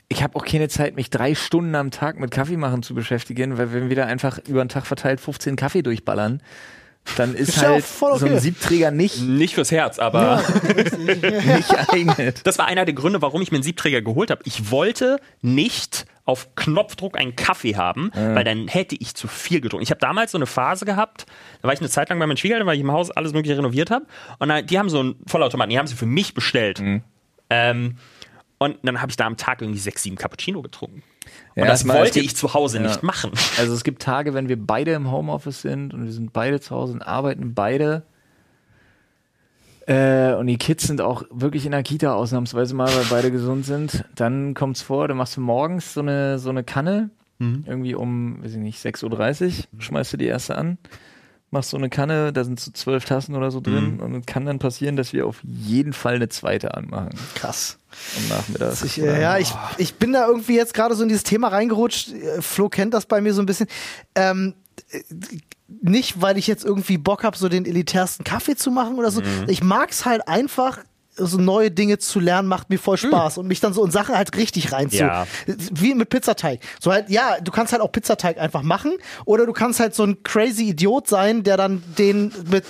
[0.08, 3.58] ich habe auch keine Zeit, mich drei Stunden am Tag mit Kaffee machen zu beschäftigen,
[3.58, 6.42] weil wenn wir da einfach über den Tag verteilt 15 Kaffee durchballern,
[7.16, 8.40] dann ist, Ist ja auch halt voll so ein okay.
[8.40, 10.42] Siebträger nicht, Nicht fürs Herz, aber
[10.74, 12.40] nicht geeignet.
[12.44, 14.42] das war einer der Gründe, warum ich mir einen Siebträger geholt habe.
[14.44, 19.82] Ich wollte nicht auf Knopfdruck einen Kaffee haben, weil dann hätte ich zu viel getrunken.
[19.82, 21.26] Ich habe damals so eine Phase gehabt,
[21.60, 23.56] da war ich eine Zeit lang bei meinen Schwiegereltern, weil ich im Haus alles mögliche
[23.58, 24.06] renoviert habe.
[24.38, 26.80] Und dann, die haben so einen Vollautomaten, die haben sie für mich bestellt.
[27.50, 27.96] Ähm,
[28.58, 31.02] und dann habe ich da am Tag irgendwie sechs, sieben Cappuccino getrunken.
[31.56, 32.84] Und Ja, das es wollte gibt- ich zu Hause Ja.
[32.88, 33.32] nicht machen.
[33.58, 36.74] Also es gibt Tage, wenn wir beide im Homeoffice sind und wir sind beide zu
[36.74, 38.02] Hause und arbeiten beide.
[39.86, 43.64] Äh, und die Kids sind auch wirklich in der Kita ausnahmsweise mal, weil beide gesund
[43.64, 44.04] sind.
[44.14, 47.10] Dann kommt's vor, dann machst du morgens so eine, so eine Kanne,
[47.40, 50.76] irgendwie um, weiß ich nicht, 6.30 Uhr, schmeißt du die erste an,
[51.50, 54.46] machst so eine Kanne, da sind so zwölf Tassen oder so drin und es kann
[54.46, 57.78] dann passieren, dass wir auf jeden Fall eine zweite anmachen Krass.
[58.16, 58.84] am Nachmittag.
[58.84, 62.12] Ich, äh, ja, ich, ich bin da irgendwie jetzt gerade so in dieses Thema reingerutscht.
[62.12, 63.66] Äh, Flo kennt das bei mir so ein bisschen.
[64.14, 64.54] Ähm,
[64.90, 65.02] äh,
[65.82, 69.22] nicht, weil ich jetzt irgendwie Bock habe, so den elitärsten Kaffee zu machen oder so.
[69.46, 70.78] Ich mag's halt einfach
[71.20, 74.16] so neue Dinge zu lernen macht mir voll Spaß und mich dann so in Sachen
[74.16, 74.96] halt richtig reinzu.
[74.96, 75.26] Ja.
[75.46, 76.60] Wie mit Pizzateig.
[76.80, 78.92] So halt, ja, du kannst halt auch Pizzateig einfach machen
[79.24, 82.64] oder du kannst halt so ein crazy Idiot sein, der dann den mit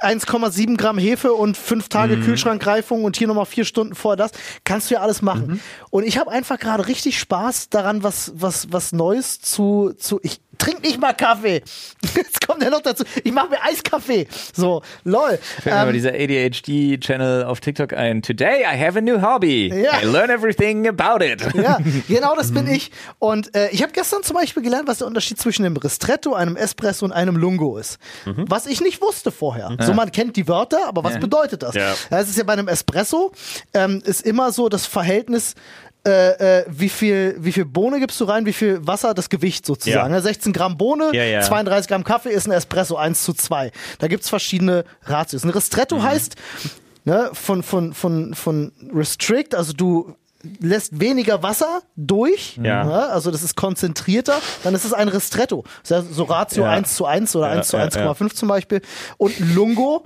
[0.00, 4.32] 1,7 Gramm Hefe und fünf Tage Kühlschrankreifung und hier nochmal vier Stunden vor das,
[4.64, 5.60] kannst du ja alles machen.
[5.90, 10.40] Und ich habe einfach gerade richtig Spaß daran, was, was, was Neues zu, zu, ich
[10.58, 11.62] trink nicht mal Kaffee.
[12.14, 14.26] Jetzt kommt ja noch dazu, ich mache mir Eiskaffee.
[14.54, 15.38] So, lol.
[15.60, 18.22] Fällt mir aber Ähm, dieser ADHD-Channel auf TikTok ein.
[18.22, 19.68] Today I have a new hobby.
[19.68, 20.00] Ja.
[20.00, 21.42] I learn everything about it.
[21.54, 21.78] Ja,
[22.08, 22.90] genau das bin ich.
[23.18, 26.56] Und äh, ich habe gestern zum Beispiel gelernt, was der Unterschied zwischen einem Ristretto, einem
[26.56, 27.98] Espresso und einem Lungo ist.
[28.24, 29.76] Was ich nicht wusste vorher.
[29.80, 31.74] So, man kennt die Wörter, aber was bedeutet das?
[31.74, 31.94] Ja.
[32.10, 33.32] Es ist ja bei einem Espresso,
[33.74, 35.54] ähm, ist immer so das Verhältnis,
[36.08, 39.66] äh, äh, wie viel, wie viel Bohne gibst du rein, wie viel Wasser, das Gewicht
[39.66, 40.10] sozusagen.
[40.10, 40.16] Ja.
[40.16, 40.22] Ne?
[40.22, 41.40] 16 Gramm Bohne, Ja, ja.
[41.42, 43.70] 32 Gramm Kaffee ist ein Espresso 1 zu 2.
[43.98, 45.44] Da gibt's verschiedene Ratios.
[45.44, 46.02] Ein Ristretto Mhm.
[46.02, 46.36] heißt,
[47.04, 50.14] ne, von, von, von, von Restrict, also du
[50.60, 52.84] lässt weniger Wasser durch, Ja.
[52.84, 55.64] ne, also das ist konzentrierter, dann ist es ein Ristretto.
[55.82, 56.70] Das ja so Ratio Ja.
[56.70, 58.80] 1 zu 1 oder Ja, 1 zu ja, 1,5 zum Beispiel.
[59.16, 60.04] Und Lungo,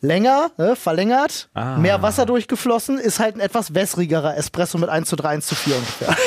[0.00, 1.76] länger, ne, verlängert, Ah.
[1.76, 5.54] mehr Wasser durchgeflossen, ist halt ein etwas wässrigerer Espresso mit 1 zu 3, 1 zu
[5.54, 6.16] 4 ungefähr.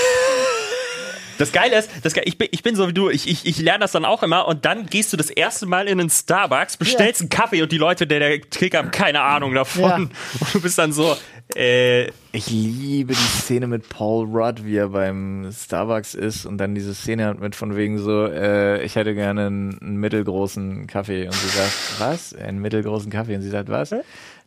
[1.38, 3.60] Das Geile ist, das Ge ich, bin, ich bin so wie du, ich, ich, ich
[3.60, 6.76] lerne das dann auch immer und dann gehst du das erste Mal in einen Starbucks,
[6.76, 9.90] bestellst einen Kaffee und die Leute, der, der Krieg haben keine Ahnung davon.
[9.90, 9.96] Ja.
[10.42, 11.16] Und du bist dann so,
[11.56, 16.76] äh, Ich liebe die Szene mit Paul Rudd, wie er beim Starbucks ist und dann
[16.76, 21.26] diese Szene hat mit von wegen so, äh, ich hätte gerne einen, einen mittelgroßen Kaffee
[21.26, 22.34] und sie sagt, was?
[22.36, 23.94] Einen mittelgroßen Kaffee und sie sagt, was?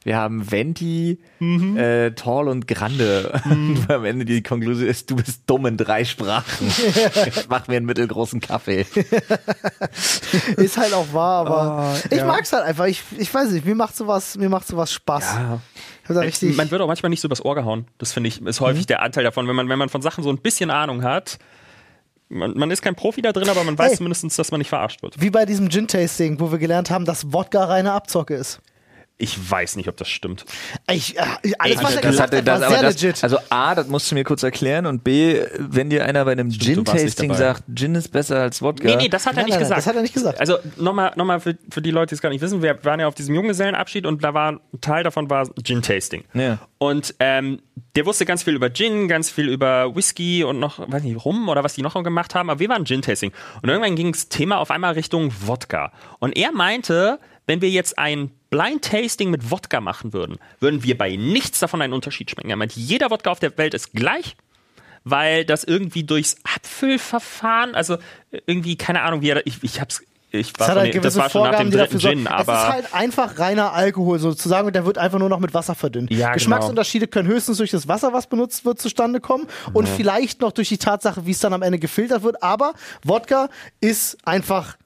[0.05, 3.41] Wir haben Venti, äh, Tall und Grande.
[3.45, 6.73] Und am Ende die Konklusion ist, du bist dumm in drei Sprachen.
[7.49, 8.85] Mach mir einen mittelgroßen Kaffee.
[10.57, 12.87] Ist halt auch wahr, aber Oh, ich mag's halt einfach.
[12.87, 15.37] Ich, ich weiß nicht, mir macht sowas, mir macht sowas Spaß.
[16.02, 16.57] Ich da richtig.
[16.57, 17.87] man wird auch manchmal nicht so übers Ohr gehauen.
[17.99, 20.31] Das finde ich, ist häufig der Anteil davon, wenn man, wenn man von Sachen so
[20.31, 21.39] ein bisschen Ahnung hat.
[22.29, 23.97] Man, man ist kein Profi da drin, aber man weiß Hey.
[23.99, 25.21] zumindest, dass man nicht verarscht wird.
[25.21, 28.61] wie bei diesem Gin-Tasting, wo wir gelernt haben, dass Wodka reine Abzocke ist.
[29.19, 30.45] Ich weiß nicht, ob das stimmt.
[30.91, 31.23] Ich, äh,
[31.59, 33.23] alles, was er Das gesagt hat, das, war sehr das, legit.
[33.23, 36.51] also A, das musst du mir kurz erklären und B, wenn dir einer bei einem
[36.51, 38.89] Gin-Tasting sagt, Gin ist besser als Wodka.
[38.89, 39.79] Nee, nee, das hat er Nein, nicht nein, nein, gesagt.
[39.79, 40.41] das hat er nicht gesagt.
[40.41, 42.99] Also nochmal noch mal für, für die Leute, die es gar nicht wissen, wir waren
[42.99, 46.25] ja auf diesem Junggesellenabschied und da war ein Teil davon war Gin-Tasting.
[46.35, 46.59] Ja.
[46.79, 47.61] Und ähm,
[47.95, 51.49] der wusste ganz viel über Gin, ganz viel über Whisky und noch, weiß nicht, Rum
[51.49, 53.31] oder was die noch gemacht haben, aber wir waren Gin-Tasting.
[53.63, 55.93] Und irgendwann ging das Thema auf einmal Richtung Wodka.
[56.19, 61.17] Und er meinte, wenn wir jetzt ein Blind-Tasting mit Wodka machen würden, würden wir bei
[61.17, 62.51] nichts davon einen Unterschied schmecken.
[62.51, 64.37] Er meinte, jeder Wodka auf der Welt ist gleich,
[65.05, 67.97] weil das irgendwie durchs Abfüllverfahren, also
[68.47, 71.31] irgendwie, keine Ahnung, wie er, ich, ich hab's, ich war Das halt das gewisse war
[71.31, 72.27] schon nach Vorgaben, dem die dritten Gin, sorgen.
[72.27, 75.55] Es ist aber halt einfach reiner Alkohol sozusagen und der wird einfach nur noch mit
[75.55, 76.11] Wasser verdünnt.
[76.11, 76.35] Ja, genau.
[76.35, 80.69] Geschmacksunterschiede können höchstens durch das Wasser, was benutzt wird, zustande kommen und vielleicht noch durch
[80.69, 82.43] die Tatsache, wie es dann am Ende gefiltert wird.
[82.43, 83.49] Aber Wodka
[83.81, 84.77] ist einfach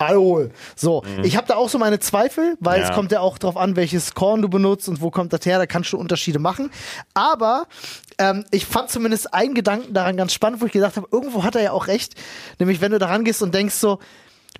[0.00, 0.50] Alkohol.
[0.76, 2.82] So, ich habe da auch so meine Zweifel, weil Mhm.
[2.84, 2.88] Ja.
[2.90, 5.58] es kommt ja auch drauf an, welches Korn du benutzt und wo kommt das her,
[5.58, 6.70] da kannst du Unterschiede machen.
[7.14, 7.66] Aber
[8.18, 11.54] ähm, ich fand zumindest einen Gedanken daran ganz spannend, wo ich gedacht habe, irgendwo hat
[11.54, 12.14] er ja auch recht.
[12.58, 13.98] Nämlich, wenn du da rangehst und denkst so,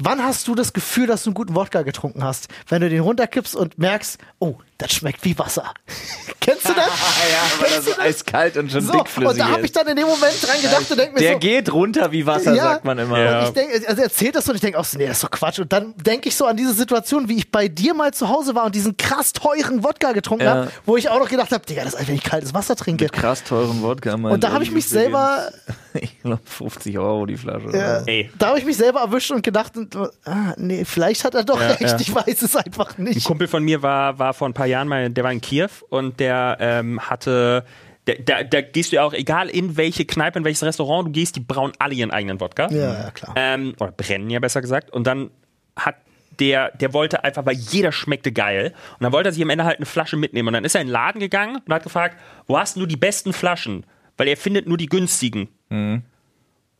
[0.01, 2.49] wann hast du das Gefühl, dass du einen guten Wodka getrunken hast?
[2.69, 5.73] Wenn du den runterkippst und merkst, oh, das schmeckt wie Wasser.
[6.41, 6.87] Kennst du das?
[6.87, 9.77] ja, weil er so eiskalt und schon So, dickflüssig und da habe ich ist.
[9.77, 12.55] dann in dem Moment dran gedacht und denk mir Der so, geht runter wie Wasser,
[12.55, 12.63] Ja.
[12.65, 13.19] sagt man immer.
[13.21, 13.41] Ja.
[13.41, 15.25] Und ich denk, also er erzählt das und ich denke auch so, nee, das ist
[15.25, 15.59] doch Quatsch.
[15.59, 18.55] Und dann denke ich so an diese Situation, wie ich bei dir mal zu Hause
[18.55, 20.55] war und diesen krass teuren Wodka getrunken Ja.
[20.55, 22.75] habe, wo ich auch noch gedacht habe, Digga, das ist einfach, wenn ich kaltes Wasser
[22.77, 23.07] trinke.
[23.09, 24.17] Krass teuren Wodka.
[24.17, 24.33] Mann.
[24.33, 25.51] Und da habe ich mich selber,
[25.93, 28.03] Ich glaube 50 Euro die Flasche.
[28.07, 28.31] Ey.
[28.39, 29.73] da habe ich mich selber erwischt und gedacht,
[30.25, 31.97] ah, nee, vielleicht hat er doch Ja, recht, ja.
[32.01, 33.25] ich weiß es einfach Ein nicht.
[33.27, 36.21] Kumpel von mir war, war vor ein paar Jahren mal, der war in Kiew und
[36.21, 37.65] der ähm, hatte,
[38.05, 41.13] da, da, da gehst du ja auch, egal in welche Kneipe, in welches Restaurant du
[41.13, 42.69] gehst, die brauen alle ihren eigenen Wodka.
[42.71, 43.35] Ja, ja, klar.
[43.37, 44.91] Ähm, oder brennen ja besser gesagt.
[44.91, 45.31] Und dann
[45.77, 45.97] hat
[46.41, 48.73] der, der wollte einfach, weil jeder schmeckte geil.
[48.95, 50.49] Und dann wollte er sich am Ende halt eine Flasche mitnehmen.
[50.49, 52.17] Und dann ist er in den Laden gegangen und hat gefragt,
[52.47, 53.85] wo hast du die besten Flaschen?
[54.17, 55.49] Weil er findet nur die günstigen.
[55.69, 56.03] Mhm.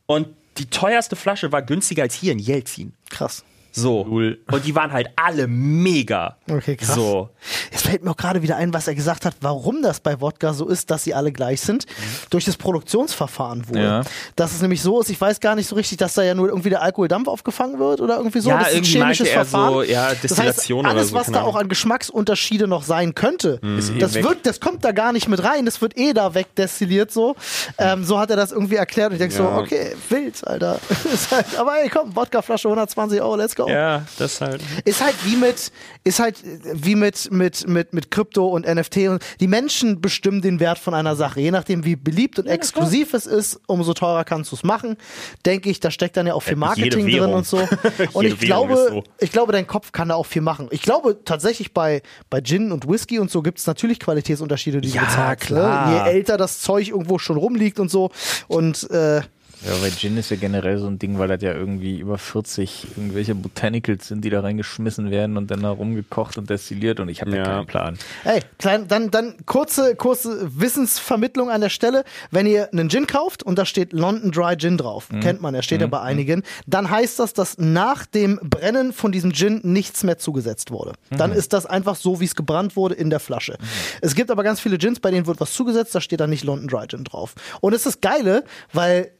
[0.07, 0.27] Und
[0.57, 2.93] die teuerste Flasche war günstiger als hier in Jelzin.
[3.09, 3.45] Krass.
[3.71, 4.05] So.
[4.09, 4.39] Cool.
[4.51, 6.37] Und die waren halt alle mega.
[6.49, 6.93] Okay, krass.
[6.93, 7.29] So.
[7.71, 10.53] Jetzt fällt mir auch gerade wieder ein, was er gesagt hat, warum das bei Wodka
[10.53, 11.85] so ist, dass sie alle gleich sind.
[12.29, 13.79] Durch das Produktionsverfahren wohl.
[13.79, 14.03] Ja.
[14.35, 16.49] Dass es nämlich so ist, ich weiß gar nicht so richtig, dass da ja nur
[16.49, 18.49] irgendwie der Alkoholdampf aufgefangen wird oder irgendwie so.
[18.49, 19.73] Ja, das ist ein irgendwie chemisches er Verfahren.
[19.73, 22.83] so, ja, das heißt, Destillation oder alles, so, was keine da auch an Geschmacksunterschiede noch
[22.83, 25.65] sein könnte, eh das, wird, das kommt da gar nicht mit rein.
[25.65, 27.35] Das wird eh da wegdestilliert so.
[27.77, 29.57] Ähm, so hat er das irgendwie erklärt und ich denke so, Ja.
[29.57, 30.79] okay, wild, Alter.
[31.31, 33.69] Halt, aber ey, komm, Wodkaflasche 120 Euro, let's go.
[33.69, 34.61] Ja, das halt.
[34.83, 35.71] Ist halt wie mit,
[36.03, 36.35] ist halt
[36.73, 40.77] wie mit, mit mit, mit, mit Krypto und NFT und die Menschen bestimmen den Wert
[40.79, 41.39] von einer Sache.
[41.41, 44.97] Je nachdem, wie beliebt und exklusiv es ist, umso teurer kannst du es machen.
[45.45, 47.33] Denke ich, da steckt dann ja auch viel jede Marketing drin Währung.
[47.33, 47.57] und so.
[48.13, 49.03] Und ich glaube, so.
[49.19, 50.67] ich glaube, dein Kopf kann da auch viel machen.
[50.71, 54.89] Ich glaube tatsächlich bei, bei Gin und Whisky und so gibt es natürlich Qualitätsunterschiede, die
[54.89, 55.45] du Ja, bezahlst.
[55.45, 55.89] klar.
[55.89, 55.95] Ne?
[56.05, 58.11] Je älter das Zeug irgendwo schon rumliegt und so.
[58.47, 59.21] Und äh,
[59.63, 62.87] Ja, bei Gin ist ja generell so ein Ding, weil das ja irgendwie über 40
[62.97, 67.21] irgendwelche Botanicals sind, die da reingeschmissen werden und dann da rumgekocht und destilliert und ich
[67.21, 67.43] habe ja.
[67.43, 67.97] Keinen Plan.
[68.23, 72.03] Ey, klein, dann, dann kurze, kurze Wissensvermittlung an der Stelle.
[72.31, 75.61] Wenn ihr einen Gin kauft und da steht London Dry Gin drauf, kennt man, der
[75.61, 80.03] steht ja bei einigen, dann heißt das, dass nach dem Brennen von diesem Gin nichts
[80.03, 80.93] mehr zugesetzt wurde.
[81.11, 83.57] Dann ist das einfach so, wie es gebrannt wurde in der Flasche.
[84.01, 86.43] Es gibt aber ganz viele Gins, bei denen wird was zugesetzt, da steht dann nicht
[86.43, 87.35] London Dry Gin drauf.
[87.59, 88.43] Und es ist das Geile,
[88.73, 89.11] weil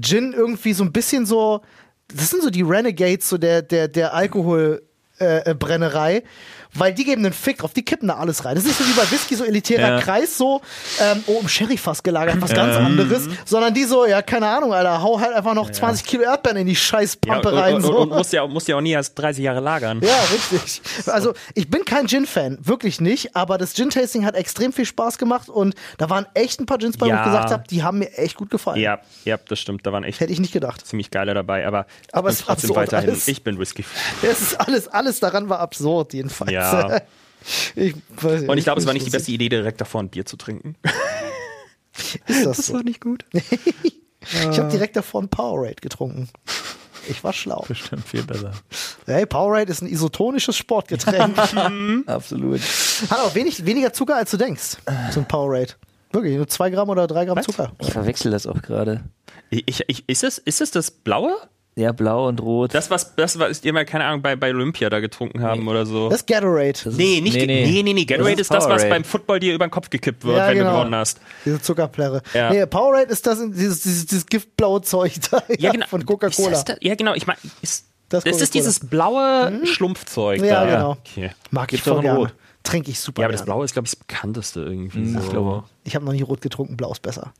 [0.00, 1.62] Gin irgendwie so ein bisschen so,
[2.08, 6.22] das sind so die Renegades so der, der, der Alkoholbrennerei, äh, Brennerei,
[6.74, 8.54] weil die geben einen Fick drauf, die kippen da alles rein.
[8.54, 10.00] Das ist nicht so wie bei Whisky, so elitärer Ja.
[10.00, 10.60] Kreis, so,
[11.00, 15.02] ähm, oh, im Sherryfass gelagert, was ganz anderes, sondern die so, ja, keine Ahnung, Alter,
[15.02, 17.96] hau halt einfach noch 20 Kilo Erdbeeren in die scheiß Ja, Pampe rein, und, so.
[17.98, 20.00] und, und musst, ja, musst ja auch nie erst 30 Jahre lagern.
[20.02, 20.82] Ja, richtig.
[21.06, 25.48] Also, ich bin kein Gin-Fan, wirklich nicht, aber das Gin-Tasting hat extrem viel Spaß gemacht
[25.48, 27.20] und da waren echt ein paar Gins bei, wo Ja.
[27.20, 28.80] ich gesagt habe, die haben mir echt gut gefallen.
[28.80, 29.86] Ja, ja, das stimmt.
[29.86, 30.86] Da waren echt Hätte ich nicht gedacht.
[30.86, 33.10] ziemlich geile dabei, aber, Aber es trotzdem weiterhin.
[33.10, 33.28] alles.
[33.28, 33.84] Ich bin Whisky.
[34.22, 36.50] Es ist alles, alles daran war absurd, jedenfalls.
[36.50, 36.67] Ja.
[37.76, 40.26] Ich weiß Und ich glaube, es war nicht die beste Idee, direkt davor ein Bier
[40.26, 40.76] zu trinken.
[42.26, 42.78] Ist das, so?
[42.78, 43.24] nicht gut.
[44.50, 46.28] Ich habe direkt davor ein Powerade getrunken.
[47.08, 47.64] Ich war schlau.
[47.66, 48.52] Bestimmt viel besser.
[49.06, 51.38] Hey, Powerade ist ein isotonisches Sportgetränk.
[52.06, 52.60] Absolut.
[53.08, 54.76] Hat auch wenig, weniger Zucker, als du denkst.
[55.12, 55.74] So ein Powerade.
[56.12, 57.72] Wirklich, nur zwei Gramm oder drei Gramm Zucker.
[57.80, 59.04] Ich verwechsel das auch gerade.
[59.50, 61.36] Ich, ich, ist, es, ist es das Blaue?
[61.78, 62.74] Ja, blau und rot.
[62.74, 65.86] Das, was, das, was ihr mal, keine Ahnung, bei, bei Olympia da getrunken haben oder
[65.86, 66.08] so?
[66.08, 66.72] Das ist Gatorade.
[66.72, 68.04] Das ist- nee, nicht, nee, nee, nee, nee.
[68.04, 70.58] Gatorade Das ist, das, was beim Football dir über den Kopf gekippt wird, Ja, wenn
[70.58, 70.70] genau.
[70.70, 71.20] du gewonnen hast.
[71.44, 72.22] Diese Zuckerplärre.
[72.34, 72.50] Ja.
[72.50, 75.86] Nee, Powerade ist das, dieses, dieses, dieses giftblaue Zeug da Ja, genau.
[75.86, 76.64] von Ist Coca-Cola.
[76.80, 77.14] Ja, genau.
[77.14, 80.70] Ich meine, ist, Das das, ist ist dieses blaue Schlumpfzeug Ja, da.
[80.70, 80.90] genau.
[81.04, 81.30] Okay.
[81.52, 82.18] Mag ich voll gerne.
[82.18, 82.34] Rot.
[82.68, 83.46] Trinke ich super Ja, aber das.
[83.46, 85.10] Blaue ist, glaube ich, das bekannteste irgendwie.
[85.10, 85.18] so.
[85.18, 85.64] Ich glaube auch.
[85.84, 87.32] Ich habe noch nie rot getrunken, blau ist besser.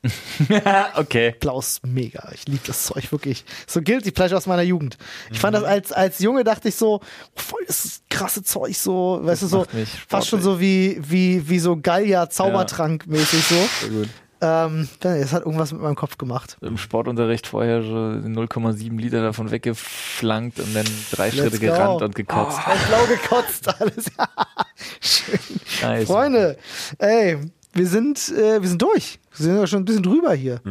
[0.95, 1.35] okay.
[1.39, 2.31] Blau ist mega.
[2.33, 3.45] Ich liebe das Zeug wirklich.
[3.67, 4.97] So guilty pleasure aus meiner Jugend.
[5.31, 7.01] Ich fand das als, als Junge dachte ich so,
[7.35, 9.65] voll das krasse Zeug so, weißt du, so
[10.07, 13.55] fast schon so wie, wie, wie so Gallier Zaubertrank mäßig so.
[13.81, 14.09] Sehr gut.
[14.41, 16.57] Ähm, das hat irgendwas mit meinem Kopf gemacht.
[16.61, 21.65] Im Sportunterricht vorher so 0,7 Liter davon weggeflankt und dann drei Schritte go.
[21.65, 22.59] gerannt und gekotzt.
[22.65, 24.05] Oh, blau gekotzt alles.
[25.01, 25.39] Schön.
[25.81, 26.07] Nice.
[26.07, 26.57] Freunde,
[26.99, 27.37] ey,
[27.73, 29.19] wir sind, äh, wir sind durch.
[29.35, 30.61] Wir sind ja schon ein bisschen drüber hier.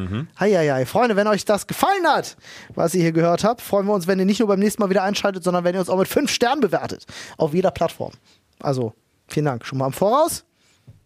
[0.40, 0.84] Heieiei.
[0.84, 2.36] Freunde, wenn euch das gefallen hat,
[2.74, 4.90] was ihr hier gehört habt, freuen wir uns, wenn ihr nicht nur beim nächsten Mal
[4.90, 7.06] wieder einschaltet, sondern wenn ihr uns auch mit fünf Sternen bewertet.
[7.36, 8.12] Auf jeder Plattform.
[8.60, 8.94] Also,
[9.28, 10.44] vielen Dank schon mal im Voraus.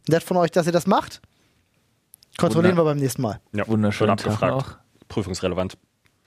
[0.09, 1.21] Nett von euch, dass ihr das macht.
[2.39, 3.41] Kontrollieren wir beim nächsten Mal.
[3.53, 4.53] Ja, Tag abgefragt.
[4.69, 4.79] noch.
[5.09, 5.77] Prüfungsrelevant.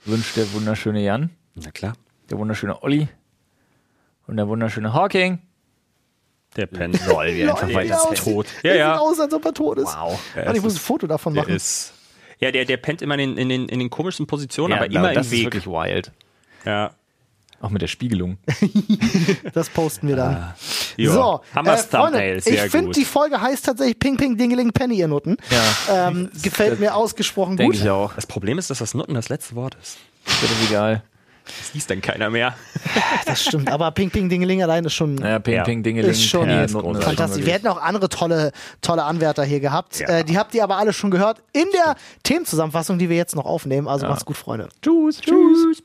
[0.04, 1.94] Wünscht der wunderschöne Jan, Na klar.
[2.30, 3.08] der wunderschöne Olli
[4.26, 5.40] und der wunderschöne Hawking.
[6.56, 7.04] Der pennt.
[7.06, 8.46] Lol, wie einfach weiter der aussieht- tot.
[8.62, 8.92] Der Ja, ja.
[8.94, 9.86] sieht aus, als ob er tot ist.
[9.86, 10.18] Wow.
[10.36, 11.54] Ja, Mann, ich muss ein ist- Foto davon Der machen.
[11.54, 11.92] ist.
[12.38, 15.12] Ja, der, der pennt immer in, in, den, in den komischen Positionen, aber Ja, immer
[15.12, 15.44] das im ist Weg.
[15.46, 16.12] wirklich wild.
[16.64, 16.92] Ja.
[17.66, 18.38] Auch mit der Spiegelung.
[19.52, 20.54] Das posten wir dann.
[20.96, 21.12] Jo.
[21.12, 24.70] So, haben wir äh, das Freunde, ich finde, die Folge heißt tatsächlich Ping Ping Dingeling
[24.72, 25.36] Penny, ihr Nutten.
[25.50, 27.82] Ja, Ähm, gefällt mir ausgesprochen denke gut.
[27.84, 28.14] ich auch.
[28.14, 29.96] das Problem ist, dass das Nutten das letzte Wort ist.
[30.26, 31.02] Ist das egal.
[31.44, 32.54] Das liest dann keiner mehr.
[33.24, 35.62] Das stimmt, aber Ping Ping Dingeling allein ist schon Naja, Ping, Ja.
[35.64, 37.44] Ping, Dingeling, Ist schon Penny, ist das fantastisch.
[37.46, 39.98] Wir hätten auch andere tolle, tolle Anwärter hier gehabt.
[40.00, 40.08] Ja.
[40.08, 43.46] Äh, die habt ihr aber alle schon gehört in der Themenzusammenfassung, die wir jetzt noch
[43.46, 43.86] aufnehmen.
[43.88, 44.68] Also macht's gut, Freunde.
[44.82, 45.20] Tschüss.
[45.20, 45.82] Tschüss.